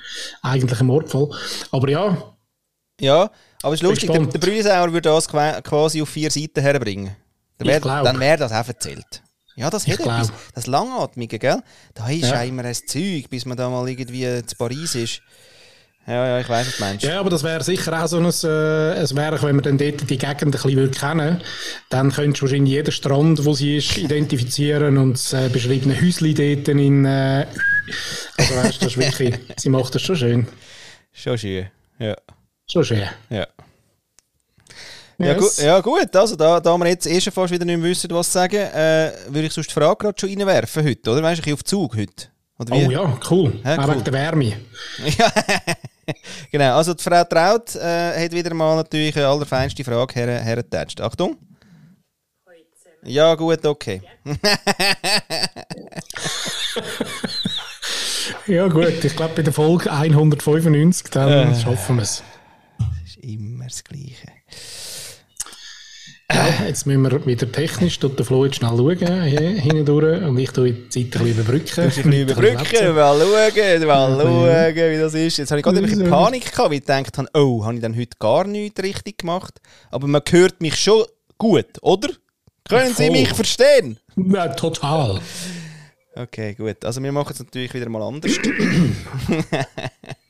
eigentlichen 0.42 0.87
Mordfall. 0.87 1.29
Aber 1.70 1.88
ja. 1.88 2.16
Ja, 3.01 3.31
aber 3.62 3.75
es 3.75 3.83
ist 3.83 3.88
lustig, 3.88 4.11
der, 4.11 4.25
der 4.25 4.38
Brüsauer 4.38 4.92
würde 4.92 5.11
das 5.11 5.29
quasi 5.29 6.01
auf 6.01 6.09
vier 6.09 6.31
Seiten 6.31 6.61
herbringen. 6.61 7.14
Dann 7.59 7.68
wäre 7.68 7.85
wär 8.18 8.37
das 8.37 8.53
auch 8.53 8.68
erzählt. 8.68 9.22
Ja, 9.57 9.70
das 9.70 9.87
hat 9.87 10.01
etwas. 10.01 10.33
Das 10.55 10.66
Langatmige, 10.66 11.38
gell? 11.38 11.62
Da 11.94 12.09
ist 12.09 12.25
ja 12.25 12.42
immer 12.42 12.64
ein 12.64 12.75
Zeug, 12.75 13.29
bis 13.31 13.46
man 13.46 13.57
da 13.57 13.70
mal 13.70 13.88
irgendwie 13.88 14.44
zu 14.44 14.57
Paris 14.57 14.94
ist. 14.94 15.22
Ja, 16.07 16.27
ja, 16.29 16.40
ich 16.40 16.49
weiß, 16.49 16.69
was 16.69 16.77
du 16.77 16.83
meinst. 16.85 17.05
Ja, 17.05 17.19
aber 17.19 17.31
das 17.31 17.42
wäre 17.42 17.64
sicher 17.64 18.01
auch 18.01 18.07
so 18.07 18.19
ein, 18.19 18.25
äh, 18.25 19.01
ein 19.01 19.16
Werk, 19.16 19.42
wenn 19.42 19.57
man 19.57 19.64
dann 19.64 19.77
dort 19.77 20.09
die 20.09 20.19
Gegend 20.19 20.42
ein 20.42 20.51
bisschen 20.53 20.90
kennen 20.92 21.42
dann 21.88 22.12
könntest 22.12 22.42
du 22.42 22.47
wahrscheinlich 22.47 22.75
jeden 22.75 22.92
Strand, 22.92 23.45
wo 23.45 23.55
sie 23.55 23.79
ist, 23.79 23.97
identifizieren 23.97 24.99
und 24.99 25.14
das 25.14 25.33
äh, 25.33 25.49
beschriebene 25.49 26.01
Häuschen 26.01 26.33
dort 26.35 26.69
in... 26.69 27.05
Äh, 27.05 27.47
also 28.38 28.57
weißt 28.57 28.83
das 28.83 28.92
ist 28.92 28.99
wirklich... 28.99 29.35
sie 29.57 29.69
macht 29.69 29.97
das 29.97 30.03
schon 30.03 30.16
schön. 30.16 30.47
Schon 31.12 31.38
schön, 31.38 31.66
ja. 31.99 32.16
Schon 32.69 32.85
schön. 32.85 33.09
Ja. 33.29 33.47
Ja, 35.19 35.33
gu 35.33 35.49
ja, 35.59 35.81
gut, 35.81 36.14
also 36.14 36.37
da, 36.37 36.61
da 36.61 36.77
wir 36.77 36.87
jetzt 36.88 37.07
eh 37.07 37.21
schon 37.21 37.33
fast 37.33 37.53
wieder 37.53 37.64
nicht 37.64 37.79
mehr 37.79 37.90
wissen, 37.90 38.11
was 38.11 38.31
sagen, 38.31 38.57
äh, 38.57 39.12
würde 39.29 39.47
ich 39.47 39.53
sonst 39.53 39.71
die 39.71 39.73
Frage 39.73 39.97
gerade 39.97 40.21
schon 40.21 40.29
reinwerfen 40.29 40.85
heute, 40.85 41.11
oder? 41.11 41.23
Weißt 41.23 41.42
du, 41.42 41.49
ich 41.49 41.55
auf 41.55 41.64
Zug 41.64 41.97
heute. 41.97 42.29
Oh 42.59 42.64
ja, 42.75 43.19
cool. 43.31 43.61
Ja, 43.64 43.77
cool. 43.77 43.85
Auch 43.85 43.88
wegen 43.88 44.05
der 44.05 44.12
Wärme. 44.12 44.53
ja, 45.19 45.33
genau, 46.51 46.77
also 46.77 46.95
die 46.95 47.03
Frau 47.03 47.25
Traut 47.25 47.75
äh, 47.77 48.25
hat 48.25 48.33
wieder 48.33 48.55
mal 48.55 48.77
natürlich 48.77 49.16
eine 49.16 49.27
allerfeinste 49.27 49.85
Frage 49.85 50.14
her 50.14 50.40
hergetatscht. 50.42 51.01
Achtung. 51.01 51.37
Ja, 53.03 53.35
gut, 53.37 53.64
okay. 53.64 54.03
ja, 58.49 58.66
gut, 58.66 59.05
ich 59.05 59.14
glaube, 59.14 59.35
bei 59.37 59.42
der 59.42 59.53
Folge 59.53 59.92
195 59.92 61.11
dann 61.11 61.53
äh, 61.53 61.55
schaffen 61.55 61.97
wir 61.97 62.03
es. 62.03 62.25
Das 62.79 62.88
ist 63.07 63.19
immer 63.19 63.66
das 63.66 63.85
Gleiche. 63.85 64.27
Ja, 66.33 66.67
jetzt 66.67 66.87
müssen 66.87 67.03
wir 67.03 67.25
wieder 67.25 67.51
technisch, 67.51 68.01
tut 68.01 68.19
der 68.19 68.27
Flo 68.27 68.45
jetzt 68.45 68.57
schnell 68.57 68.71
schauen, 68.77 69.23
hier, 69.25 69.41
hindurch, 69.41 70.23
und 70.23 70.39
ich 70.39 70.51
tue 70.51 70.73
die 70.73 70.89
Zeit 70.89 71.21
ein 71.21 71.25
bisschen 71.25 71.41
überbrücken. 71.41 71.75
Du 71.75 71.83
ein 71.83 71.89
bisschen 71.89 72.12
überbrücken, 72.23 72.57
mal 72.57 73.17
schauen, 73.55 73.87
mal 73.87 74.75
schauen, 74.75 74.91
wie 74.91 74.99
das 74.99 75.15
ist. 75.15 75.37
Jetzt 75.37 75.51
habe 75.51 75.61
ich 75.61 75.65
gerade 75.65 75.79
ein 75.79 75.85
bisschen 75.85 76.11
Panik 76.11 76.51
gehabt, 76.51 76.71
weil 76.71 76.79
ich 76.79 76.81
gedacht 76.85 77.19
habe, 77.19 77.29
oh, 77.35 77.65
habe 77.65 77.77
ich 77.77 77.81
dann 77.81 77.97
heute 77.97 78.17
gar 78.19 78.45
nichts 78.45 78.83
richtig 78.83 79.19
gemacht? 79.19 79.61
Aber 79.91 80.09
man 80.09 80.21
hört 80.29 80.61
mich 80.61 80.77
schon 80.77 81.05
gut, 81.39 81.67
oder? 81.83 82.09
Können 82.69 82.93
Sie 82.93 83.11
mich 83.11 83.33
verstehen? 83.33 84.01
Ja, 84.17 84.49
total. 84.49 85.21
Okay, 86.17 86.55
gut. 86.55 86.85
Also 86.85 87.01
wir 87.03 87.12
machen 87.12 87.33
es 87.33 87.39
natürlich 87.39 87.73
wieder 87.73 87.89
mal 87.89 88.03
anders. 88.03 88.33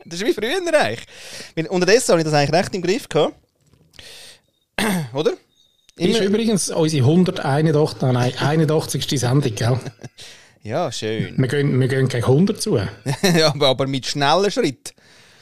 das 0.05 0.21
ist 0.21 0.27
wie 0.27 0.35
früher 0.35 0.59
eigentlich. 0.75 1.71
Unterdessen 1.71 2.11
habe 2.13 2.21
ich 2.21 2.25
das 2.27 2.35
eigentlich 2.35 2.53
recht 2.53 2.75
im 2.75 2.83
Griff 2.83 3.09
gehabt. 3.09 3.35
oder? 5.15 5.33
Ist 5.99 6.21
übrigens 6.21 6.71
unsere 6.71 7.05
181, 7.05 8.03
nein, 8.03 8.33
81. 8.39 9.21
Sendung, 9.21 9.55
gell? 9.55 9.81
Ja, 10.63 10.91
schön. 10.91 11.35
Wir 11.37 11.47
gehen, 11.47 11.79
wir 11.79 11.87
gehen 11.87 12.09
gegen 12.09 12.25
100 12.25 12.61
zu. 12.61 12.77
ja, 13.39 13.55
aber 13.57 13.87
mit 13.87 14.05
schnellen 14.05 14.51
Schritt. 14.51 14.95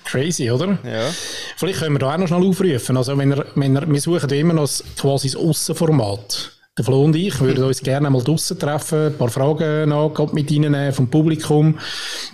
Crazy, 0.04 0.50
oder? 0.50 0.78
Ja. 0.84 1.10
Vielleicht 1.56 1.78
können 1.78 1.94
wir 1.94 2.00
da 2.00 2.12
auch 2.12 2.18
noch 2.18 2.28
schnell 2.28 2.44
aufrufen. 2.44 2.98
Also, 2.98 3.16
wenn 3.16 3.32
er, 3.32 3.46
wenn 3.54 3.74
er, 3.74 3.90
wir 3.90 4.00
suchen 4.02 4.28
immer 4.28 4.52
noch 4.52 4.68
quasi 4.98 5.30
das 5.30 5.36
Aussenformat. 5.36 6.52
Der 6.76 6.84
Flo 6.84 7.04
und 7.04 7.14
ich 7.14 7.40
würden 7.40 7.62
uns 7.62 7.80
gerne 7.82 8.10
mal 8.10 8.22
draussen 8.22 8.58
treffen, 8.58 9.06
ein 9.06 9.16
paar 9.16 9.28
Fragen 9.28 9.90
noch 9.90 10.32
mit 10.32 10.50
Ihnen 10.50 10.92
vom 10.92 11.08
Publikum. 11.08 11.78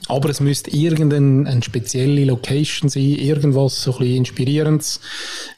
Aber 0.09 0.31
es 0.31 0.41
müsste 0.41 0.71
irgendeine 0.71 1.63
spezielle 1.63 2.25
Location 2.25 2.89
sein, 2.89 3.03
irgendwas 3.03 3.83
so 3.83 3.93
ein 3.93 3.99
bisschen 3.99 4.17
Inspirierendes. 4.17 5.01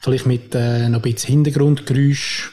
Vielleicht 0.01 0.25
mit 0.25 0.53
äh, 0.53 0.89
noch 0.89 0.99
ein 0.99 1.01
bisschen 1.01 1.29
Hintergrundgeräusch, 1.29 2.52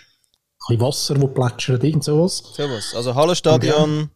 bisschen 0.78 0.86
Wasser, 0.86 1.14
das 1.14 1.34
plätschert, 1.34 1.84
irgend 1.84 2.04
sowas. 2.04 2.42
Sowas. 2.56 2.94
Also 2.94 3.14
Hallenstadion. 3.14 4.10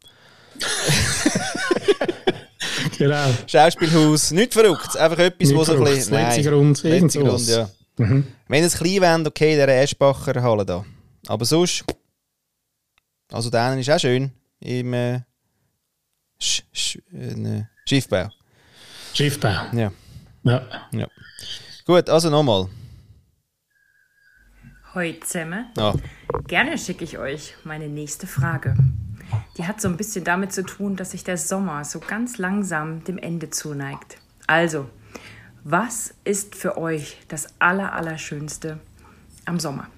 genau. 2.98 3.30
Schauspielhaus, 3.46 4.30
nichts 4.30 4.54
verrückt. 4.54 4.96
Einfach 4.96 5.18
etwas, 5.18 5.48
Nicht 5.48 5.56
wo 5.56 5.64
so 5.64 5.74
ein 5.74 5.84
bisschen... 5.84 6.14
Letzter 6.14 6.50
Grund, 6.50 6.84
irgend 6.84 7.12
sowas. 7.12 7.48
Ja. 7.48 7.68
Mhm. 7.96 8.26
Wenn 8.48 8.64
es 8.64 8.76
klein 8.76 9.00
wäre, 9.00 9.24
okay, 9.26 9.56
der 9.56 9.82
Eschbacher 9.82 10.42
Halle 10.42 10.64
da. 10.64 10.84
Aber 11.26 11.44
sonst... 11.44 11.84
Also 13.32 13.50
der 13.50 13.76
ist 13.78 13.90
auch 13.90 13.98
schön 13.98 14.30
im 14.60 14.94
äh, 14.94 15.20
Sch 16.40 16.62
Sch 16.72 16.98
äh, 17.12 17.62
Schiffbau. 17.86 18.28
Schiffbau. 19.12 19.66
Ja. 19.72 19.92
ja. 20.42 20.62
ja. 20.92 21.08
Gut, 21.86 22.08
also 22.08 22.30
nochmal. 22.30 22.68
Hoi 24.94 25.18
zusammen. 25.24 25.66
Ja. 25.76 25.92
Gerne 26.46 26.78
schicke 26.78 27.02
ich 27.02 27.18
euch 27.18 27.57
meine 27.64 27.88
nächste 27.88 28.28
Frage. 28.28 28.76
Die 29.59 29.66
hat 29.66 29.80
so 29.80 29.88
ein 29.88 29.96
bisschen 29.96 30.22
damit 30.22 30.52
zu 30.52 30.62
tun, 30.62 30.94
dass 30.94 31.11
sich 31.11 31.24
der 31.24 31.37
Sommer 31.37 31.85
so 31.85 31.98
ganz 31.98 32.38
langsam 32.38 33.02
dem 33.02 33.18
Ende 33.18 33.50
zuneigt. 33.50 34.18
Also, 34.46 34.88
was 35.64 36.14
ist 36.22 36.54
für 36.54 36.78
euch 36.78 37.18
das 37.26 37.48
Allerallerschönste 37.59 38.78
am 39.46 39.59
Sommer? 39.59 39.88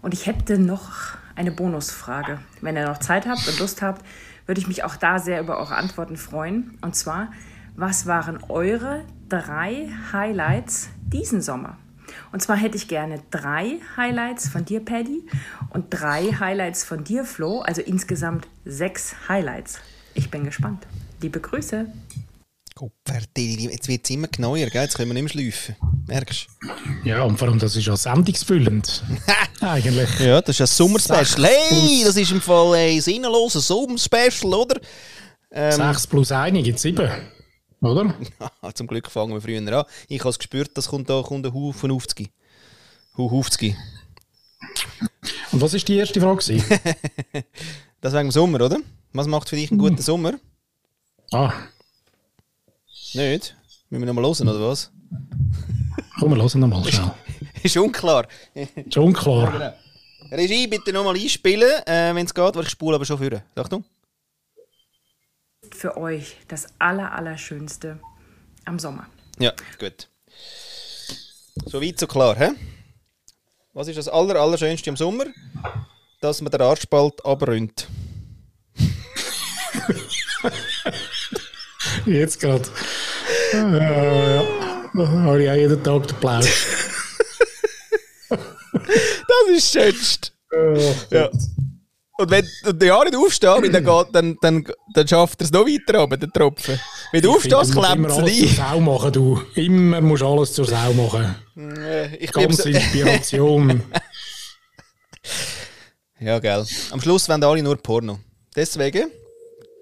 Und 0.00 0.14
ich 0.14 0.24
hätte 0.24 0.56
noch 0.56 1.18
eine 1.34 1.52
Bonusfrage. 1.52 2.38
Wenn 2.62 2.76
ihr 2.76 2.86
noch 2.86 3.00
Zeit 3.00 3.26
habt 3.26 3.46
und 3.46 3.58
Lust 3.58 3.82
habt, 3.82 4.06
würde 4.46 4.58
ich 4.58 4.68
mich 4.68 4.84
auch 4.84 4.96
da 4.96 5.18
sehr 5.18 5.40
über 5.40 5.58
eure 5.58 5.76
Antworten 5.76 6.16
freuen. 6.16 6.78
Und 6.80 6.96
zwar, 6.96 7.30
was 7.76 8.06
waren 8.06 8.42
eure 8.48 9.04
drei 9.28 9.90
Highlights 10.12 10.88
diesen 11.12 11.42
Sommer? 11.42 11.76
Und 12.32 12.40
zwar 12.40 12.56
hätte 12.56 12.76
ich 12.76 12.88
gerne 12.88 13.22
drei 13.30 13.78
Highlights 13.96 14.48
von 14.48 14.64
dir, 14.64 14.84
Paddy, 14.84 15.22
und 15.70 15.86
drei 15.90 16.32
Highlights 16.32 16.84
von 16.84 17.04
dir, 17.04 17.24
Flo. 17.24 17.60
Also 17.60 17.82
insgesamt 17.82 18.46
sechs 18.64 19.14
Highlights. 19.28 19.78
Ich 20.14 20.30
bin 20.30 20.44
gespannt. 20.44 20.86
Liebe 21.20 21.40
Grüße. 21.40 21.86
Jetzt 23.36 23.86
wird 23.86 24.04
es 24.04 24.10
immer 24.10 24.26
genauer, 24.26 24.56
gell? 24.56 24.82
jetzt 24.82 24.96
können 24.96 25.14
wir 25.14 25.22
nicht 25.22 25.34
mehr 25.34 25.44
schleifen. 25.44 25.76
Merkst 26.08 26.48
du? 26.60 27.08
Ja, 27.08 27.22
und 27.22 27.38
vor 27.38 27.48
allem, 27.48 27.58
das 27.58 27.76
ist 27.76 27.86
ja 27.86 27.96
sendungsfüllend. 27.96 29.04
Eigentlich. 29.60 30.18
Ja, 30.18 30.40
das 30.40 30.56
ist 30.56 30.60
ein 30.60 30.66
Sommerspecial. 30.66 31.46
Hey, 31.46 32.02
das 32.04 32.16
ist 32.16 32.32
im 32.32 32.40
Fall 32.40 32.74
ein 32.74 33.00
sinnloses 33.00 33.68
Sommerspecial, 33.68 34.52
oder? 34.52 34.80
Ähm, 35.52 35.72
6 35.72 36.06
plus 36.08 36.32
1 36.32 36.64
gibt 36.64 36.80
7. 36.80 37.08
Oder? 37.84 38.14
Zum 38.74 38.86
Glück 38.86 39.10
fangen 39.10 39.34
wir 39.34 39.40
früher 39.40 39.58
an. 39.58 39.84
Ich 40.08 40.20
habe 40.20 40.30
es 40.30 40.38
gespürt, 40.38 40.76
dass 40.76 40.88
kommt 40.88 41.10
da 41.10 41.22
kommt 41.22 41.46
ein 41.46 41.52
Haufen 41.52 41.90
aufzugehen. 41.90 42.30
Haufen 43.16 43.76
Und 45.52 45.60
was 45.60 45.72
war 45.72 45.80
die 45.80 45.96
erste 45.96 46.20
Frage? 46.20 46.40
das 48.00 48.12
wegen 48.12 48.28
dem 48.28 48.30
Sommer, 48.30 48.60
oder? 48.62 48.78
Was 49.12 49.26
macht 49.26 49.48
für 49.48 49.56
dich 49.56 49.70
einen 49.70 49.78
guten 49.78 50.00
Sommer? 50.00 50.34
Ah. 51.30 51.52
Nicht? 53.12 53.54
Müssen 53.90 54.02
wir 54.02 54.12
nochmal 54.12 54.24
hören, 54.24 54.48
oder 54.48 54.68
was? 54.68 54.90
Komm, 56.18 56.34
wir 56.34 56.42
hören 56.42 56.60
nochmal 56.60 56.84
schnell. 56.90 57.12
ist 57.62 57.76
unklar. 57.76 58.26
ist 58.54 58.96
unklar. 58.96 59.74
Regie, 60.32 60.66
bitte 60.66 60.92
nochmal 60.92 61.16
einspielen, 61.16 61.82
äh, 61.86 62.14
wenn 62.14 62.26
es 62.26 62.34
geht, 62.34 62.56
weil 62.56 62.64
ich 62.64 62.70
spule 62.70 62.96
aber 62.96 63.04
schon 63.04 63.18
führen. 63.18 63.42
Achtung. 63.54 63.84
Für 65.84 65.98
euch 65.98 66.38
das 66.48 66.68
Allerallerschönste 66.78 68.00
am 68.64 68.78
Sommer. 68.78 69.06
Ja, 69.38 69.52
gut. 69.78 70.08
So 71.66 71.82
weit, 71.82 72.00
so 72.00 72.06
klar, 72.06 72.34
hä? 72.38 72.52
Was 73.74 73.88
ist 73.88 73.98
das 73.98 74.08
Aller, 74.08 74.40
Allerschönste 74.40 74.88
am 74.88 74.96
Sommer? 74.96 75.26
Dass 76.22 76.40
man 76.40 76.50
den 76.50 76.62
Arschspalt 76.62 77.22
abrundet. 77.22 77.86
Jetzt 82.06 82.40
gerade. 82.40 82.64
Ja, 83.52 84.36
ja. 84.36 84.42
Habe 84.94 85.42
ich 85.42 85.50
auch 85.50 85.54
jeden 85.54 85.84
Tag 85.84 86.08
den 86.08 86.16
Plausch. 86.16 86.66
das 88.30 88.40
ist 89.50 89.70
schönst. 89.70 90.32
Oh, 90.50 90.94
ja. 91.10 91.28
Und 92.16 92.30
wenn 92.30 92.48
der 92.64 92.88
Jahr 92.88 93.04
nicht 93.04 93.16
aufsteht, 93.16 93.74
dann, 93.74 93.84
geht, 93.84 94.06
dann, 94.12 94.38
dann, 94.40 94.64
dann 94.92 95.08
schafft 95.08 95.40
er 95.40 95.46
es 95.46 95.50
noch 95.50 95.66
weiter 95.66 95.98
runter, 95.98 96.16
den 96.16 96.32
Tropfen. 96.32 96.78
Wenn 97.10 97.22
du 97.22 97.34
aufstehst, 97.34 97.72
klemmt 97.72 98.06
es 98.06 98.16
rein. 98.16 98.28
Zur 98.28 98.48
Sau 98.48 98.80
machen, 98.80 99.12
du. 99.12 99.42
Immer 99.56 100.00
musst 100.00 100.22
du 100.22 100.28
alles 100.28 100.52
zur 100.52 100.64
Sau 100.64 100.92
machen. 100.92 101.34
Ich 102.20 102.30
Ganze 102.30 102.70
Inspiration. 102.70 103.80
ja, 106.20 106.38
gell. 106.38 106.64
Am 106.92 107.00
Schluss 107.00 107.28
wollen 107.28 107.42
alle 107.42 107.62
nur 107.62 107.76
Porno. 107.78 108.20
Deswegen 108.54 109.10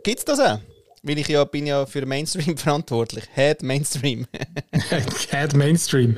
gibt 0.03 0.21
es 0.21 0.25
das 0.25 0.41
auch. 0.41 0.59
Weil 1.03 1.19
ich 1.19 1.29
ja 1.29 1.45
bin 1.45 1.67
ja 1.67 1.85
für 1.85 2.07
Mainstream 2.07 2.57
verantwortlich. 2.57 3.25
Head 3.35 3.63
Mainstream. 3.63 4.27
Head 5.31 5.55
Mainstream. 5.55 6.17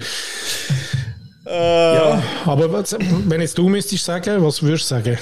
Uh, 1.47 1.51
ja, 1.51 2.23
aber 2.47 2.73
was, 2.73 2.97
wenn 2.99 3.41
jetzt 3.41 3.59
du 3.59 3.69
müsstest 3.69 4.05
sagen, 4.05 4.43
was 4.43 4.63
würdest 4.63 4.85
du 4.85 4.95
sagen? 4.95 5.19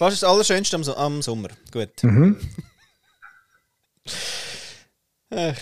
Was 0.00 0.14
ist 0.14 0.22
das 0.22 0.30
Allerschönste 0.30 0.76
am, 0.76 0.82
am 0.82 1.20
Sommer? 1.20 1.48
Gut. 1.70 2.02
Mhm. 2.02 2.40
Ach. 5.30 5.56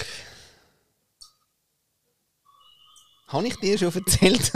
Habe 3.26 3.46
ich 3.48 3.56
dir 3.56 3.76
schon 3.76 3.92
erzählt? 3.92 4.52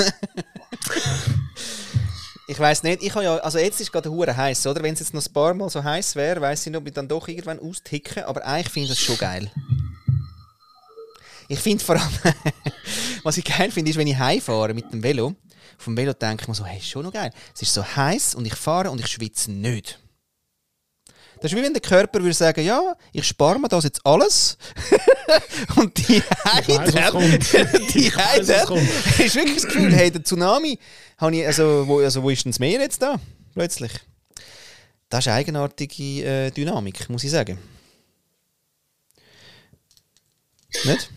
Ich 2.49 2.59
weiß 2.59 2.83
nicht, 2.83 3.03
ich 3.03 3.15
habe 3.15 3.25
ja, 3.25 3.37
also 3.39 3.59
jetzt 3.59 3.81
ist 3.81 3.91
gerade 3.91 4.11
hure 4.11 4.37
heiß, 4.37 4.67
oder? 4.67 4.83
Wenn 4.83 4.95
es 4.95 5.01
jetzt 5.01 5.15
noch 5.15 5.25
ein 5.25 5.33
paar 5.33 5.55
Mal 5.55 5.71
so 5.71 5.83
heiß 5.83 6.17
wäre, 6.17 6.41
weiß 6.41 6.67
ich 6.67 6.73
nicht, 6.73 6.79
ob 6.79 6.87
ich 6.87 6.93
dann 6.93 7.09
doch 7.09 7.27
irgendwann 7.27 7.59
austicken, 7.59 8.25
aber 8.25 8.45
eigentlich 8.45 8.69
finde 8.69 8.85
ich 8.85 8.99
das 8.99 9.01
schon 9.01 9.17
geil. 9.17 9.51
Ich 11.49 11.59
finde 11.59 11.83
vor 11.83 11.97
allem, 11.97 12.11
was 13.23 13.37
ich 13.37 13.45
geil 13.45 13.71
finde, 13.71 13.91
ist, 13.91 13.97
wenn 13.97 14.07
ich 14.07 14.19
heimfahre 14.19 14.75
mit 14.75 14.93
dem 14.93 15.03
Velo. 15.03 15.35
Dem 15.85 15.97
Velo 15.97 16.13
denke 16.13 16.43
ich 16.43 16.49
mir 16.49 16.55
so, 16.55 16.65
hey, 16.65 16.79
ist 16.79 16.89
schon 16.89 17.05
noch 17.05 17.13
geil. 17.13 17.31
Es 17.55 17.63
ist 17.63 17.75
so 17.75 17.85
heiß 17.85 18.35
und 18.35 18.47
ich 18.47 18.55
fahre 18.55 18.91
und 18.91 19.01
ich 19.01 19.09
schwitze 19.09 19.51
nicht. 19.51 19.99
Das 21.43 21.51
ist 21.51 21.59
wie 21.59 21.63
wenn 21.63 21.73
der 21.73 21.83
Körper 21.83 22.21
würde 22.21 22.35
sagen, 22.35 22.65
ja, 22.65 22.95
ich 23.13 23.27
spare 23.27 23.59
mir 23.59 23.69
das 23.69 23.83
jetzt 23.83 24.07
alles. 24.07 24.57
und 25.77 25.99
die 25.99 26.23
Heide, 26.45 26.85
die 27.93 28.15
Heide, 28.15 28.53
ist 29.25 29.35
wirklich 29.35 29.57
das 29.57 29.65
Gefühl, 29.65 29.93
hey, 29.93 30.13
der 30.13 30.23
Tsunami, 30.23 30.79
habe 31.19 31.37
ich, 31.37 31.45
also, 31.45 31.85
wo, 31.89 31.99
also 31.99 32.23
wo 32.23 32.31
ist 32.31 32.45
denn 32.45 32.53
das 32.53 32.61
Meer 32.61 32.81
jetzt 32.81 33.03
da? 33.03 33.19
Plötzlich. 33.55 33.91
Das 35.09 35.25
ist 35.25 35.29
eine 35.29 35.37
eigenartige 35.37 36.25
äh, 36.25 36.51
Dynamik, 36.53 37.09
muss 37.11 37.25
ich 37.25 37.31
sagen. 37.33 37.59
Nicht? 40.85 41.11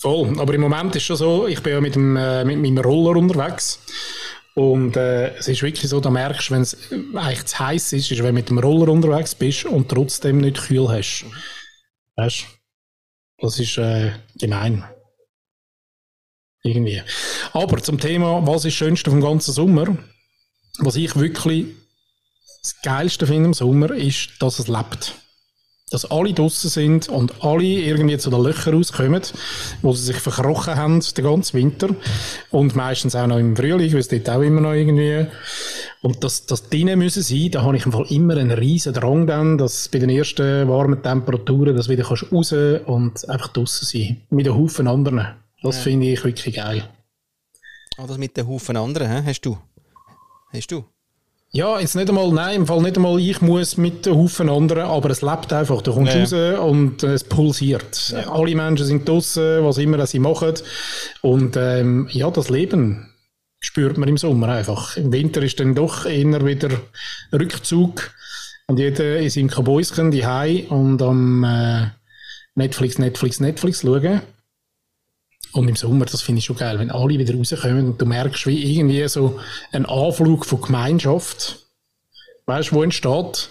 Voll, 0.00 0.38
aber 0.38 0.54
im 0.54 0.60
Moment 0.60 0.94
ist 0.96 1.04
schon 1.04 1.16
so, 1.16 1.46
ich 1.46 1.62
bin 1.62 1.72
ja 1.72 1.80
mit, 1.80 1.94
dem, 1.94 2.16
äh, 2.16 2.44
mit 2.44 2.58
meinem 2.58 2.78
Roller 2.78 3.18
unterwegs. 3.18 3.80
Und 4.54 4.96
äh, 4.96 5.34
es 5.36 5.48
ist 5.48 5.62
wirklich 5.62 5.88
so, 5.88 6.00
da 6.00 6.10
merkst 6.10 6.50
du, 6.50 6.54
wenn 6.54 6.62
es 6.62 6.76
eigentlich 6.92 7.46
zu 7.46 7.58
heiß 7.58 7.92
ist, 7.92 8.10
ist, 8.10 8.22
wenn 8.22 8.28
du 8.28 8.32
mit 8.32 8.48
dem 8.48 8.58
Roller 8.58 8.92
unterwegs 8.92 9.34
bist 9.34 9.64
und 9.64 9.88
trotzdem 9.88 10.38
nicht 10.38 10.60
kühl 10.60 10.88
hast. 10.88 11.24
Weißt 12.16 12.42
du? 12.42 13.46
Das 13.46 13.58
ist 13.58 13.78
äh, 13.78 14.12
gemein. 14.36 14.84
Irgendwie. 16.64 17.02
Aber 17.52 17.80
zum 17.80 18.00
Thema, 18.00 18.44
was 18.46 18.64
ist 18.64 18.72
das 18.72 18.74
Schönste 18.74 19.10
vom 19.10 19.20
ganzen 19.20 19.52
Sommer? 19.52 19.96
was 20.78 20.96
ich 20.96 21.16
wirklich 21.16 21.66
das 22.62 22.80
Geilste 22.82 23.26
finde 23.26 23.46
im 23.46 23.54
Sommer, 23.54 23.90
ist, 23.92 24.30
dass 24.40 24.58
es 24.58 24.68
lebt. 24.68 25.14
Dass 25.90 26.10
alle 26.10 26.34
draußen 26.34 26.68
sind 26.68 27.08
und 27.08 27.42
alle 27.42 27.64
irgendwie 27.64 28.18
zu 28.18 28.28
den 28.30 28.42
Löchern 28.42 28.74
rauskommen, 28.74 29.22
wo 29.80 29.92
sie 29.92 30.04
sich 30.04 30.16
verkrochen 30.16 30.76
haben 30.76 31.00
den 31.00 31.24
ganzen 31.24 31.56
Winter. 31.56 31.88
Und 32.50 32.76
meistens 32.76 33.16
auch 33.16 33.26
noch 33.26 33.38
im 33.38 33.56
Frühling, 33.56 33.92
weil 33.92 34.00
es 34.00 34.08
dort 34.08 34.28
auch 34.28 34.42
immer 34.42 34.60
noch 34.60 34.72
irgendwie. 34.72 35.26
Und 36.02 36.22
dass, 36.22 36.46
dass 36.46 36.68
drinnen 36.68 36.98
müssen 36.98 37.22
sein, 37.22 37.50
da 37.50 37.62
habe 37.62 37.76
ich 37.76 37.86
im 37.86 37.92
Fall 37.92 38.06
immer 38.10 38.36
einen 38.36 38.50
riesen 38.50 38.92
Drang 38.92 39.26
dann, 39.26 39.58
dass 39.58 39.88
bei 39.88 39.98
den 39.98 40.10
ersten 40.10 40.68
warmen 40.68 41.02
Temperaturen, 41.02 41.74
dass 41.74 41.86
du 41.86 41.92
wieder 41.92 42.04
kannst 42.04 42.30
raus 42.32 42.52
und 42.52 43.28
einfach 43.28 43.48
draußen 43.48 43.86
sein. 43.86 44.22
Mit 44.30 44.46
einem 44.46 44.58
Haufen 44.58 44.86
anderen. 44.86 45.26
Das 45.62 45.76
ja. 45.76 45.82
finde 45.82 46.06
ich 46.06 46.22
wirklich 46.22 46.54
geil. 46.54 46.88
Ah, 47.96 48.06
das 48.06 48.18
mit 48.18 48.36
den 48.36 48.46
Haufen 48.46 48.76
anderen, 48.76 49.10
he? 49.10 49.28
hast 49.28 49.40
du? 49.40 49.58
Hast 50.52 50.70
du? 50.70 50.84
Ja, 51.50 51.80
jetzt 51.80 51.96
nicht 51.96 52.08
einmal, 52.10 52.30
nein, 52.30 52.56
im 52.56 52.66
Fall 52.66 52.82
nicht 52.82 52.96
einmal 52.96 53.18
ich 53.18 53.40
muss 53.40 53.78
mit 53.78 54.06
einem 54.06 54.18
Haufen 54.18 54.50
anderen, 54.50 54.84
aber 54.84 55.10
es 55.10 55.22
lebt 55.22 55.50
einfach. 55.52 55.80
Du 55.80 55.94
kommst 55.94 56.32
ja. 56.32 56.56
raus 56.56 56.70
und 56.70 57.02
äh, 57.02 57.14
es 57.14 57.24
pulsiert. 57.24 58.10
Ja. 58.10 58.30
Alle 58.30 58.54
Menschen 58.54 58.86
sind 58.86 59.08
draußen, 59.08 59.64
was 59.64 59.78
immer 59.78 60.06
sie 60.06 60.18
machen. 60.18 60.54
Und 61.22 61.56
ähm, 61.56 62.06
ja, 62.12 62.30
das 62.30 62.50
Leben 62.50 63.08
spürt 63.60 63.96
man 63.96 64.10
im 64.10 64.18
Sommer 64.18 64.48
einfach. 64.48 64.96
Im 64.98 65.10
Winter 65.10 65.42
ist 65.42 65.58
dann 65.58 65.74
doch 65.74 66.04
eher 66.04 66.44
wieder 66.44 66.70
Rückzug 67.32 68.10
und 68.66 68.78
jeder 68.78 69.18
ist 69.18 69.38
im 69.38 69.48
Kabäuschen 69.48 70.10
die 70.10 70.26
und 70.68 71.00
am 71.00 71.44
äh, 71.44 71.86
Netflix, 72.54 72.98
Netflix, 72.98 73.40
Netflix 73.40 73.80
schauen. 73.80 74.20
Und 75.52 75.68
im 75.68 75.76
Sommer, 75.76 76.04
das 76.04 76.22
finde 76.22 76.40
ich 76.40 76.44
schon 76.44 76.56
geil, 76.56 76.78
wenn 76.78 76.90
alle 76.90 77.18
wieder 77.18 77.34
rauskommen 77.34 77.86
und 77.86 78.00
du 78.00 78.06
merkst, 78.06 78.46
wie 78.46 78.76
irgendwie 78.76 79.06
so 79.08 79.38
ein 79.72 79.86
Anflug 79.86 80.44
von 80.44 80.60
Gemeinschaft, 80.60 81.66
weißt 82.46 82.70
du, 82.70 82.76
wo 82.76 82.82
entsteht. 82.82 83.50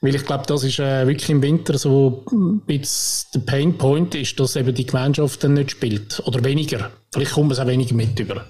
Weil 0.00 0.14
ich 0.14 0.24
glaube, 0.24 0.44
das 0.46 0.62
ist 0.62 0.78
äh, 0.78 1.06
wirklich 1.06 1.28
im 1.28 1.42
Winter 1.42 1.76
so 1.76 2.24
ein 2.30 2.60
bisschen 2.60 3.26
der 3.34 3.40
Painpoint 3.40 4.14
ist, 4.14 4.38
dass 4.38 4.56
eben 4.56 4.74
die 4.74 4.86
Gemeinschaft 4.86 5.42
dann 5.42 5.54
nicht 5.54 5.72
spielt. 5.72 6.22
Oder 6.24 6.42
weniger. 6.44 6.90
Vielleicht 7.12 7.32
kommt 7.32 7.52
es 7.52 7.58
auch 7.58 7.66
weniger 7.66 7.94
mit 7.94 8.18
über. 8.18 8.46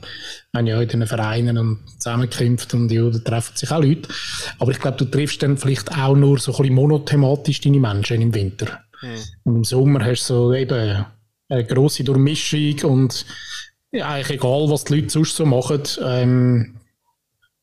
Wenn 0.52 0.66
ja 0.66 0.80
in 0.80 0.88
den 0.88 1.06
Vereinen 1.06 1.56
und 1.56 1.78
zusammenkämpft 1.98 2.74
und 2.74 2.90
ja, 2.92 3.08
da 3.08 3.18
treffen 3.18 3.56
sich 3.56 3.70
auch 3.70 3.82
Leute. 3.82 4.08
Aber 4.58 4.70
ich 4.70 4.78
glaube, 4.78 4.98
du 4.98 5.06
triffst 5.06 5.42
dann 5.42 5.56
vielleicht 5.56 5.90
auch 5.96 6.14
nur 6.14 6.38
so 6.38 6.52
ein 6.52 6.58
bisschen 6.58 6.74
monothematisch 6.74 7.60
deine 7.60 7.80
Menschen 7.80 8.20
im 8.20 8.34
Winter. 8.34 8.80
Mhm. 9.00 9.18
Und 9.44 9.56
im 9.56 9.64
Sommer 9.64 10.04
hast 10.04 10.28
du 10.28 10.34
so 10.34 10.54
eben 10.54 11.04
eine 11.48 11.64
grosse 11.64 12.04
Durchmischung 12.04 12.90
und 12.90 13.26
ja, 13.90 14.08
eigentlich 14.08 14.38
egal, 14.38 14.68
was 14.68 14.84
die 14.84 14.94
Leute 14.96 15.10
sonst 15.10 15.36
so 15.36 15.46
machen, 15.46 15.82
ähm, 16.04 16.80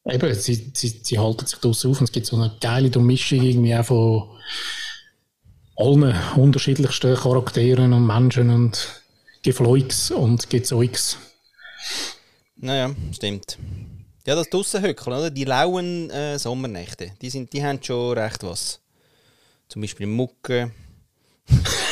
eben, 0.05 0.33
sie, 0.33 0.71
sie, 0.73 0.99
sie 1.03 1.19
halten 1.19 1.45
sich 1.45 1.59
draussen 1.59 1.91
auf 1.91 1.99
und 1.99 2.05
es 2.05 2.11
gibt 2.11 2.25
so 2.25 2.36
eine 2.36 2.55
geile 2.59 2.89
Durchmischung 2.89 3.41
irgendwie 3.43 3.75
auch 3.75 3.86
von 3.86 4.29
allen 5.75 6.15
unterschiedlichsten 6.36 7.15
Charakteren 7.15 7.93
und 7.93 8.07
Menschen 8.07 8.49
und 8.49 9.03
Gefleugs 9.43 10.09
und 10.09 10.49
Gezeugs. 10.49 11.17
Naja, 12.55 12.95
stimmt. 13.11 13.57
Ja, 14.25 14.33
das 14.33 14.49
Dussenhöckeln, 14.49 15.15
oder? 15.15 15.29
Die 15.29 15.43
lauen 15.43 16.09
äh, 16.09 16.39
Sommernächte, 16.39 17.11
die, 17.21 17.29
sind, 17.29 17.53
die 17.53 17.63
haben 17.63 17.83
schon 17.83 18.17
recht 18.17 18.41
was. 18.43 18.79
Zum 19.67 19.81
Beispiel 19.81 20.07
Mucke. 20.07 20.71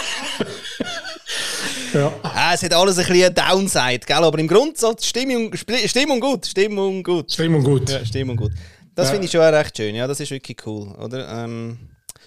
Ja. 1.93 2.07
Äh, 2.07 2.55
es 2.55 2.63
hat 2.63 2.73
alles 2.73 2.97
ein 2.97 3.05
bisschen 3.05 3.33
Downside, 3.33 3.99
gell? 3.99 4.23
aber 4.23 4.39
im 4.39 4.47
Grundsatz 4.47 5.05
Stimmung, 5.05 5.53
Stimmung 5.55 6.19
gut, 6.19 6.45
Stimmung 6.45 7.03
gut. 7.03 7.31
Stimmung 7.31 7.63
gut. 7.63 7.89
Ja, 7.89 8.05
Stimmung 8.05 8.35
gut. 8.35 8.51
Das 8.95 9.07
ja. 9.07 9.11
finde 9.11 9.25
ich 9.25 9.31
schon 9.31 9.41
recht 9.41 9.77
schön, 9.77 9.95
ja, 9.95 10.07
das 10.07 10.19
ist 10.19 10.31
wirklich 10.31 10.57
cool, 10.65 10.87
oder? 10.99 11.27
Ähm, 11.43 11.77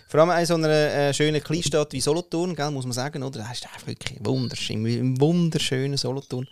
vor 0.08 0.20
allem 0.20 0.38
in 0.38 0.46
so 0.46 0.54
einer 0.54 0.68
äh, 0.68 1.14
schönen 1.14 1.42
Kleinstadt 1.42 1.92
wie 1.92 2.00
Solothurn, 2.00 2.54
gell, 2.54 2.70
muss 2.70 2.84
man 2.84 2.92
sagen, 2.92 3.22
oder? 3.22 3.40
Das 3.40 3.52
ist 3.52 3.66
einfach 3.66 3.86
wirklich 3.86 4.18
wunderschön, 4.20 4.84
ein 4.84 5.20
wunderschöner 5.20 5.96
Solothurn. 5.96 6.48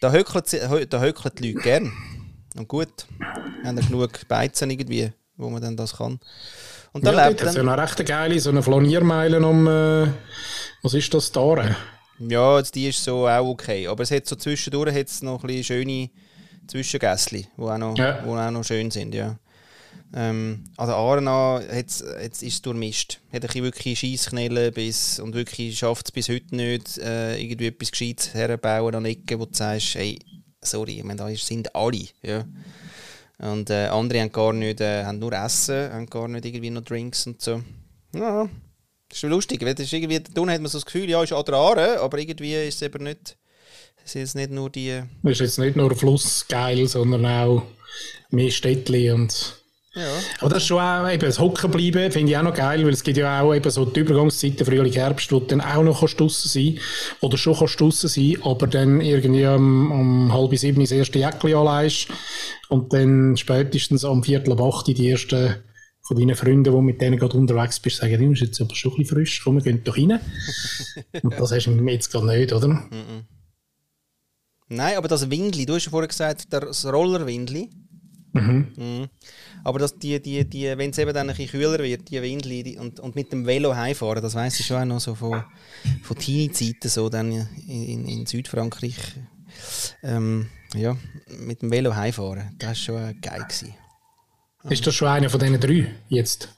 Da 0.00 0.10
höckeln, 0.12 0.42
da 0.88 1.00
höckeln 1.00 1.34
die 1.38 1.52
Leute 1.52 1.62
gern. 1.62 1.92
Und 2.56 2.68
gut, 2.68 3.06
haben 3.64 3.76
da 3.76 3.82
genug 3.82 4.26
Beizen 4.28 4.70
irgendwie, 4.70 5.12
wo 5.36 5.50
man 5.50 5.60
dann 5.60 5.76
das 5.76 5.96
kann. 5.98 6.18
Und 6.92 7.06
dann 7.06 7.14
ja, 7.14 7.28
lebt 7.28 7.42
das 7.42 7.50
ist 7.50 7.56
ja 7.56 7.62
noch 7.62 7.78
recht 7.78 8.04
geile, 8.04 8.40
so 8.40 8.50
eine 8.50 8.62
Flaniermeile 8.62 9.46
um, 9.46 9.66
äh, 9.68 10.08
was 10.82 10.94
ist 10.94 11.12
das 11.14 11.30
da? 11.30 11.76
Ja, 12.20 12.58
jetzt 12.58 12.74
die 12.74 12.88
ist 12.88 13.02
so 13.02 13.26
auch 13.26 13.48
okay. 13.48 13.86
Aber 13.88 14.02
es 14.02 14.10
hat 14.10 14.26
so 14.26 14.36
zwischendurch 14.36 14.94
hat's 14.94 15.22
noch 15.22 15.42
ein 15.42 15.46
bisschen 15.46 15.64
schöne 15.64 16.10
Zwischengässli, 16.66 17.46
die 17.56 17.62
auch, 17.62 17.78
noch, 17.78 17.96
ja. 17.96 18.24
wo 18.24 18.36
auch 18.36 18.50
noch 18.50 18.64
schön 18.64 18.90
sind. 18.90 19.14
Ja. 19.14 19.36
Ähm, 20.14 20.64
also 20.76 20.92
Arena 20.94 21.62
jetzt, 21.72 22.04
jetzt 22.20 22.42
ist 22.42 22.54
es 22.54 22.62
durchmischt. 22.62 23.20
Hat 23.32 23.44
ein 23.44 23.62
wirklich 23.62 23.98
Scheissknellen 23.98 24.72
bis 24.72 25.18
und 25.18 25.34
wirklich 25.34 25.78
schafft 25.78 26.06
es 26.06 26.12
bis 26.12 26.28
heute 26.28 26.54
nicht, 26.54 26.98
äh, 26.98 27.40
irgendwie 27.40 27.68
etwas 27.68 27.90
Gescheites 27.90 28.34
herbauen 28.34 28.94
an 28.94 29.04
Ecken, 29.04 29.40
wo 29.40 29.46
du 29.46 29.54
sagst, 29.54 29.94
hey, 29.94 30.18
sorry, 30.60 30.98
ich 30.98 31.04
meine, 31.04 31.18
da 31.18 31.34
sind 31.34 31.74
alle. 31.74 32.06
Ja. 32.22 32.44
Und 33.38 33.70
äh, 33.70 33.86
andere 33.86 34.20
haben 34.20 34.32
gar 34.32 34.52
nicht, 34.52 34.80
äh, 34.80 35.04
haben 35.04 35.18
nur 35.18 35.32
Essen, 35.32 35.92
haben 35.92 36.06
gar 36.06 36.28
nicht 36.28 36.44
irgendwie 36.44 36.70
noch 36.70 36.82
Drinks 36.82 37.26
und 37.26 37.40
so. 37.40 37.62
Ja, 38.14 38.48
das 39.10 39.24
ist 39.24 39.28
lustig, 39.28 39.64
weil 39.64 39.74
das 39.74 39.86
ist 39.86 39.92
irgendwie, 39.92 40.20
da 40.20 40.40
hat 40.42 40.60
man 40.60 40.66
so 40.66 40.78
das 40.78 40.86
Gefühl, 40.86 41.10
ja, 41.10 41.22
ist 41.22 41.32
Adrare, 41.32 42.00
aber 42.00 42.18
irgendwie 42.18 42.54
ist 42.54 42.76
es 42.76 42.82
eben 42.82 43.02
nicht, 43.02 43.36
es 44.04 44.14
ist 44.14 44.36
nicht 44.36 44.52
nur 44.52 44.70
die... 44.70 45.02
Es 45.24 45.32
ist 45.32 45.40
jetzt 45.40 45.58
nicht 45.58 45.76
nur 45.76 45.94
Fluss 45.96 46.46
geil, 46.48 46.86
sondern 46.86 47.26
auch 47.26 47.64
mehr 48.30 48.50
Städtli 48.50 49.10
und... 49.10 49.56
Ja. 49.96 50.06
Aber 50.38 50.50
das 50.50 50.62
ist 50.62 50.68
schon 50.68 50.78
auch, 50.78 51.10
eben, 51.10 51.20
das 51.20 51.40
Hocken 51.40 51.72
bleiben 51.72 52.12
finde 52.12 52.30
ich 52.30 52.38
auch 52.38 52.44
noch 52.44 52.54
geil, 52.54 52.84
weil 52.84 52.92
es 52.92 53.02
gibt 53.02 53.16
ja 53.16 53.42
auch 53.42 53.52
eben 53.52 53.68
so 53.68 53.84
die 53.84 53.98
Übergangszeiten, 53.98 54.64
Frühling, 54.64 54.92
Herbst, 54.92 55.32
wo 55.32 55.40
du 55.40 55.46
dann 55.46 55.60
auch 55.60 55.82
noch 55.82 56.08
draussen 56.08 56.48
sein 56.48 56.78
oder 57.20 57.36
schon 57.36 57.54
draussen 57.54 58.08
sein, 58.08 58.36
aber 58.42 58.68
dann 58.68 59.00
irgendwie 59.00 59.44
um, 59.46 59.90
um 59.90 60.32
halb 60.32 60.56
sieben 60.56 60.80
das 60.80 60.92
erste 60.92 61.18
Jäckchen 61.18 61.56
anleihst 61.56 62.06
und 62.68 62.92
dann 62.92 63.36
spätestens 63.36 64.04
am 64.04 64.22
Viertel 64.22 64.52
ab 64.52 64.62
acht 64.62 64.86
die 64.86 65.10
ersten 65.10 65.56
von 66.10 66.18
deinen 66.18 66.34
Freunden, 66.34 66.74
die 66.74 66.82
mit 66.82 67.00
denen 67.00 67.20
gerade 67.20 67.38
unterwegs 67.38 67.78
bist, 67.78 67.98
sagen, 67.98 68.18
du 68.18 68.30
bist 68.30 68.42
jetzt 68.42 68.60
aber 68.60 68.74
schon 68.74 68.90
ein 68.90 68.96
bisschen 68.96 69.16
frisch, 69.16 69.40
komm, 69.44 69.54
wir 69.54 69.62
gehen 69.62 69.84
doch 69.84 69.96
rein. 69.96 70.18
Und 71.22 71.38
das 71.38 71.52
hast 71.52 71.66
du 71.66 71.86
jetzt 71.86 72.10
gerade 72.10 72.26
nicht, 72.26 72.52
oder? 72.52 72.82
Nein, 74.68 74.96
aber 74.96 75.06
das 75.06 75.30
Windli, 75.30 75.66
du 75.66 75.74
hast 75.74 75.84
ja 75.84 75.90
vorher 75.92 76.08
gesagt, 76.08 76.52
das 76.52 76.84
Rollerwindli. 76.84 77.70
Mhm. 78.32 78.72
Mhm. 78.76 79.08
Aber 79.62 79.86
die, 79.86 80.20
die, 80.20 80.44
die, 80.44 80.76
wenn 80.76 80.90
es 80.90 80.98
eben 80.98 81.14
dann 81.14 81.30
ein 81.30 81.36
bisschen 81.36 81.60
kühler 81.60 81.78
wird, 81.78 82.10
die 82.10 82.20
Windli 82.20 82.64
die, 82.64 82.76
und, 82.76 82.98
und 82.98 83.14
mit 83.14 83.30
dem 83.30 83.46
Velo 83.46 83.76
heimfahren, 83.76 84.20
das 84.20 84.34
weiss 84.34 84.58
ich 84.58 84.66
schon 84.66 84.78
auch 84.78 84.84
noch 84.84 85.00
so 85.00 85.14
von, 85.14 85.44
von 86.02 86.18
Teenie-Zeiten, 86.18 86.88
so 86.88 87.08
dann 87.08 87.30
in, 87.68 88.08
in 88.08 88.26
Südfrankreich. 88.26 88.96
Ähm, 90.02 90.48
ja, 90.74 90.96
mit 91.38 91.62
dem 91.62 91.70
Velo 91.70 91.94
heimfahren, 91.94 92.56
das 92.58 92.68
war 92.68 92.74
schon 92.74 93.20
geil. 93.20 93.44
Gewesen. 93.48 93.74
Ist 94.68 94.86
das 94.86 94.94
schon 94.94 95.08
einer 95.08 95.30
von 95.30 95.40
diesen 95.40 95.60
drei 95.60 95.94
jetzt? 96.08 96.48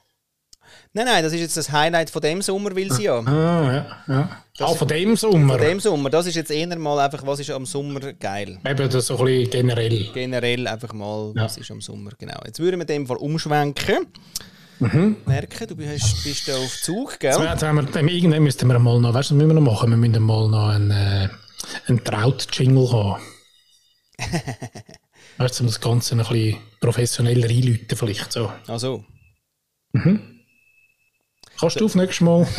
Nein, 0.95 1.05
nein, 1.05 1.23
das 1.23 1.33
ist 1.33 1.39
jetzt 1.39 1.57
das 1.57 1.71
Highlight 1.71 2.11
von 2.11 2.21
dem 2.21 2.41
Sommer, 2.43 2.75
will 2.75 2.91
sie 2.91 3.05
ja. 3.05 3.17
Ah, 3.19 3.73
ja, 3.73 4.13
ja. 4.13 4.41
Das 4.55 4.71
ah, 4.71 4.75
von 4.75 4.87
dem 4.87 5.15
Sommer? 5.15 5.57
Von 5.57 5.65
dem 5.65 5.79
Sommer. 5.79 6.09
Das 6.11 6.27
ist 6.27 6.35
jetzt 6.35 6.51
eher 6.51 6.77
mal 6.77 6.99
einfach, 6.99 7.25
was 7.25 7.39
ist 7.39 7.49
am 7.49 7.65
Sommer 7.65 8.13
geil. 8.13 8.59
Eben, 8.63 8.89
das 8.89 9.07
so 9.07 9.17
ein 9.17 9.25
bisschen 9.25 9.49
generell. 9.49 10.09
Generell 10.13 10.67
einfach 10.67 10.93
mal, 10.93 11.31
was 11.33 11.57
ist 11.57 11.71
am 11.71 11.81
Sommer, 11.81 12.11
genau. 12.19 12.39
Jetzt 12.45 12.59
würden 12.59 12.79
wir 12.79 12.81
in 12.81 12.87
dem 12.87 13.07
Fall 13.07 13.17
umschwenken. 13.17 14.05
Mhm. 14.79 15.15
Merken, 15.25 15.67
du 15.67 15.75
bist, 15.75 16.23
bist 16.23 16.47
da 16.47 16.57
auf 16.57 16.81
Zug, 16.81 17.19
gell? 17.19 17.31
Jetzt, 17.31 17.61
jetzt 17.61 17.95
wir, 17.95 18.07
irgendwann 18.09 18.43
müssten 18.43 18.67
wir 18.67 18.77
mal 18.77 18.99
noch, 18.99 19.15
weißt 19.15 19.31
du, 19.31 19.33
was 19.33 19.37
müssen 19.37 19.49
wir 19.55 19.61
noch 19.61 19.71
machen? 19.71 19.89
Wir 19.89 19.97
müssen 19.97 20.21
mal 20.21 20.47
noch 20.47 20.69
einen, 20.69 20.91
äh, 20.91 21.29
einen 21.87 22.03
Traut-Jingle 22.03 22.91
haben. 22.91 23.21
Weißt 25.37 25.59
du, 25.59 25.63
um 25.63 25.67
das 25.67 25.79
Ganze 25.81 26.15
ein 26.15 26.19
bisschen 26.19 26.57
professioneller 26.79 27.49
einläuten 27.49 27.97
vielleicht 27.97 28.31
so. 28.31 28.51
Ach 28.67 28.79
so. 28.79 29.03
Mhm. 29.93 30.21
Kannst 31.59 31.79
du 31.79 31.85
auf 31.85 31.95
nächstes 31.95 32.21
Mal? 32.21 32.47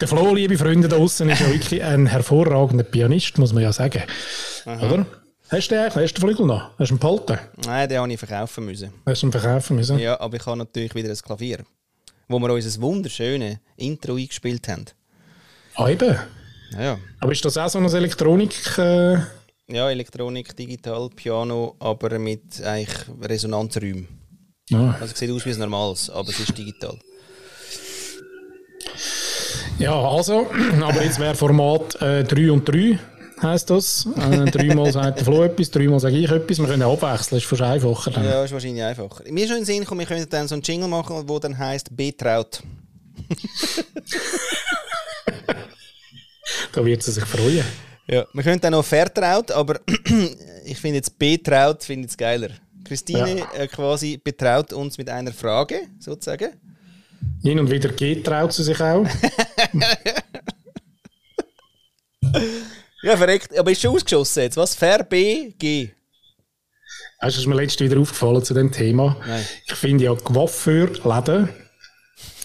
Der 0.00 0.08
Flo, 0.08 0.34
liebe 0.34 0.58
Freunde 0.58 0.88
da 0.88 0.96
draußen, 0.96 1.28
ist 1.30 1.40
ja 1.40 1.48
wirklich 1.48 1.82
ein 1.82 2.06
hervorragender 2.06 2.84
Pianist, 2.84 3.38
muss 3.38 3.54
man 3.54 3.62
ja 3.62 3.72
sagen. 3.72 4.02
Aha. 4.66 4.86
Oder? 4.86 5.06
Hast 5.48 5.70
du 5.70 5.74
den, 5.74 5.86
hast 5.86 5.96
du 5.96 6.06
den 6.06 6.20
Flügel 6.20 6.46
noch? 6.46 6.70
Hast 6.78 6.90
du 6.90 6.96
ihn 6.96 6.98
behalten? 6.98 7.38
Nein, 7.64 7.88
den 7.88 7.98
habe 7.98 8.12
ich 8.12 8.18
verkaufen 8.18 8.66
müssen. 8.66 8.92
Hast 9.06 9.22
du 9.22 9.28
ihn 9.28 9.32
verkaufen 9.32 9.76
müssen? 9.76 9.98
Ja, 9.98 10.20
aber 10.20 10.36
ich 10.36 10.44
habe 10.44 10.58
natürlich 10.58 10.94
wieder 10.94 11.08
ein 11.08 11.16
Klavier, 11.16 11.64
wo 12.28 12.38
wir 12.38 12.52
unser 12.52 12.80
wunderschönes 12.82 13.56
Intro 13.76 14.16
eingespielt 14.16 14.68
haben. 14.68 14.84
Ah, 15.76 15.88
eben? 15.88 16.16
Ja. 16.72 16.98
Aber 17.20 17.32
ist 17.32 17.44
das 17.44 17.56
auch 17.56 17.68
so 17.68 17.78
eine 17.78 17.90
Elektronik? 17.90 18.78
Äh... 18.78 19.18
Ja, 19.68 19.90
Elektronik, 19.90 20.56
digital, 20.56 21.10
Piano, 21.10 21.74
aber 21.80 22.18
mit 22.18 22.62
eigentlich 22.62 22.96
Resonanzräumen. 23.20 24.06
Ah. 24.72 24.92
Also 25.00 25.12
es 25.12 25.18
sieht 25.18 25.30
aus 25.30 25.44
wie 25.44 25.52
ein 25.52 25.58
normales, 25.58 26.08
aber 26.08 26.28
es 26.28 26.38
ist 26.38 26.56
digital. 26.56 26.96
Ja, 29.78 29.92
also, 29.92 30.46
aber 30.82 31.02
jetzt 31.02 31.18
wäre 31.18 31.34
Format 31.34 32.00
äh, 32.00 32.22
3 32.22 32.52
und 32.52 32.68
3. 32.68 32.98
heisst 33.42 33.68
das. 33.68 34.06
Äh, 34.16 34.50
dreimal 34.50 34.92
sagt 34.92 35.18
der 35.18 35.24
Flo 35.24 35.42
etwas, 35.42 35.70
dreimal 35.70 36.00
sage 36.00 36.16
ich 36.16 36.30
etwas. 36.30 36.58
Wir 36.58 36.66
können 36.66 36.82
abwechseln, 36.82 37.38
ist 37.38 37.46
fast 37.46 37.62
einfacher. 37.62 38.12
Dann. 38.12 38.24
Ja, 38.24 38.44
ist 38.44 38.52
wahrscheinlich 38.52 38.84
einfacher. 38.84 39.24
Mir 39.30 39.44
ist 39.44 39.48
schon 39.48 39.58
in 39.58 39.62
den 39.62 39.66
Sinn 39.66 39.80
gekommen, 39.80 40.00
wir 40.00 40.06
können 40.06 40.26
dann 40.30 40.46
so 40.46 40.54
einen 40.54 40.62
Jingle 40.62 40.88
machen, 40.88 41.26
der 41.26 41.40
dann 41.40 41.58
heisst 41.58 41.94
Betraut. 41.94 42.62
da 46.76 46.84
wird 46.84 47.02
sie 47.02 47.10
sich 47.10 47.24
freuen. 47.24 47.64
Ja, 48.06 48.26
wir 48.32 48.42
können 48.42 48.60
dann 48.60 48.72
noch 48.72 48.84
vertraut, 48.84 49.50
aber 49.50 49.80
ich 50.64 50.78
finde 50.78 50.96
jetzt 50.96 51.18
betraut 51.18 51.82
finde 51.82 52.06
jetzt 52.06 52.18
geiler. 52.18 52.50
Christine 52.84 53.38
ja. 53.38 53.50
äh, 53.54 53.66
quasi 53.66 54.20
betraut 54.22 54.72
uns 54.74 54.98
mit 54.98 55.08
einer 55.08 55.32
Frage, 55.32 55.88
sozusagen. 55.98 56.50
Hin 57.42 57.58
und 57.58 57.70
wieder 57.70 57.88
geht 57.88 58.24
traut 58.26 58.52
sie 58.52 58.62
sich 58.62 58.78
auch. 58.80 59.04
ja, 63.02 63.16
verreckt. 63.16 63.58
Aber 63.58 63.72
ist 63.72 63.80
schon 63.80 63.96
ausgeschossen 63.96 64.42
jetzt. 64.44 64.56
Was? 64.58 64.74
Ver, 64.74 65.02
B, 65.02 65.52
G. 65.58 65.90
Du, 67.20 67.26
ist 67.26 67.46
mir 67.46 67.56
letztens 67.56 67.90
wieder 67.90 68.00
aufgefallen 68.00 68.44
zu 68.44 68.52
dem 68.54 68.70
Thema. 68.70 69.16
Nein. 69.26 69.44
Ich 69.66 69.74
finde 69.74 70.04
ja, 70.04 70.14
Coiffeur-Läden 70.14 71.48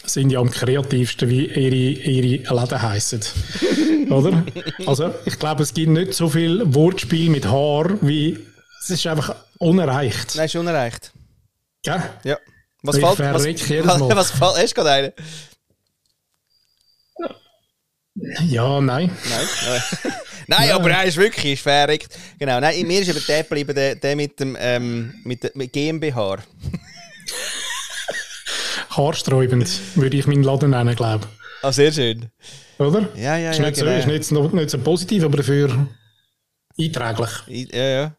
sind 0.05 0.31
ja 0.31 0.39
am 0.39 0.51
kreativsten, 0.51 1.29
wie 1.29 1.45
ihre, 1.45 1.75
ihre 1.75 2.55
Läden 2.55 2.81
heissen. 2.81 3.21
Oder? 4.09 4.43
Also, 4.85 5.13
ich 5.25 5.37
glaube, 5.39 5.63
es 5.63 5.73
gibt 5.73 5.91
nicht 5.91 6.13
so 6.13 6.29
viel 6.29 6.61
Wortspiel 6.73 7.29
mit 7.29 7.45
Haar, 7.45 7.97
wie. 8.01 8.37
Es 8.81 8.89
ist 8.89 9.05
einfach 9.07 9.35
unerreicht. 9.59 10.35
Nein, 10.35 10.45
ist 10.45 10.55
unerreicht. 10.55 11.11
Ja? 11.85 12.03
Ja. 12.23 12.37
Was 12.83 12.97
ich 12.97 13.05
fällt? 13.05 13.19
Was, 13.19 13.45
was, 13.45 14.15
was 14.15 14.31
fällt? 14.31 14.57
Hast 14.57 14.71
du 14.71 14.81
gerade 14.81 14.89
einen? 14.89 15.13
Ja, 18.49 18.81
nein. 18.81 19.09
Nein, 19.29 19.47
nein. 19.65 19.81
nein 20.47 20.67
ja. 20.67 20.75
aber 20.75 20.91
er 20.91 21.05
ist 21.05 21.17
wirklich 21.17 21.53
ist 21.53 21.63
verrückt. 21.63 22.09
Genau, 22.39 22.59
nein, 22.59 22.85
mir 22.85 23.01
ist 23.01 23.09
aber 23.09 23.19
der 23.21 23.43
geblieben, 23.43 23.73
der, 23.73 23.95
der 23.95 24.15
mit 24.15 24.39
dem 24.39 24.57
ähm, 24.59 25.13
mit, 25.23 25.55
mit 25.55 25.71
GmbH. 25.71 26.37
Haarsträubend, 28.91 29.69
würde 29.95 30.17
ich 30.17 30.27
meinen 30.27 30.43
Laden 30.43 30.71
nennen, 30.71 30.95
glaube 30.95 31.25
ich. 31.25 31.63
Ah, 31.63 31.71
sehr 31.71 31.91
schön. 31.91 32.27
Oder? 32.77 33.07
Ja, 33.15 33.37
ja, 33.37 33.51
ist 33.51 33.59
ja. 33.59 33.65
Nicht 33.65 33.79
genau. 33.79 33.91
so, 33.91 33.97
ist 33.97 34.07
nicht, 34.07 34.23
so, 34.23 34.47
nicht 34.47 34.69
so 34.69 34.77
positiv, 34.79 35.23
aber 35.23 35.37
dafür 35.37 35.87
einträglich. 36.77 37.29
Ja, 37.71 37.83
ja. 37.83 38.15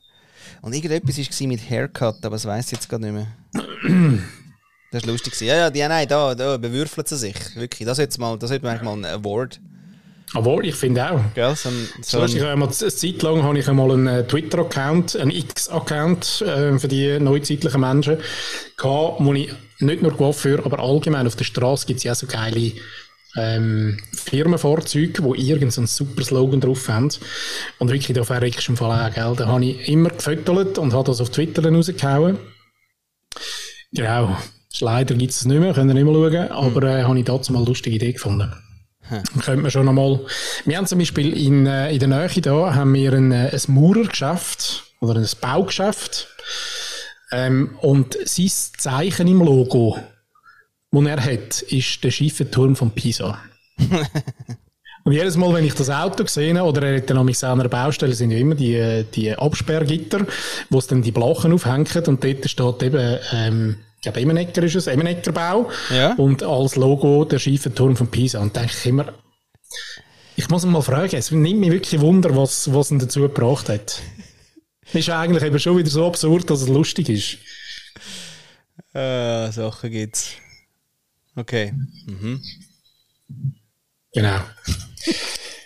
Und 0.63 0.75
irgendetwas 0.75 1.19
war 1.19 1.49
mit 1.49 1.69
Haircut, 1.69 2.25
aber 2.25 2.37
das 2.37 2.47
weiß 2.47 2.67
ich 2.67 2.73
jetzt 2.73 2.89
gar 2.89 3.01
nicht 3.01 3.13
mehr. 3.13 3.27
das 4.93 5.03
war 5.03 5.11
lustig. 5.11 5.41
Ja, 5.41 5.57
ja, 5.57 5.71
die, 5.71 5.81
nein, 5.81 6.07
da, 6.07 6.35
da 6.35 6.57
bewürfeln 6.57 7.07
sie 7.07 7.17
sich. 7.17 7.35
Wirklich, 7.57 7.87
das 7.87 7.97
sollte 7.97 8.21
mal, 8.21 8.39
das 8.39 8.51
sollte 8.51 8.65
man 8.65 8.85
mal 8.85 8.93
ein 8.93 9.05
Award. 9.05 9.61
Award, 10.35 10.65
ich 10.65 10.77
finde 10.77 11.11
auch. 11.11 11.21
Gell, 11.35 11.55
so 11.57 11.69
ein, 11.69 11.89
so 12.01 12.21
ein 12.21 12.29
ich 12.29 12.41
habe 12.41 12.53
eine 12.53 12.71
Zeit 12.71 13.23
lang 13.23 13.43
habe 13.43 13.59
ich 13.59 13.69
einmal 13.69 13.91
einen 13.91 14.07
äh, 14.07 14.27
Twitter-Account, 14.27 15.17
einen 15.17 15.31
X-Account 15.33 16.43
äh, 16.43 16.79
für 16.79 16.89
die 16.89 17.19
neuzeitlichen 17.19 17.81
Menschen 17.81 18.19
gehabt, 18.77 19.17
wo 19.19 19.35
ich 19.35 19.53
nicht 19.83 20.03
nur 20.03 20.17
Coiffeur, 20.17 20.65
aber 20.65 20.81
allgemein 20.81 21.27
auf 21.27 21.37
der 21.37 21.45
Straße 21.45 21.87
gibt 21.87 21.99
es 21.99 22.05
ja 22.05 22.15
so 22.15 22.27
geile 22.27 22.73
ähm, 23.37 23.99
Firmenfahrzeuge, 24.13 25.23
die 25.23 25.49
irgendeinen 25.51 25.87
super 25.87 26.23
Slogan 26.23 26.61
drauf 26.61 26.89
haben. 26.89 27.09
Und 27.79 27.91
wirklich, 27.91 28.15
da 28.15 28.25
verreckst 28.25 28.69
du 28.69 28.73
im 28.73 28.77
Fall 28.77 28.91
auch, 28.91 29.15
gell? 29.15 29.35
Da 29.37 29.47
habe 29.47 29.65
ich 29.65 29.89
immer 29.89 30.11
gefüttert 30.11 30.79
und 30.79 30.93
habe 30.93 31.07
das 31.07 31.21
auf 31.21 31.31
Twitter 31.31 31.63
dann 31.63 31.77
rausgehauen. 31.77 32.39
Genau. 33.93 34.37
Leider 34.81 35.15
gibt 35.15 35.33
es 35.33 35.45
nicht 35.45 35.61
mehr, 35.61 35.75
können 35.75 35.89
wir 35.89 35.95
nicht 35.95 36.05
mehr 36.05 36.49
schauen, 36.49 36.51
aber 36.51 36.83
äh, 36.89 37.03
habe 37.03 37.19
ich 37.19 37.25
dazu 37.25 37.53
mal 37.53 37.59
eine 37.61 37.69
lustige 37.69 37.97
Idee 37.97 38.13
gefunden. 38.13 38.53
Hm. 39.03 39.23
Könnte 39.43 39.63
man 39.63 39.71
schon 39.71 39.89
einmal. 39.89 40.21
Wir 40.65 40.79
haben 40.79 40.87
zum 40.87 40.99
Beispiel 40.99 41.37
in, 41.37 41.67
äh, 41.67 41.93
in 41.93 41.99
der 41.99 42.09
Nähe 42.09 42.41
da 42.41 42.75
haben 42.75 42.95
wir 42.95 43.13
ein, 43.13 43.33
äh, 43.33 43.51
ein 43.53 43.75
Maurergeschäft 43.75 44.85
oder 45.01 45.17
ein 45.17 45.29
Baugeschäft. 45.41 46.29
Ähm, 47.33 47.77
und 47.81 48.17
sein 48.25 48.49
Zeichen 48.49 49.27
im 49.27 49.41
Logo 49.41 49.99
den 50.93 51.07
er 51.07 51.25
hat, 51.25 51.63
ist 51.63 52.05
der 52.05 52.11
schiefe 52.11 52.51
Turm 52.51 52.77
von 52.77 52.91
Pisa. 52.91 53.39
Und 55.05 55.13
jedes 55.13 55.37
Mal, 55.37 55.53
wenn 55.53 55.65
ich 55.65 55.75
das 55.75 55.91
Auto 55.91 56.25
sehe, 56.27 56.63
oder 56.63 56.83
er 56.83 56.99
hat 56.99 57.11
dann 57.11 57.19
an 57.19 57.29
einer 57.29 57.69
Baustelle, 57.69 58.15
sind 58.15 58.31
ja 58.31 58.39
immer 58.39 58.55
die, 58.55 59.05
die 59.13 59.37
Absperrgitter, 59.37 60.27
wo 60.71 60.79
es 60.79 60.87
dann 60.87 61.03
die 61.03 61.11
Blachen 61.11 61.53
aufhängen 61.53 61.89
und 62.07 62.23
dort 62.23 62.49
steht 62.49 62.83
eben, 62.85 63.19
ähm, 63.33 63.77
ich 63.97 64.03
glaube, 64.03 64.21
Emenecker 64.21 64.63
ist 64.63 64.77
es, 64.77 64.87
Emeneckerbau. 64.87 65.71
Ja. 65.93 66.15
Und 66.15 66.45
als 66.45 66.77
Logo 66.77 67.25
der 67.25 67.41
schiefe 67.41 67.75
Turm 67.75 67.97
von 67.97 68.09
Pisa. 68.09 68.41
Und 68.41 68.55
denke 68.55 68.73
ich 68.79 68.87
immer, 68.87 69.07
ich 70.37 70.49
muss 70.49 70.65
ihn 70.65 70.71
mal 70.71 70.83
fragen, 70.83 71.17
es 71.17 71.33
nimmt 71.33 71.61
mich 71.61 71.73
wirklich 71.73 72.01
Wunder, 72.01 72.37
was, 72.37 72.73
was 72.73 72.93
ihn 72.93 73.01
dazu 73.01 73.23
gebracht 73.23 73.69
hat. 73.69 74.01
Ist 74.95 75.11
eigentlich 75.11 75.43
eben 75.43 75.59
schon 75.59 75.77
wieder 75.77 75.91
so 75.91 76.07
absurd, 76.07 76.49
dass 76.51 76.63
es 76.63 76.69
lustig 76.69 77.09
ist. 77.09 77.39
Äh, 78.95 79.51
Sachen 79.51 79.91
gibt's. 79.91 80.33
Okay. 81.35 81.73
Mhm. 82.07 82.43
Genau. 84.13 84.41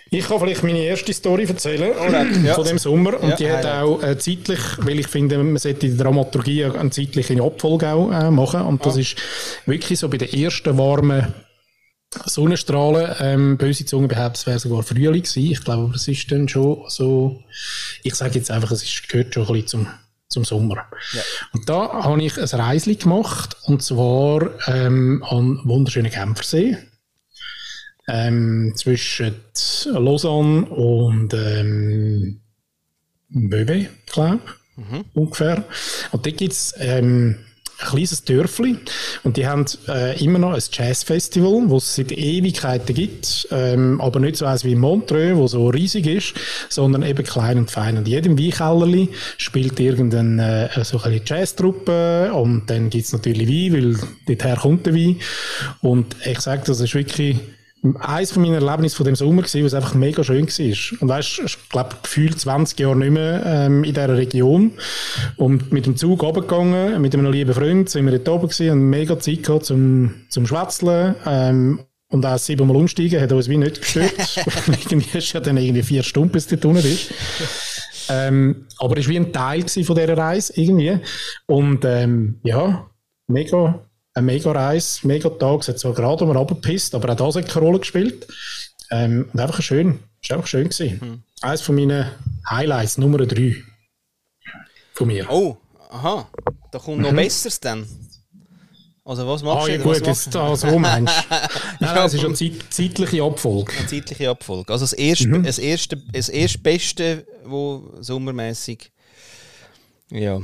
Ich 0.09 0.25
kann 0.25 0.39
vielleicht 0.39 0.63
meine 0.63 0.79
erste 0.79 1.11
Story 1.11 1.43
erzählen 1.43 2.45
ja. 2.45 2.53
von 2.53 2.63
dem 2.63 2.77
Sommer. 2.77 3.21
Und 3.21 3.31
ja, 3.31 3.35
die 3.35 3.51
hat 3.51 3.65
auch 3.65 4.01
äh, 4.01 4.17
zeitlich, 4.17 4.59
weil 4.77 4.99
ich 4.99 5.07
finde, 5.07 5.37
man 5.37 5.57
sollte 5.57 5.89
die 5.89 5.97
Dramaturgie 5.97 6.63
eine 6.63 6.89
zeitliche 6.91 7.41
Abfolge 7.43 7.89
auch 7.89 8.11
äh, 8.11 8.31
machen. 8.31 8.61
Und 8.61 8.85
das 8.85 8.95
ah. 8.95 8.99
ist 9.01 9.17
wirklich 9.65 9.99
so 9.99 10.07
bei 10.07 10.17
den 10.17 10.31
ersten 10.31 10.77
warmen 10.77 11.33
Sonnenstrahlen. 12.25 13.15
Ähm, 13.19 13.57
böse 13.57 13.85
Zunge 13.85 14.07
behauptet, 14.07 14.41
es 14.41 14.47
wäre 14.47 14.59
sogar 14.59 14.83
Frühling 14.83 15.23
gewesen. 15.23 15.51
Ich 15.51 15.63
glaube, 15.63 15.95
es 15.95 16.07
ist 16.07 16.31
dann 16.31 16.47
schon 16.47 16.83
so, 16.87 17.43
ich 18.03 18.15
sage 18.15 18.35
jetzt 18.35 18.51
einfach, 18.51 18.71
es 18.71 18.83
ist, 18.83 19.09
gehört 19.09 19.33
schon 19.33 19.47
ein 19.47 19.53
bisschen 19.53 19.67
zum 19.67 19.87
zum 20.29 20.43
Sommer. 20.43 20.75
Ja. 21.13 21.21
Und 21.53 21.69
da 21.69 22.03
habe 22.03 22.21
ich 22.21 22.37
ein 22.37 22.59
Reisli 22.59 22.95
gemacht, 22.95 23.55
und 23.63 23.81
zwar 23.81 24.49
ähm, 24.67 25.23
an 25.27 25.61
wunderschönen 25.63 26.11
Kämpfersee. 26.11 26.77
Ähm, 28.09 28.73
zwischen 28.75 29.35
Lausanne 29.85 30.65
und 30.65 31.33
ähm, 31.33 32.39
Böwe, 33.29 33.89
glaube 34.05 34.39
ich, 34.45 34.83
mhm. 34.83 35.05
ungefähr. 35.13 35.65
Und 36.11 36.25
da 36.25 36.31
gibt 36.31 36.53
es 36.53 36.73
ähm, 36.77 37.37
ein 37.79 37.87
kleines 37.87 38.23
Dörfli 38.23 38.77
und 39.23 39.37
die 39.37 39.47
haben 39.47 39.65
äh, 39.87 40.23
immer 40.23 40.39
noch 40.39 40.53
ein 40.53 40.61
Jazzfestival, 40.71 41.67
das 41.69 41.83
es 41.83 41.95
seit 41.95 42.11
Ewigkeiten 42.11 42.95
gibt, 42.95 43.47
ähm, 43.51 44.01
aber 44.01 44.19
nicht 44.19 44.37
so 44.37 44.45
eins 44.45 44.63
wie 44.63 44.75
Montreux, 44.75 45.35
wo 45.35 45.47
so 45.47 45.67
riesig 45.69 46.07
ist, 46.07 46.33
sondern 46.69 47.03
eben 47.03 47.23
klein 47.23 47.57
und 47.57 47.71
fein. 47.71 47.97
Und 47.97 48.07
jedem 48.07 48.37
Weinkellerli 48.37 49.09
spielt 49.37 49.79
irgendeine 49.79 50.69
äh, 50.75 50.83
so 50.83 51.01
eine 51.01 51.21
Jazztruppe 51.23 52.33
und 52.33 52.69
dann 52.69 52.89
gibt 52.89 53.05
es 53.05 53.13
natürlich 53.13 53.47
Wein, 53.47 53.73
weil 53.73 53.97
dorthin 54.25 54.55
kommt 54.55 54.85
der 54.85 54.95
Wein. 54.95 55.17
Und 55.81 56.15
ich 56.25 56.39
sage, 56.41 56.63
das 56.65 56.79
ist 56.79 56.93
wirklich 56.95 57.37
eines 57.99 58.31
von 58.31 58.41
meinen 58.41 58.55
Erlebnissen 58.55 58.97
von 58.97 59.05
dem 59.05 59.15
Sommer 59.15 59.43
gewesen, 59.43 59.63
was 59.63 59.73
einfach 59.73 59.93
mega 59.93 60.23
schön 60.23 60.47
war. 60.47 61.01
Und 61.01 61.07
weißt, 61.07 61.41
ich 61.45 61.69
glaube, 61.69 61.95
gefühlt 62.01 62.39
20 62.39 62.79
Jahre 62.79 62.95
nicht 62.95 63.11
mehr 63.11 63.43
ähm, 63.45 63.83
in 63.83 63.93
dieser 63.93 64.17
Region. 64.17 64.71
Und 65.37 65.71
mit 65.71 65.85
dem 65.85 65.95
Zug 65.95 66.23
runtergegangen, 66.23 67.01
mit 67.01 67.13
einem 67.13 67.31
lieben 67.31 67.53
Freund, 67.53 67.89
sind 67.89 68.05
wir 68.05 68.17
dort 68.17 68.29
oben 68.29 68.49
gewesen 68.49 68.71
und 68.71 68.89
mega 68.89 69.19
Zeit 69.19 69.43
gehabt 69.43 69.65
zum, 69.65 70.13
zum 70.29 70.47
Schwätzeln. 70.47 71.15
Ähm, 71.25 71.79
und 72.09 72.25
auch 72.25 72.37
siebenmal 72.37 72.77
umsteigen 72.77 73.21
hat 73.21 73.31
uns 73.31 73.49
wie 73.49 73.57
nicht 73.57 73.81
gestört. 73.81 74.13
irgendwie 74.67 75.17
ist 75.17 75.33
ja 75.33 75.39
dann 75.39 75.57
irgendwie 75.57 75.83
vier 75.83 76.03
Stunden, 76.03 76.31
bis 76.31 76.47
dort 76.47 76.65
unten 76.65 76.85
ist. 76.85 77.11
Ähm, 78.09 78.67
aber 78.79 78.97
es 78.97 79.05
war 79.05 79.13
wie 79.13 79.17
ein 79.17 79.33
Teil 79.33 79.67
von 79.67 79.95
dieser 79.95 80.17
Reise 80.17 80.53
irgendwie. 80.55 80.99
Und 81.45 81.83
ähm, 81.85 82.39
ja, 82.43 82.89
mega, 83.27 83.86
eine 84.17 84.25
mega 84.25 84.51
Reise, 84.51 85.05
mega 85.07 85.29
Tag. 85.29 85.61
Es 85.61 85.67
hat 85.67 85.79
zwar 85.79 85.93
gerade 85.93 86.25
mal 86.25 86.35
runtergepisst, 86.35 86.95
aber 86.95 87.13
auch 87.13 87.15
das 87.15 87.35
hat 87.35 87.49
keine 87.49 87.65
Rolle 87.65 87.79
gespielt. 87.79 88.27
Ähm, 88.89 89.29
und 89.31 89.39
einfach 89.39 89.61
schön. 89.61 89.99
Es 90.21 90.29
war 90.29 90.37
einfach 90.37 90.47
schön. 90.47 90.69
Gewesen. 90.69 90.99
Mhm. 91.01 91.23
Eines 91.41 91.61
von 91.61 91.75
meinen 91.75 92.09
Highlights, 92.49 92.97
Nummer 92.97 93.19
drei. 93.25 93.55
Von 94.93 95.07
mir. 95.07 95.27
Oh, 95.29 95.57
aha. 95.89 96.27
Da 96.71 96.79
kommt 96.79 96.99
noch 96.99 97.11
mhm. 97.11 97.17
Besseres 97.17 97.59
dann. 97.59 97.87
Also 99.05 99.25
was 99.25 99.41
machst 99.41 99.69
ah, 99.69 99.71
ja, 99.71 99.77
du? 99.77 99.83
gut, 99.83 100.05
jetzt 100.05 100.35
da 100.35 100.53
so 100.53 100.77
meinst 100.77 101.13
Nein, 101.79 101.97
es 102.05 102.13
ist 102.13 102.25
eine 102.25 102.33
Zeit, 102.33 102.51
zeitliche 102.69 103.23
Abfolge. 103.23 103.71
Eine 103.77 103.87
zeitliche 103.87 104.29
Abfolge. 104.29 104.73
Also 104.73 104.83
das 104.83 104.91
erste, 104.91 105.27
mhm. 105.29 105.43
das 105.43 105.59
erste, 105.59 105.95
das 106.11 106.27
erste 106.27 106.57
Beste, 106.57 107.25
wo 107.45 107.93
sommermäßig 108.01 108.91
ja, 110.09 110.39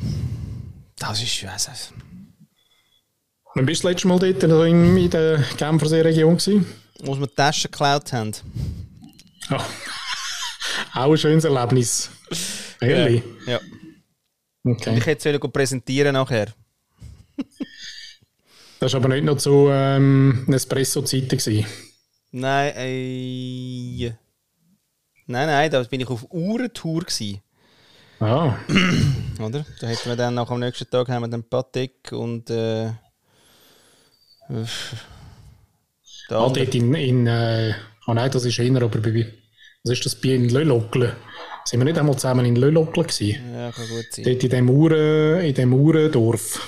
das 0.98 1.24
ist, 1.24 1.44
weiß 1.44 1.70
nicht. 1.70 1.94
Wann 3.56 3.66
bist 3.66 3.84
du 3.84 3.88
das 3.88 3.94
letzte 3.94 4.08
Mal 4.08 4.20
dort 4.20 4.44
in, 4.44 4.98
in 4.98 5.10
der 5.10 5.44
Genfersee-Region 5.58 6.38
gewesen? 6.38 6.66
Wo 7.02 7.20
wir 7.20 7.28
die 7.28 7.36
Taschen 7.36 7.72
geklaut 7.72 8.12
haben. 8.12 8.32
Oh. 9.52 9.60
Auch 10.96 11.12
ein 11.12 11.18
schönes 11.18 11.44
Erlebnis. 11.44 12.10
Ehrlich? 12.82 13.24
Ja. 13.46 13.54
ja. 13.54 13.60
Okay. 14.66 14.90
Und 14.90 14.98
ich 14.98 15.06
hätte 15.06 15.30
es 15.30 15.52
präsentieren 15.52 16.14
nachher. 16.14 16.48
das 18.80 18.94
war 18.94 19.00
aber 19.02 19.10
nicht 19.10 19.24
noch 19.24 19.38
zu 19.38 19.68
ähm, 19.70 20.46
Nespresso-Zeiten. 20.48 21.66
Nein, 22.32 22.74
äh, 22.76 24.14
Nein, 25.26 25.48
nein, 25.48 25.72
da 25.72 25.84
bin 25.84 26.02
ich 26.02 26.10
auf 26.10 26.26
Uhrentour. 26.32 27.06
Ah, 28.20 28.56
Oder? 29.40 29.66
Da 29.80 29.88
hätten 29.88 30.10
wir 30.10 30.16
dann 30.16 30.34
nach 30.34 30.50
am 30.50 30.60
nächsten 30.60 30.90
Tag 30.90 31.08
haben 31.10 31.24
wir 31.24 31.28
dann 31.30 31.44
Patek 31.44 32.12
und 32.12 32.50
äh, 32.50 32.92
der 34.50 36.38
ah 36.38 36.50
dort 36.50 36.76
in, 36.76 36.94
in 36.94 37.28
äh, 37.28 37.74
ah 38.06 38.14
nein, 38.14 38.32
das 38.32 38.46
ist 38.46 38.60
eher, 38.60 38.82
aber 38.82 39.00
bei, 39.00 39.28
was 39.84 39.94
ist 39.94 40.06
das, 40.06 40.16
bei 40.16 40.30
in 40.30 40.50
Lölockle? 40.50 41.16
Sind 41.66 41.80
wir 41.80 41.86
nicht 41.86 41.98
einmal 41.98 42.16
zusammen 42.16 42.46
in 42.46 42.56
Lölockle 42.56 43.04
gewesen? 43.04 43.54
Ja, 43.54 43.72
kann 43.72 43.88
gut 43.88 44.06
sein. 44.12 44.26
Dort 44.26 44.44
in 44.44 44.50
dem 44.50 44.70
Uhren, 44.70 45.42
in 45.42 45.54
dem 45.54 45.74
Uhrendorf. 45.74 46.60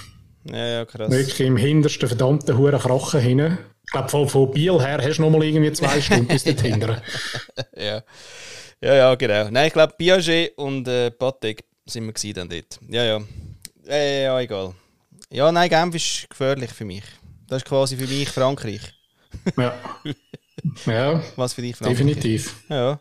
Ja, 0.46 0.66
ja, 0.68 0.86
krass. 0.86 1.12
Wirklich 1.12 1.40
im 1.42 1.58
hintersten 1.58 2.08
verdammten 2.08 2.58
Huren 2.58 2.80
Krachen 2.80 3.20
hin. 3.20 3.58
Ich 3.84 3.92
glaube, 3.92 4.10
von, 4.10 4.30
von 4.30 4.52
Biel 4.52 4.80
her 4.80 5.00
hast 5.02 5.18
du 5.18 5.24
noch 5.24 5.30
mal 5.30 5.44
irgendwie 5.44 5.72
zwei 5.74 6.00
Stunden 6.02 6.28
bis 6.28 6.44
dort 6.44 6.62
hinten. 6.62 6.98
Ja. 7.78 8.02
ja, 8.82 8.96
ja, 8.96 9.16
genau. 9.16 9.50
Nein, 9.50 9.68
ich 9.68 9.74
glaube, 9.74 9.94
Piaget 9.98 10.58
und 10.58 10.88
äh, 10.88 11.12
Patek 11.12 11.64
sind 11.86 12.06
wir 12.06 12.14
gewesen 12.14 12.34
dann 12.34 12.50
dort. 12.50 12.80
Ja, 12.88 13.04
ja. 13.04 13.22
Ja, 13.88 13.98
ja, 13.98 14.20
ja, 14.22 14.40
egal. 14.40 14.74
Ja, 15.30 15.52
nein, 15.52 15.70
Genf 15.70 15.96
ist 15.96 16.30
gefährlich 16.30 16.72
für 16.72 16.86
mich. 16.86 17.04
Das 17.48 17.58
ist 17.58 17.68
quasi 17.68 17.96
für 17.96 18.08
mich 18.08 18.30
Frankreich. 18.30 18.82
Ja. 19.58 19.74
Ja, 20.86 21.22
Was 21.36 21.54
für 21.54 21.62
dich 21.62 21.76
Frankreich 21.76 21.98
definitiv. 21.98 22.56
Ja. 22.70 23.00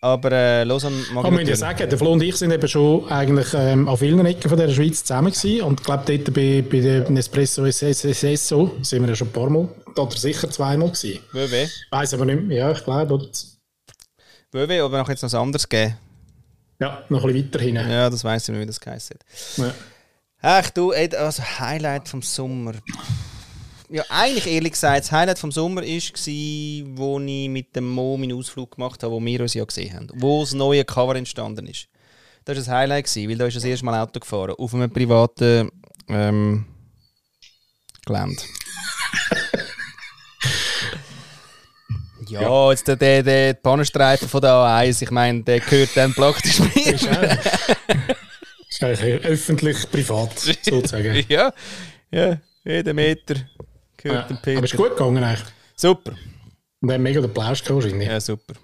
Aber 0.00 0.30
äh, 0.30 0.62
Lausanne 0.62 0.96
mag 1.12 1.24
Aber 1.24 1.34
ich 1.34 1.40
muss 1.40 1.48
ja 1.48 1.56
sagen, 1.56 1.88
der 1.88 1.98
Flo 1.98 2.12
und 2.12 2.22
ich 2.22 2.36
sind 2.36 2.52
eben 2.52 2.68
schon 2.68 3.08
eigentlich 3.08 3.52
ähm, 3.54 3.88
an 3.88 3.96
vielen 3.96 4.24
Ecken 4.24 4.48
von 4.48 4.56
der 4.56 4.68
Schweiz 4.68 5.02
zusammen 5.02 5.32
gewesen. 5.32 5.62
Und 5.62 5.80
ich 5.80 5.86
glaube, 5.86 6.04
dort 6.06 6.32
bei, 6.34 6.62
bei 6.62 6.80
dem 6.80 7.14
Nespresso 7.14 7.64
Espresso 7.64 8.76
sind 8.82 9.02
wir 9.02 9.08
ja 9.08 9.16
schon 9.16 9.28
ein 9.28 9.32
paar 9.32 9.50
Mal, 9.50 9.68
oder 9.96 10.16
sicher 10.16 10.48
zweimal 10.50 10.90
gewesen. 10.90 11.18
WW. 11.32 11.66
Weiß 11.90 12.14
aber 12.14 12.26
nicht 12.26 12.42
mehr. 12.44 12.58
Ja, 12.58 12.72
ich 12.72 12.84
glaube, 12.84 13.12
oder? 13.12 13.26
WW, 14.52 14.80
aber 14.80 14.98
noch 14.98 15.08
jetzt 15.08 15.22
noch 15.22 15.32
was 15.32 15.34
anderes 15.34 15.68
geben. 15.68 15.96
Ja, 16.80 17.04
noch 17.08 17.24
ein 17.24 17.32
bisschen 17.32 17.52
weiter 17.52 17.60
hinten. 17.60 17.90
Ja, 17.90 18.08
das 18.08 18.22
weiss 18.22 18.48
ich 18.48 18.54
nicht, 18.54 18.62
wie 18.62 18.66
das 18.66 18.78
geheißen 18.80 19.16
hat. 19.16 19.66
Ja. 19.66 19.74
Ach 20.40 20.70
du, 20.70 20.92
also 20.92 21.42
Highlight 21.42 22.08
vom 22.08 22.22
Sommer. 22.22 22.74
Ja, 23.90 24.04
eigentlich 24.08 24.46
ehrlich 24.46 24.72
gesagt, 24.72 25.00
das 25.00 25.10
Highlight 25.12 25.38
vom 25.38 25.50
Sommer 25.50 25.82
war, 25.82 25.86
wo 26.96 27.20
ich 27.20 27.48
mit 27.48 27.74
dem 27.74 27.88
Mo 27.88 28.16
meinen 28.16 28.36
Ausflug 28.36 28.76
gemacht 28.76 29.02
habe, 29.02 29.14
wo 29.14 29.24
wir 29.24 29.40
uns 29.40 29.54
ja 29.54 29.64
gesehen 29.64 29.94
haben. 29.94 30.08
Wo 30.14 30.42
das 30.42 30.52
neue 30.52 30.84
Cover 30.84 31.16
entstanden 31.16 31.66
ist. 31.66 31.88
Das 32.44 32.54
war 32.54 32.62
das 32.62 32.68
Highlight, 32.68 33.16
weil 33.16 33.36
da 33.36 33.46
ist 33.46 33.56
das 33.56 33.64
erste 33.64 33.84
Mal 33.84 34.00
Auto 34.00 34.20
gefahren. 34.20 34.54
Auf 34.56 34.74
einem 34.74 34.90
privaten 34.90 35.70
ähm, 36.08 36.66
Gelände. 38.06 38.42
ja, 42.28 42.70
jetzt 42.70 42.86
der, 42.86 42.96
der, 42.96 43.22
der 43.22 43.54
Pannenstreifen 43.54 44.28
von 44.28 44.40
der 44.40 44.52
A1, 44.52 45.02
ich 45.02 45.10
meine, 45.10 45.42
der 45.42 45.60
gehört 45.60 45.96
dann 45.96 46.14
praktisch 46.14 46.60
mir. 46.60 47.38
Ist 48.80 48.84
auch- 48.84 48.88
ist 48.90 49.02
eigentlich 49.02 49.24
öffentlich 49.24 49.90
privat, 49.90 50.38
sozusagen. 50.38 51.24
ja, 51.28 51.52
ja, 52.10 52.38
jeden 52.64 52.94
Meter 52.96 53.34
gehört 53.96 54.22
Ja. 54.30 54.36
dem 54.36 54.42
Peter. 54.42 54.58
Aber 54.58 54.64
ist 54.66 54.76
gut 54.76 54.90
gegangen 54.90 55.22
eigentlich. 55.24 55.48
Super. 55.74 56.12
Und 56.80 56.92
haben 56.92 57.02
mega 57.02 57.20
den 57.20 57.32
Plausch 57.34 57.62
gehabt 57.64 57.82
wahrscheinlich. 57.82 58.08
Ja, 58.08 58.20
super. 58.20 58.54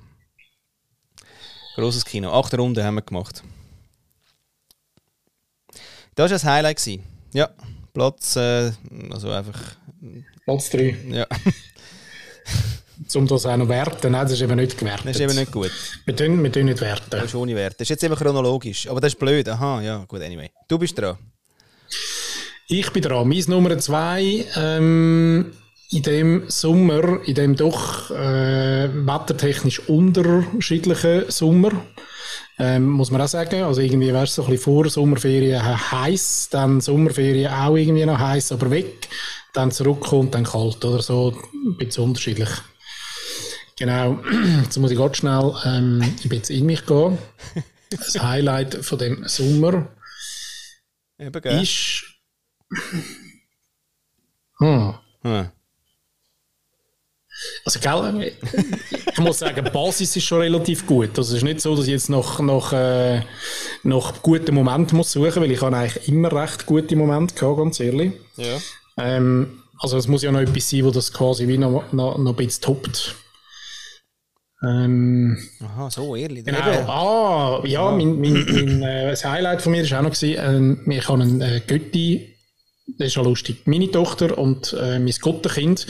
Grosses 1.75 2.05
Kino. 2.05 2.31
Acht 2.33 2.55
Runden 2.57 2.83
haben 2.85 2.95
wir 2.95 3.03
gemacht. 3.03 3.43
Das 6.15 6.25
war 6.25 6.29
das 6.29 6.45
Highlight. 6.45 6.77
Gewesen. 6.77 7.03
Ja, 7.33 7.51
Platz, 7.93 8.37
äh, 8.37 8.71
also 9.11 9.31
einfach, 9.33 9.61
Platz 10.45 10.71
3. 10.71 10.97
ja, 11.09 11.27
Um 13.15 13.27
das 13.27 13.47
auch 13.47 13.57
noch 13.57 13.69
werten, 13.69 14.13
nein, 14.13 14.23
das 14.23 14.33
ist 14.33 14.43
eben 14.43 14.57
nicht 14.57 14.79
gewertet. 14.79 15.07
das 15.07 15.17
ist 15.17 15.23
eben 15.23 15.35
nicht 15.35 15.53
gut. 15.53 15.71
Wir 16.05 16.17
tun, 16.17 16.43
wir 16.43 16.53
tun 16.53 16.65
nicht 16.65 16.81
werten. 16.81 17.11
Das 17.11 17.25
ist 17.25 17.35
ohne 17.35 17.55
Wert. 17.55 17.75
Das 17.75 17.83
ist 17.83 17.91
jetzt 17.91 18.05
eben 18.05 18.15
chronologisch. 18.15 18.89
Aber 18.89 19.01
das 19.01 19.13
ist 19.13 19.19
blöd. 19.19 19.49
Aha, 19.49 19.83
ja, 19.83 20.05
gut, 20.09 20.23
anyway. 20.23 20.51
Du 20.69 20.79
bist 20.79 20.99
dran. 20.99 21.17
Ich 22.67 22.91
bin 22.93 23.03
dran. 23.03 23.29
Mein 23.29 23.45
Nummer 23.47 23.79
zwei 23.79 24.47
ähm, 24.57 25.53
in 25.91 26.03
dem 26.03 26.45
Sommer, 26.49 27.21
in 27.27 27.35
dem 27.35 27.57
doch 27.57 28.11
äh, 28.11 28.89
wettertechnisch 28.93 29.81
unterschiedlichen 29.89 31.25
Sommer, 31.29 31.71
ähm, 32.59 32.89
muss 32.89 33.11
man 33.11 33.21
auch 33.21 33.29
sagen. 33.29 33.63
Also 33.63 33.81
irgendwie 33.81 34.13
wär's 34.13 34.35
so 34.35 34.43
ein 34.45 34.51
bisschen 34.51 34.65
vor 34.65 34.89
Sommerferien 34.89 35.63
heiß, 35.63 36.49
dann 36.51 36.81
Sommerferien 36.81 37.53
auch 37.53 37.77
irgendwie 37.77 38.07
noch 38.07 38.19
heiß, 38.19 38.53
aber 38.53 38.71
weg, 38.71 39.09
dann 39.53 39.71
zurückkommt, 39.71 40.35
dann 40.35 40.45
kalt 40.45 40.85
oder 40.85 41.03
so, 41.03 41.35
ein 41.53 41.77
bisschen 41.77 42.05
unterschiedlich. 42.05 42.49
Genau, 43.77 44.19
jetzt 44.63 44.79
muss 44.79 44.91
ich 44.91 44.99
ganz 44.99 45.17
schnell 45.17 45.55
ähm, 45.65 46.01
ein 46.03 46.29
bisschen 46.29 46.57
in 46.57 46.67
mich 46.67 46.87
gehen. 46.87 47.19
Das 47.91 48.21
Highlight 48.21 48.85
von 48.85 48.99
dem 48.99 49.27
Sommer 49.27 49.89
Eben, 51.19 51.43
gell? 51.43 51.63
ist. 51.63 52.05
Hm. 54.59 54.95
Hm. 55.23 55.49
Also, 57.65 57.81
gell, 57.81 58.33
ich 59.13 59.19
muss 59.19 59.41
sagen, 59.41 59.65
die 59.65 59.71
Basis 59.71 60.17
ist 60.17 60.25
schon 60.25 60.41
relativ 60.41 60.87
gut. 60.87 61.11
Also, 61.19 61.33
es 61.33 61.39
ist 61.39 61.45
nicht 61.45 61.61
so, 61.61 61.75
dass 61.75 61.87
ich 61.87 61.91
jetzt 61.93 62.11
nach, 62.11 62.39
nach, 62.41 62.73
äh, 62.73 63.23
nach 63.83 64.23
guten 64.23 64.55
Momenten 64.55 64.97
muss 64.97 65.13
suchen, 65.13 65.43
weil 65.43 65.51
ich 65.51 65.61
habe 65.61 65.77
eigentlich 65.77 66.09
immer 66.09 66.33
recht 66.33 66.65
gute 66.67 66.95
Momente 66.95 67.35
gehabt, 67.35 67.59
ganz 67.59 67.81
ehrlich. 67.81 68.13
Ja. 68.37 68.59
Ähm, 68.99 69.63
also, 69.79 69.97
es 69.97 70.07
muss 70.07 70.23
ja 70.23 70.31
noch 70.31 70.41
etwas 70.41 70.71
sein, 70.71 70.85
wo 70.85 70.91
das 70.91 71.13
quasi 71.13 71.49
wie 71.49 71.59
noch, 71.59 71.93
noch, 71.93 72.19
noch 72.19 72.31
ein 72.33 72.37
bisschen 72.37 72.63
toppt. 72.63 73.17
Ähm, 74.63 75.39
Aha, 75.61 75.91
so 75.91 76.17
ehrlich. 76.17 76.45
Genau. 76.45 76.59
Eben. 76.59 76.89
Ah, 76.89 77.63
ja, 77.65 77.91
mein, 77.91 78.21
mein, 78.21 78.47
mein, 78.47 78.83
äh, 78.83 79.11
das 79.11 79.25
Highlight 79.25 79.63
von 79.63 79.73
mir 79.73 79.89
war 79.91 79.99
auch 79.99 80.03
noch, 80.05 80.13
gewesen, 80.13 80.41
ähm, 80.41 80.91
ich 80.91 81.09
habe 81.09 81.23
einen 81.23 81.41
äh, 81.41 81.61
Götti, 81.67 82.35
das 82.87 83.09
ist 83.09 83.17
ja 83.17 83.23
lustig, 83.23 83.63
meine 83.65 83.91
Tochter 83.91 84.37
und 84.37 84.77
äh, 84.79 84.99
mein 84.99 85.15
Gottenkind. 85.21 85.87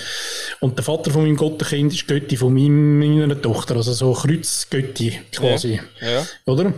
Und 0.61 0.79
der 0.79 0.85
Vater 0.85 1.11
von 1.11 1.23
meinem 1.23 1.37
Gottenkind 1.37 1.93
ist 1.93 2.07
Götti 2.07 2.37
von 2.37 2.55
meinem, 2.55 2.99
meiner 3.01 3.41
Tochter, 3.41 3.75
also 3.77 3.93
so 3.93 4.13
Kreuzgötti 4.13 5.13
quasi. 5.33 5.81
Ja. 6.01 6.25
Oder? 6.47 6.73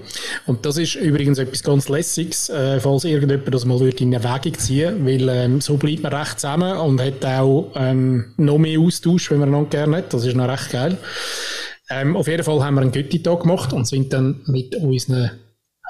Und 0.46 0.64
das 0.64 0.78
ist 0.78 0.94
übrigens 0.94 1.38
etwas 1.38 1.62
ganz 1.62 1.88
Lässiges, 1.90 2.48
äh, 2.48 2.80
falls 2.80 3.04
irgendjemand 3.04 3.54
das 3.54 3.66
mal 3.66 3.78
würde 3.78 3.98
in 3.98 4.12
Erwägung 4.14 4.58
ziehen 4.58 5.04
weil 5.06 5.28
ähm, 5.28 5.60
so 5.60 5.76
bleibt 5.76 6.02
man 6.02 6.14
recht 6.14 6.40
zusammen 6.40 6.78
und 6.78 7.00
hat 7.00 7.24
auch 7.24 7.72
ähm, 7.76 8.32
noch 8.38 8.58
mehr 8.58 8.80
Austausch, 8.80 9.30
wenn 9.30 9.40
man 9.40 9.50
einander 9.50 9.70
gerne 9.70 9.98
hat. 9.98 10.14
Das 10.14 10.24
ist 10.24 10.34
noch 10.34 10.48
recht 10.48 10.70
geil. 10.70 10.96
Ähm, 11.90 12.16
auf 12.16 12.26
jeden 12.26 12.42
Fall 12.42 12.62
haben 12.64 12.74
wir 12.74 12.82
einen 12.82 12.92
Götti-Tag 12.92 13.42
gemacht 13.42 13.72
und 13.72 13.86
sind 13.86 14.12
dann 14.12 14.42
mit 14.46 14.74
unseren 14.76 15.30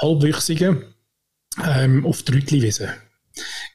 Halbwüchsigen 0.01 0.85
ähm, 1.65 2.05
auf 2.05 2.23
die 2.23 2.33
Rütliwiese. 2.33 2.91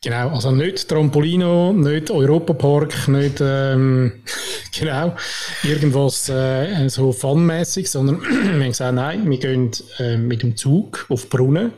Genau, 0.04 0.30
also 0.30 0.52
nicht 0.52 0.88
Trampolino, 0.88 1.74
nicht 1.74 2.10
Europapark, 2.10 3.08
nicht 3.08 3.40
ähm, 3.42 4.24
genau 4.80 5.16
irgendwas 5.64 6.30
äh, 6.30 6.88
so 6.90 7.12
funmäßig, 7.12 7.90
sondern 7.90 8.22
wir 8.22 8.54
haben 8.54 8.64
gesagt, 8.64 8.96
nein, 8.96 9.30
wir 9.30 9.38
gehen 9.38 9.72
äh, 10.00 10.18
mit 10.18 10.42
dem 10.42 10.58
Zug 10.58 11.06
auf 11.10 11.30
Brunnen, 11.30 11.74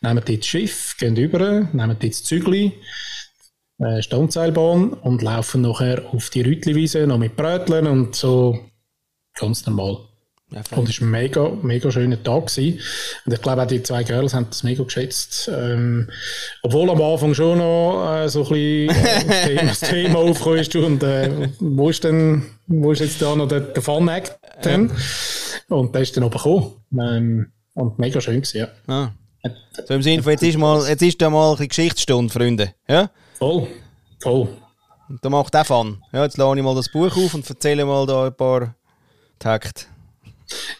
nehmen 0.00 0.22
dort 0.24 0.38
das 0.40 0.46
Schiff, 0.46 0.96
gehen 0.98 1.16
über, 1.16 1.68
nehmen 1.72 1.96
dort 2.00 2.02
das 2.02 2.24
Zügli, 2.24 2.72
äh, 3.78 4.02
Standseilbahn 4.02 4.92
und 4.92 5.22
laufen 5.22 5.62
nachher 5.62 6.02
auf 6.12 6.30
die 6.30 6.42
Rütliwiese 6.42 7.06
noch 7.06 7.18
mit 7.18 7.36
Bröteln 7.36 7.86
und 7.86 8.16
so 8.16 8.58
ganz 9.38 9.66
normal. 9.66 9.98
Ja, 10.50 10.60
Und 10.76 10.88
es 10.88 11.00
war 11.00 11.08
ein 11.08 11.10
mega, 11.10 11.50
mega 11.62 11.90
schöner 11.90 12.22
Tag. 12.22 12.48
Gewesen. 12.48 12.78
Und 13.24 13.32
ich 13.32 13.40
glaube, 13.40 13.62
auch 13.62 13.66
die 13.66 13.82
zwei 13.82 14.04
Girls 14.04 14.34
haben 14.34 14.46
das 14.50 14.62
mega 14.62 14.84
geschätzt. 14.84 15.50
Ähm, 15.50 16.10
obwohl 16.62 16.90
am 16.90 17.00
Anfang 17.00 17.32
schon 17.32 17.58
noch 17.58 18.06
äh, 18.14 18.28
so 18.28 18.44
ein 18.44 18.48
bisschen 18.50 18.88
äh, 18.90 19.26
das 19.26 19.40
Thema, 19.46 19.62
das 19.68 19.80
Thema 19.80 20.18
aufgekommen 20.18 20.58
ist. 20.58 20.76
Und 20.76 21.02
äh, 21.02 21.48
wo 21.58 21.88
ist 21.88 22.04
denn, 22.04 22.42
wo 22.66 22.92
ist 22.92 23.00
jetzt 23.00 23.22
da 23.22 23.34
noch 23.34 23.48
der, 23.48 23.60
der 23.60 23.82
Fun-Act? 23.82 24.38
denn? 24.64 24.92
Und 25.68 25.94
der 25.94 26.02
ist 26.02 26.16
dann 26.16 26.24
oben 26.24 26.36
gekommen. 26.36 26.72
Ähm, 27.00 27.52
und 27.74 27.98
mega 27.98 28.20
schön 28.20 28.42
gewesen, 28.42 28.58
ja. 28.58 28.68
Ah. 28.86 29.12
So 29.86 29.94
im 29.94 30.02
Sinne 30.02 30.22
von, 30.22 30.32
jetzt 30.32 30.42
ist, 30.42 30.58
mal, 30.58 30.86
jetzt 30.86 31.02
ist 31.02 31.20
da 31.20 31.30
mal 31.30 31.56
ein 31.58 31.68
Geschichtsstunde, 31.68 32.32
Freunde. 32.32 32.74
Ja? 32.86 33.10
Voll, 33.38 33.66
voll. 34.20 34.48
Und 35.08 35.24
da 35.24 35.30
macht 35.30 35.56
auch 35.56 35.66
Fun. 35.66 36.02
Ja, 36.12 36.24
jetzt 36.24 36.36
lade 36.36 36.60
ich 36.60 36.64
mal 36.64 36.74
das 36.74 36.90
Buch 36.90 37.16
auf 37.16 37.34
und 37.34 37.48
erzähle 37.48 37.84
mal 37.84 38.06
da 38.06 38.26
ein 38.26 38.36
paar 38.36 38.76
Takte. 39.42 39.84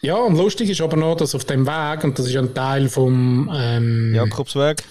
Ja, 0.03 0.17
und 0.17 0.37
lustig 0.37 0.69
ist 0.71 0.81
aber 0.81 0.97
noch, 0.97 1.17
dass 1.17 1.35
auf 1.35 1.45
dem 1.45 1.67
Weg, 1.67 2.05
und 2.05 2.19
das 2.19 2.27
ist 2.27 2.37
ein 2.37 2.55
Teil 2.55 2.89
vom, 2.89 3.51
ähm, 3.55 4.15
Jakobsweg. 4.15 4.83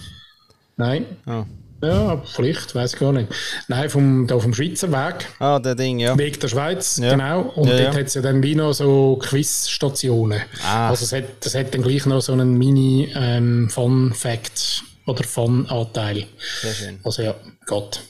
nein, 0.76 1.04
Ah. 1.26 1.44
ja, 1.82 2.20
vielleicht, 2.24 2.74
weiß 2.74 2.94
ich 2.94 3.00
gar 3.00 3.12
nicht. 3.12 3.28
Nein, 3.68 3.88
vom, 3.90 4.26
da 4.26 4.38
vom 4.40 4.52
Schweizer 4.54 4.90
Weg. 4.90 5.26
ah, 5.38 5.58
der 5.60 5.74
Ding, 5.76 5.98
ja. 6.00 6.16
Weg 6.18 6.40
der 6.40 6.48
Schweiz, 6.48 6.96
Ja. 6.98 7.10
genau. 7.12 7.42
Und 7.54 7.68
Ja, 7.68 7.76
dort 7.78 7.94
ja. 7.94 8.00
hat 8.00 8.06
es 8.08 8.14
ja 8.14 8.22
dann 8.22 8.42
wie 8.42 8.54
noch 8.56 8.72
so 8.72 9.16
Quizstationen. 9.22 10.40
Ah. 10.64 10.88
Also 10.88 11.04
es 11.04 11.12
hat, 11.12 11.24
das 11.44 11.54
hat 11.54 11.72
dann 11.74 11.82
gleich 11.82 12.04
noch 12.06 12.20
so 12.20 12.32
einen 12.32 12.58
Mini-Fun-Fact 12.58 14.82
oder 15.06 15.22
Fun-Anteil. 15.24 16.26
Sehr 16.62 16.72
schön. 16.74 16.98
Also 17.04 17.22
ja, 17.22 17.34
Gott. 17.66 18.00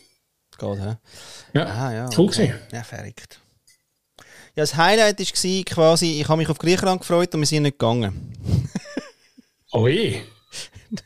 Geht, 0.59 0.79
hä? 0.81 0.97
Ja, 1.55 1.65
Ah, 1.67 1.93
ja. 1.93 2.09
cool 2.17 2.27
okay. 2.29 2.47
gewesen. 2.47 2.55
Ja, 2.73 2.83
verrückt. 2.83 3.41
Ja, 4.55 4.65
das 4.65 4.77
Highlight 4.77 5.19
war 5.19 5.65
quasi, 5.65 6.21
ich 6.21 6.29
habe 6.29 6.37
mich 6.37 6.49
auf 6.49 6.59
Griechenland 6.59 7.01
gefreut 7.01 7.35
und 7.35 7.41
wir 7.41 7.47
sind 7.47 7.63
nicht 7.63 7.79
gegangen. 7.79 8.33
Oh 9.75 9.89
je. 9.89 10.21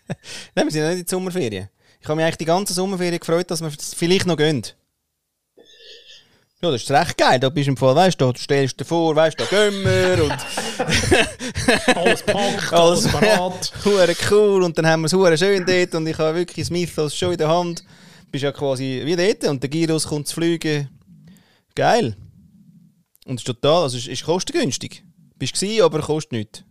Nein, 0.57 0.67
wir 0.67 0.73
sind 0.73 0.83
nicht 0.89 0.99
in 0.99 1.05
die 1.05 1.09
Sommerferien. 1.09 1.69
Ich 2.01 2.09
habe 2.09 2.17
mich 2.17 2.25
eigentlich 2.25 2.39
die 2.39 2.45
ganze 2.45 2.75
Sommerferien 2.75 3.21
gefreut, 3.21 3.49
dass 3.49 3.61
wir 3.61 3.71
vielleicht 3.71 4.27
noch 4.27 4.37
gehen. 4.37 4.67
Ja, 6.61 6.73
das 6.73 6.83
ist 6.83 6.91
recht 6.91 7.17
geil. 7.17 7.39
Da 7.39 7.49
bist 7.49 7.69
du 7.69 7.71
im 7.71 7.77
Fall, 7.77 7.95
weißt 7.95 8.21
du, 8.21 8.33
du 8.33 8.41
stellst 8.41 8.81
dir 8.81 8.85
vor, 8.85 9.15
weißt 9.15 9.39
du, 9.39 9.45
da 9.45 9.51
gehen 9.51 9.85
wir 9.85 10.25
und 10.25 10.33
Alles 11.97 12.25
packt, 12.25 12.73
alles 12.73 13.07
parat. 13.07 13.73
Hure 13.85 14.17
cool 14.33 14.65
und 14.65 14.77
dann 14.77 14.87
haben 14.89 15.03
wir 15.03 15.07
es 15.07 15.13
hure 15.13 15.39
schön 15.39 15.65
dort 15.65 15.95
und 15.95 16.09
ich 16.09 16.19
habe 16.19 16.39
wirklich 16.39 16.67
das 16.67 16.71
Mythos 16.71 17.15
schon 17.15 17.31
in 17.31 17.39
der 17.39 17.49
Hand. 17.49 17.85
Bist 18.33 18.43
ja 18.43 18.51
quasi 18.51 19.03
wie 19.05 19.15
dort 19.15 19.45
und 19.45 19.63
der 19.63 19.71
Gyros 19.71 20.09
kommt 20.09 20.27
zu 20.27 20.35
fliegen. 20.35 20.89
Geil. 21.77 22.17
Und 23.27 23.35
es 23.37 23.41
ist 23.43 23.47
total, 23.47 23.83
also 23.83 23.99
es 23.99 24.07
ist 24.07 24.24
kostengünstig. 24.24 25.05
Bist 25.37 25.61
du 25.61 25.85
aber 25.85 26.01
kostet 26.01 26.33
nichts. 26.33 26.64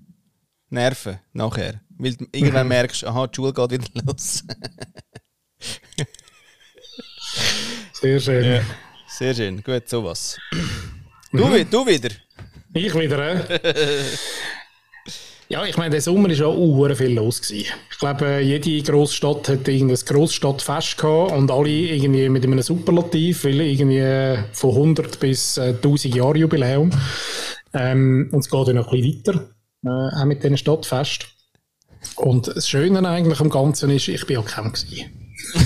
Nerven 0.70 1.20
nachher. 1.34 1.82
Weil 1.98 2.16
du 2.16 2.26
irgendwann 2.32 2.68
merkst, 2.76 3.04
aha, 3.06 3.28
die 3.28 3.36
Schule 3.36 3.54
geht 3.54 3.72
wieder 3.72 3.88
los. 4.06 4.44
Sehr 7.94 8.20
schön. 8.20 8.44
Ja. 8.46 8.62
Sehr 9.08 9.34
schön, 9.34 9.62
gut, 9.64 9.88
sowas. 9.90 10.38
Du, 11.32 11.52
wi- 11.54 11.66
du 11.66 11.86
wieder. 11.86 12.12
Ich 12.74 12.94
wieder, 12.96 13.52
äh? 13.52 14.06
Ja, 15.56 15.64
ich 15.64 15.78
meine, 15.78 15.92
der 15.92 16.02
Sommer 16.02 16.28
war 16.28 16.48
auch 16.48 16.96
viel 16.98 17.14
los. 17.14 17.42
Gewesen. 17.42 17.68
Ich 17.90 17.98
glaube, 17.98 18.42
jede 18.42 18.92
Großstadt 18.92 19.48
hat 19.48 19.66
irgendein 19.70 20.06
Großstadtfest 20.06 20.98
gehabt 20.98 21.32
und 21.32 21.50
alle 21.50 21.70
irgendwie 21.70 22.28
mit 22.28 22.44
einem 22.44 22.62
Superlativ, 22.62 23.46
weil 23.46 23.62
irgendwie 23.62 24.38
von 24.52 24.72
100 24.72 25.18
bis 25.18 25.58
äh, 25.58 25.70
1000 25.70 26.14
Jahre 26.14 26.40
Jubiläum. 26.40 26.90
Ähm, 27.74 28.28
und 28.34 28.40
es 28.40 28.50
geht 28.50 28.68
ja 28.68 28.74
noch 28.74 28.92
ein 28.92 29.00
bisschen 29.00 29.26
weiter, 29.26 29.50
äh, 29.86 30.22
auch 30.22 30.26
mit 30.26 30.44
diesen 30.44 30.58
Stadtfest. 30.58 31.26
Und 32.18 32.48
das 32.48 32.68
Schöne 32.68 33.08
eigentlich 33.08 33.40
am 33.40 33.50
Ganzen 33.50 33.92
ist, 33.92 34.10
ich 34.10 34.28
bin 34.28 34.40
auch 34.40 34.46
kein 34.46 34.74
gewesen. 34.74 35.06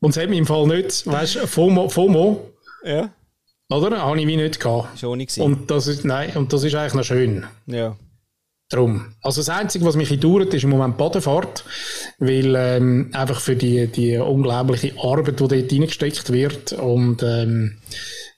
und 0.00 0.08
es 0.08 0.16
hat 0.16 0.30
mich 0.30 0.38
im 0.38 0.46
Fall 0.46 0.66
nicht, 0.68 1.06
weißt 1.06 1.34
du, 1.34 1.46
FOMO, 1.46 1.90
FOMO, 1.90 2.50
Ja. 2.82 3.10
Oder? 3.70 4.02
Habe 4.02 4.20
ich 4.20 4.26
wie 4.26 4.36
nicht 4.36 4.60
gehabt. 4.60 4.98
Schon 4.98 5.18
nicht 5.18 5.34
gewesen. 5.34 5.42
Und 5.42 5.70
das 5.70 5.86
ist, 5.86 6.04
nein, 6.04 6.30
und 6.36 6.52
das 6.52 6.64
ist 6.64 6.74
eigentlich 6.74 6.94
noch 6.94 7.04
schön. 7.04 7.46
Ja. 7.66 7.96
Drum. 8.68 9.14
Also 9.22 9.40
das 9.40 9.48
Einzige, 9.48 9.84
was 9.84 9.96
mich 9.96 10.20
dauert, 10.20 10.54
ist 10.54 10.62
im 10.62 10.70
Moment 10.70 10.96
Badefahrt, 10.96 11.64
weil 12.20 12.54
ähm, 12.56 13.10
einfach 13.12 13.40
für 13.40 13.56
die, 13.56 13.88
die 13.88 14.16
unglaubliche 14.16 14.92
Arbeit, 15.02 15.40
die 15.40 15.48
dort 15.48 15.72
reingesteckt 15.72 16.32
wird 16.32 16.72
und 16.74 17.22
ähm, 17.24 17.78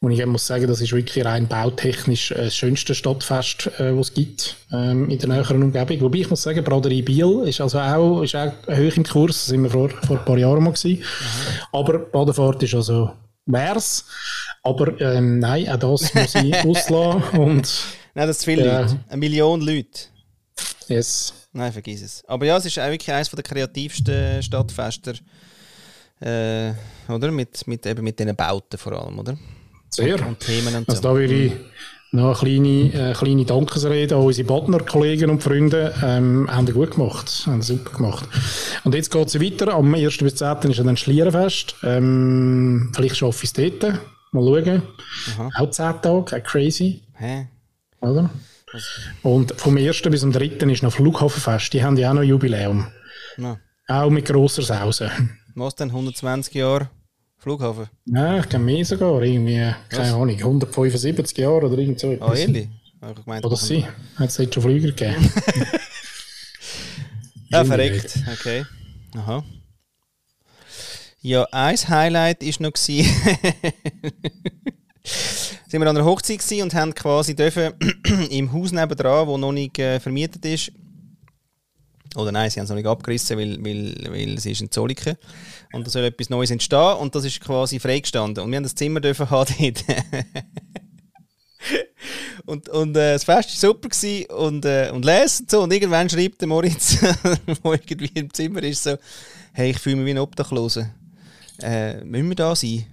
und 0.03 0.11
ich 0.11 0.27
muss 0.27 0.49
sagen, 0.49 0.67
das 0.67 0.81
ist 0.81 0.93
wirklich 0.93 1.25
rein 1.25 1.47
bautechnisch 1.47 2.33
äh, 2.33 2.47
das 2.47 2.57
schönste 2.57 2.93
Stadtfest, 2.93 3.69
äh, 3.79 3.97
was 3.97 4.09
es 4.09 4.15
gibt 4.15 4.57
ähm, 4.73 5.09
in 5.09 5.19
der 5.19 5.29
näheren 5.29 5.63
Umgebung. 5.63 6.01
Wobei 6.01 6.19
ich 6.19 6.31
muss 6.31 6.43
sagen, 6.43 6.65
Braderie 6.65 7.03
Biel 7.03 7.45
ist 7.47 7.61
also 7.61 7.79
auch, 7.79 8.23
ist 8.23 8.35
auch 8.35 8.53
hoch 8.67 8.97
im 8.97 9.05
Kurs, 9.05 9.37
das 9.37 9.47
sind 9.47 9.63
wir 9.63 9.71
vor, 9.71 9.91
vor 9.91 10.19
ein 10.19 10.25
paar 10.25 10.39
Jahren 10.39 10.65
mal 10.65 10.73
gewesen. 10.73 11.05
Aber 11.71 12.01
Badefahrt 12.01 12.63
ist 12.65 12.75
also 12.75 13.13
wär's. 13.47 14.07
Aber 14.63 15.01
ähm, 15.01 15.39
nein, 15.41 15.69
auch 15.69 15.77
das 15.79 16.15
muss 16.15 16.35
ich 16.37 16.55
auslassen 16.65 17.39
und 17.39 17.85
Nein, 18.15 18.27
das 18.29 18.37
ist 18.37 18.41
zu 18.43 18.51
viele 18.51 18.67
Ja. 18.67 18.81
Leute. 18.83 18.99
Eine 19.09 19.17
Million 19.17 19.61
Leute. 19.63 20.01
yes. 20.89 21.33
Nein, 21.55 21.73
vergiss 21.73 22.03
es. 22.03 22.25
Aber 22.29 22.47
ja, 22.47 22.57
es 22.57 22.65
ist 22.67 22.79
auch 22.79 22.89
wirklich 22.91 23.11
eines 23.13 23.31
der 23.31 23.43
kreativsten 23.43 24.43
Stadtfester. 24.43 25.15
Äh, 26.21 26.73
oder? 27.09 27.31
Mit, 27.31 27.67
mit, 27.67 27.85
eben 27.87 28.05
mit 28.05 28.19
diesen 28.19 28.37
Bauten 28.37 28.79
vor 28.79 28.93
allem, 28.93 29.19
oder? 29.19 29.37
Sehr. 29.91 30.25
Und 30.27 30.41
Themen 30.41 30.75
und 30.75 30.89
Also 30.89 31.03
so. 31.03 31.09
da 31.09 31.15
würde 31.15 31.35
ich 31.35 31.53
noch 32.13 32.43
eine 32.43 32.61
kleine, 32.61 33.11
äh, 33.11 33.13
kleine 33.15 33.45
Dankesrede 33.45 34.15
an 34.15 34.23
unsere 34.23 34.47
Badner 34.47 34.81
Kollegen 34.81 35.31
und 35.31 35.43
Freunde. 35.43 35.95
Ähm, 36.03 36.49
haben 36.51 36.67
die 36.67 36.73
gut 36.73 36.93
gemacht. 36.93 37.43
Haben 37.47 37.63
super 37.63 37.91
gemacht. 37.97 38.29
Und 38.85 38.95
jetzt 38.95 39.11
geht 39.11 39.27
es 39.29 39.41
weiter. 39.41 39.75
Am 39.75 39.95
1. 39.95 40.19
bis 40.19 40.37
10. 40.37 40.57
ist 40.71 40.79
dann 40.79 40.97
Schlierenfest. 40.97 41.75
Ähm, 41.83 42.93
vielleicht 42.95 43.17
schaffe 43.17 43.45
ich 43.45 43.51
es 43.57 43.79
dort. 43.81 43.99
Mal 44.33 44.65
schauen. 44.65 44.83
Auch 45.57 45.71
10 45.71 46.03
Tage. 46.03 46.37
Auch 46.37 46.43
crazy. 46.43 47.03
Hä? 47.15 47.47
Oder? 48.01 48.31
Und 49.23 49.53
vom 49.61 49.77
1. 49.77 50.03
bis 50.03 50.21
zum 50.23 50.33
3. 50.33 50.47
ist 50.73 50.83
noch 50.83 50.93
Flughafenfest. 50.93 51.73
Die 51.75 51.85
haben 51.85 51.97
ja 51.99 52.11
auch 52.11 52.15
noch 52.15 52.23
Jubiläum. 52.23 52.87
Na, 53.37 53.59
Auch 53.89 54.11
mit 54.11 54.25
grosser 54.25 54.63
Sause. 54.63 55.11
was 55.55 55.75
denn? 55.75 55.91
120 55.91 56.55
Jahre 56.55 56.89
Flughafen? 57.37 57.89
Nein, 58.07 58.41
ich 58.41 58.49
kenne 58.49 58.65
mehr 58.65 58.85
sogar. 58.85 59.21
Irgendwie, 59.23 59.71
keine 59.91 60.15
Ahnung, 60.15 60.31
175 60.39 61.37
Jahre 61.39 61.67
oder 61.67 61.77
irgend 61.79 62.01
so 62.01 62.09
Ah, 62.09 62.13
etwas. 62.15 62.39
ehrlich? 62.41 62.69
Hab 63.03 63.19
Ich 63.19 63.25
gemeint, 63.25 63.45
Oder 63.45 63.57
sie? 63.57 63.85
Hat 64.17 64.29
es 64.29 64.37
dort 64.37 64.55
schon 64.55 64.63
Flüger 64.63 64.89
gegeben? 64.89 65.31
Ja, 67.51 67.65
verreckt. 67.67 68.19
Okay. 68.33 68.65
Aha. 69.15 69.45
Ja, 71.23 71.47
ein 71.53 71.77
Highlight 71.77 72.43
war 72.43 72.69
noch. 72.69 72.77
sind 72.77 73.01
wir 75.81 75.81
an 75.83 75.97
einer 75.97 76.05
Hochzeit 76.05 76.43
und 76.61 76.75
haben 76.75 76.93
quasi 76.95 77.35
dürfen 77.37 77.73
im 78.31 78.53
Haus 78.53 78.73
nebendran, 78.73 79.29
wo 79.29 79.39
noch 79.39 79.53
nicht 79.53 79.79
äh, 79.79 80.01
vermietet 80.01 80.45
ist, 80.45 80.73
oder 82.17 82.33
nein, 82.33 82.51
sie 82.51 82.59
haben 82.61 82.65
es 82.65 82.71
noch 82.71 82.77
nicht 82.77 82.87
abgerissen, 82.87 83.39
weil, 83.39 83.65
weil, 83.65 83.95
weil 84.11 84.35
es 84.35 84.47
ist 84.47 84.61
in 84.61 84.71
Zolliken 84.71 85.17
und 85.73 85.87
da 85.87 85.91
soll 85.91 86.05
etwas 86.05 86.29
Neues 86.29 86.51
entstehen 86.51 86.97
und 86.99 87.15
das 87.15 87.25
ist 87.25 87.41
quasi 87.41 87.79
freigestanden 87.79 88.45
und 88.45 88.51
wir 88.51 88.57
haben 88.57 88.65
das 88.65 88.75
Zimmer 88.75 89.01
dürfen 89.01 89.31
haben 89.31 89.55
dort. 89.59 89.85
Und, 92.45 92.69
und 92.71 92.97
äh, 92.97 93.13
das 93.13 93.23
Fest 93.23 93.51
war 93.63 93.73
super 93.73 93.89
und, 94.37 94.65
äh, 94.65 94.91
und 94.93 95.05
lesen 95.05 95.43
und 95.43 95.51
so. 95.53 95.63
Und 95.63 95.73
irgendwann 95.73 96.11
schreibt 96.11 96.41
der 96.41 96.49
Moritz, 96.49 96.99
der 97.25 97.39
irgendwie 97.65 98.11
im 98.15 98.35
Zimmer 98.35 98.65
ist, 98.65 98.83
so: 98.83 98.97
Hey, 99.53 99.71
ich 99.71 99.79
fühle 99.79 99.95
mich 99.95 100.07
wie 100.07 100.11
ein 100.11 100.19
Obdachloser. 100.19 100.91
Äh, 101.63 102.05
müssen 102.05 102.29
wir 102.29 102.37
da 102.37 102.55
sein? 102.55 102.87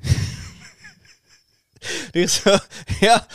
Und 2.14 2.22
ich 2.22 2.32
so: 2.32 2.50
Ja, 3.02 3.26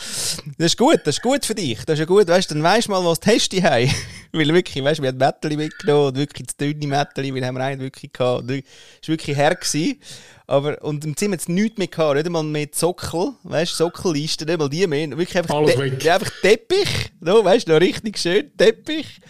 das 0.57 0.67
ist 0.73 0.77
gut, 0.77 0.99
das 1.03 1.15
ist 1.15 1.21
gut 1.21 1.45
für 1.45 1.55
dich. 1.55 1.83
Das 1.85 1.93
ist 1.93 1.99
ja 1.99 2.05
gut, 2.05 2.27
weißt 2.27 2.49
du, 2.51 2.55
dann 2.55 2.63
weißt 2.63 2.87
du 2.87 2.91
mal, 2.91 3.03
was 3.03 3.19
die 3.19 3.29
hast 3.31 3.49
die 3.51 3.63
haben. 3.63 3.89
Weil 4.31 4.53
wirklich, 4.53 4.83
weißt 4.83 4.99
du, 4.99 5.03
wir 5.03 5.09
haben 5.09 5.17
Mätteli 5.17 5.57
mitgenommen 5.57 6.07
und 6.09 6.15
wirklich 6.17 6.47
das 6.47 6.57
dünne 6.57 6.87
Mätteli, 6.87 7.33
wir 7.33 7.45
haben 7.45 7.57
einen 7.57 7.81
wirklich 7.81 8.11
gehabt. 8.13 8.41
Und 8.43 8.51
Es 8.51 8.63
war 9.07 9.13
wirklich 9.13 9.35
her. 9.37 9.55
Gewesen. 9.55 9.99
Aber, 10.47 10.83
und 10.83 11.03
im 11.05 11.17
Zimmer 11.17 11.37
es 11.37 11.47
nichts 11.47 11.79
mehr 11.79 11.87
gehabt, 11.87 12.15
nicht 12.17 12.25
einmal 12.27 12.43
mehr 12.43 12.67
Sockel, 12.71 13.33
weißt 13.43 13.71
du, 13.71 13.75
Sockelleisten, 13.77 14.45
nicht 14.47 14.59
mal 14.59 14.69
die 14.69 14.85
mehr. 14.85 15.09
Wirklich 15.09 15.37
einfach, 15.39 15.55
Alles 15.55 15.77
weg. 15.79 16.07
einfach 16.07 16.29
Teppich, 16.41 17.11
no, 17.19 17.43
weißt 17.43 17.67
du, 17.67 17.73
noch 17.73 17.81
richtig 17.81 18.19
schön, 18.19 18.55
Teppich. 18.55 19.21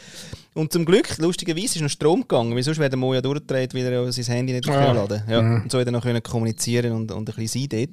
Und 0.55 0.71
zum 0.71 0.85
Glück, 0.85 1.17
lustigerweise, 1.17 1.75
ist 1.75 1.81
noch 1.81 1.89
Strom 1.89 2.21
gegangen, 2.21 2.55
weil 2.55 2.63
sonst 2.63 2.77
wäre 2.79 2.89
der 2.89 2.97
Mo 2.97 3.13
ja 3.13 3.19
durchgedreht, 3.21 3.73
weil 3.73 3.85
er 3.91 4.11
sein 4.13 4.23
Handy 4.23 4.53
nicht 4.53 4.65
Ja. 4.65 4.89
aufladen 4.89 5.21
ja. 5.29 5.39
Und 5.39 5.69
so 5.69 5.77
hat 5.79 5.85
er 5.85 5.91
noch 5.91 6.01
können 6.01 6.23
kommunizieren 6.23 6.93
und, 6.93 7.11
und 7.11 7.29
ein 7.29 7.35
bisschen 7.35 7.69
sein 7.69 7.87
dort. 7.87 7.89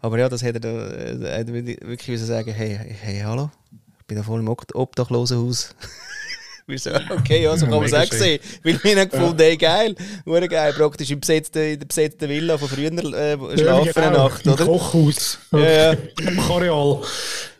Aber 0.00 0.18
ja, 0.18 0.28
das 0.28 0.42
hätte 0.42 0.58
er 0.58 0.60
da, 0.60 0.94
äh, 0.94 1.38
hätte 1.38 1.52
er 1.56 1.64
wirklich 1.88 2.08
müssen 2.08 2.26
sagen 2.26 2.52
hey, 2.52 2.78
hey, 3.00 3.20
hallo, 3.24 3.50
ich 4.00 4.06
bin 4.06 4.18
da 4.18 4.22
voll 4.22 4.40
im 4.40 4.48
Ob- 4.48 4.74
Obdachlosenhaus. 4.74 5.74
So, 6.76 6.90
okay, 7.10 7.42
ja, 7.42 7.54
so 7.56 7.66
kann 7.66 7.74
man 7.80 7.84
es 7.84 7.92
auch 7.92 8.10
sehen. 8.10 8.38
Weil 8.62 8.82
wir 8.82 9.00
haben 9.00 9.10
gefunden, 9.10 9.38
hey, 9.40 9.56
geil, 9.56 9.94
hure 10.24 10.48
geil, 10.48 10.72
praktisch 10.72 11.10
im 11.10 11.18
besetzten, 11.20 11.58
in 11.58 11.78
der 11.80 11.86
besetzten 11.86 12.28
Villa 12.28 12.56
von 12.56 12.68
früher 12.68 12.92
äh, 12.92 13.58
schlafen 13.58 14.02
eine 14.02 14.16
Nacht, 14.16 14.46
Im 14.46 14.52
oder? 14.52 14.64
Kochhaus. 14.64 15.38
Ja, 15.50 15.58
ja. 15.58 15.90
Im. 15.92 16.36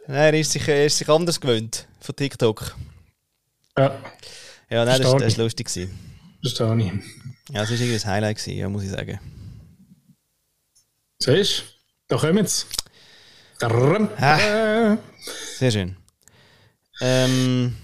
Nein, 0.06 0.16
er 0.34 0.34
ist 0.34 0.52
sich, 0.52 0.66
er 0.68 0.86
ist 0.86 0.96
sich 0.98 1.08
anders 1.08 1.40
gewöhnt 1.40 1.86
von 2.00 2.14
TikTok. 2.16 2.76
Ja, 3.78 3.98
Ja, 4.70 4.84
nein, 4.84 5.00
das, 5.00 5.12
das 5.12 5.38
war 5.38 5.44
lustig. 5.44 5.66
Gewesen. 5.66 5.98
verstehe 6.42 6.76
ich. 6.78 7.54
Ja, 7.54 7.62
es 7.62 7.70
war 7.70 7.76
irgendwie 7.78 7.94
ein 7.94 8.04
Highlight, 8.04 8.36
gewesen, 8.38 8.58
ja, 8.58 8.68
muss 8.68 8.82
ich 8.82 8.90
sagen. 8.90 9.18
Siehst 11.18 11.60
du? 11.60 11.64
Da 12.08 12.16
kommen 12.18 12.46
sie. 12.46 12.64
Ah. 14.18 14.98
Sehr 15.58 15.70
schön. 15.70 15.96
Ähm, 17.00 17.76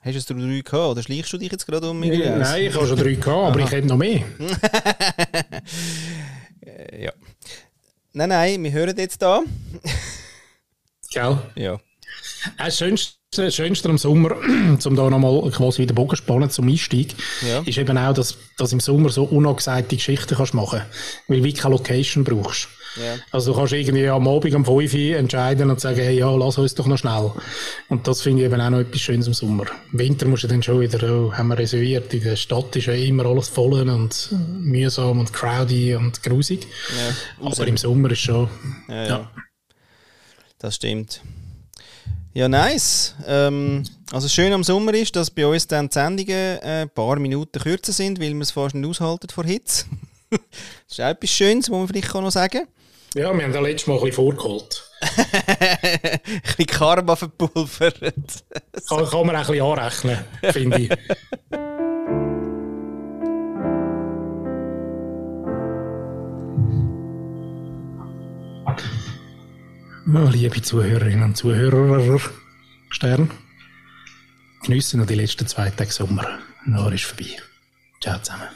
hast 0.00 0.14
du 0.14 0.18
es 0.18 0.26
drei 0.26 0.60
gehabt 0.60 0.72
oder 0.72 1.02
schleichst 1.02 1.32
du 1.32 1.38
dich 1.38 1.52
jetzt 1.52 1.66
gerade 1.66 1.88
um 1.90 2.02
irgendwie? 2.02 2.28
Nein, 2.28 2.62
ich 2.62 2.74
habe 2.74 2.86
schon 2.86 2.96
drei 2.96 3.12
gehabt, 3.14 3.28
aber 3.28 3.60
ich 3.60 3.70
hätte 3.70 3.86
noch 3.88 3.96
mehr. 3.98 4.22
Ja. 6.98 7.12
Nein, 8.12 8.28
nein, 8.30 8.64
wir 8.64 8.72
hören 8.72 8.96
jetzt 8.96 9.20
da. 9.20 9.42
Gell? 11.10 11.38
Ja. 11.54 11.78
Das 12.58 12.78
Schönste, 12.78 13.15
das 13.44 13.54
Schönste 13.54 13.88
am 13.88 13.98
Sommer, 13.98 14.36
um 14.84 14.96
da 14.96 15.10
nochmal 15.10 15.50
quasi 15.50 15.82
wieder 15.82 15.94
Bogen 15.94 16.16
spannen 16.16 16.50
zum 16.50 16.68
Einstieg, 16.68 17.14
Ja. 17.46 17.60
ist 17.64 17.78
eben 17.78 17.96
auch, 17.98 18.14
dass, 18.14 18.36
dass 18.56 18.72
im 18.72 18.80
Sommer 18.80 19.08
so 19.10 19.24
unangesagte 19.24 19.96
Geschichten 19.96 20.34
kannst 20.36 20.54
machen 20.54 20.82
weil 21.28 21.38
du 21.38 21.44
wie 21.44 21.52
keine 21.52 21.74
Location 21.74 22.24
brauchst. 22.24 22.68
Ja. 22.96 23.14
Also 23.30 23.52
du 23.52 23.58
kannst 23.58 23.74
irgendwie 23.74 24.08
am 24.08 24.26
Abend 24.26 24.54
um 24.54 24.64
5 24.64 24.94
Uhr 24.94 25.16
entscheiden 25.16 25.68
und 25.70 25.78
sagen, 25.80 25.98
hey, 26.00 26.18
ja, 26.18 26.34
lass 26.34 26.56
uns 26.56 26.74
doch 26.74 26.86
noch 26.86 26.96
schnell. 26.96 27.30
Und 27.90 28.08
das 28.08 28.22
finde 28.22 28.40
ich 28.42 28.46
eben 28.50 28.58
auch 28.58 28.70
noch 28.70 28.78
etwas 28.78 29.00
Schönes 29.02 29.26
im 29.26 29.34
Sommer. 29.34 29.64
Im 29.92 29.98
Winter 29.98 30.26
musst 30.26 30.44
du 30.44 30.48
dann 30.48 30.62
schon 30.62 30.80
wieder, 30.80 31.02
oh, 31.12 31.30
haben 31.32 31.48
wir 31.48 31.58
reserviert, 31.58 32.14
in 32.14 32.22
der 32.22 32.36
Stadt 32.36 32.74
ist 32.74 32.86
ja 32.86 32.94
immer 32.94 33.26
alles 33.26 33.48
voll 33.50 33.86
und 33.86 34.28
mühsam 34.60 35.20
und 35.20 35.30
crowdy 35.30 35.94
und 35.94 36.22
grusig. 36.22 36.66
Ja, 36.96 37.46
Aber 37.46 37.66
im 37.66 37.76
Sommer 37.76 38.10
ist 38.12 38.20
schon, 38.20 38.48
ja, 38.88 38.94
ja. 38.94 39.08
ja. 39.08 39.30
Das 40.58 40.76
stimmt. 40.76 41.20
Ja, 42.36 42.50
nice. 42.50 43.14
Ähm, 43.26 43.82
also 44.12 44.28
schön 44.28 44.52
am 44.52 44.62
Sommer 44.62 44.92
ist, 44.92 45.16
dass 45.16 45.30
bei 45.30 45.46
uns 45.46 45.66
dann 45.66 45.88
die 45.88 45.94
Sendungen 45.94 46.28
äh, 46.28 46.82
ein 46.82 46.90
paar 46.90 47.18
Minuten 47.18 47.58
kürzer 47.58 47.92
sind, 47.92 48.20
weil 48.20 48.34
wir 48.34 48.42
es 48.42 48.50
fast 48.50 48.74
nicht 48.74 48.86
aushalten 48.86 49.30
vor 49.30 49.44
Hitze. 49.44 49.86
das 50.28 50.40
ist 50.90 51.00
auch 51.00 51.08
etwas 51.08 51.30
Schönes, 51.30 51.70
was 51.70 51.78
man 51.78 51.88
vielleicht 51.88 52.12
noch 52.12 52.30
sagen 52.30 52.58
kann. 52.58 53.22
Ja, 53.22 53.32
wir 53.32 53.42
haben 53.42 53.54
da 53.54 53.60
letztes 53.60 53.86
Mal 53.86 53.94
ein 53.94 54.00
bisschen 54.00 54.16
vorgeholt. 54.16 54.84
ein 55.00 56.20
bisschen 56.44 56.66
Karma 56.66 57.16
verpulvert. 57.16 57.96
kann, 58.86 59.08
kann 59.08 59.26
man 59.26 59.36
auch 59.36 59.40
ein 59.40 59.46
bisschen 59.46 59.62
anrechnen, 59.62 60.18
finde 60.52 60.78
ich. 60.78 60.90
liebe 70.30 70.62
Zuhörerinnen 70.62 71.24
und 71.24 71.36
Zuhörer, 71.36 72.20
Stern, 72.90 73.28
geniessen 74.62 75.00
noch 75.00 75.06
die 75.06 75.16
letzten 75.16 75.48
zwei 75.48 75.68
Tage 75.70 75.90
Sommer. 75.90 76.38
Noch 76.64 76.92
ist 76.92 77.06
vorbei. 77.06 77.36
Ciao 78.00 78.16
zusammen. 78.20 78.46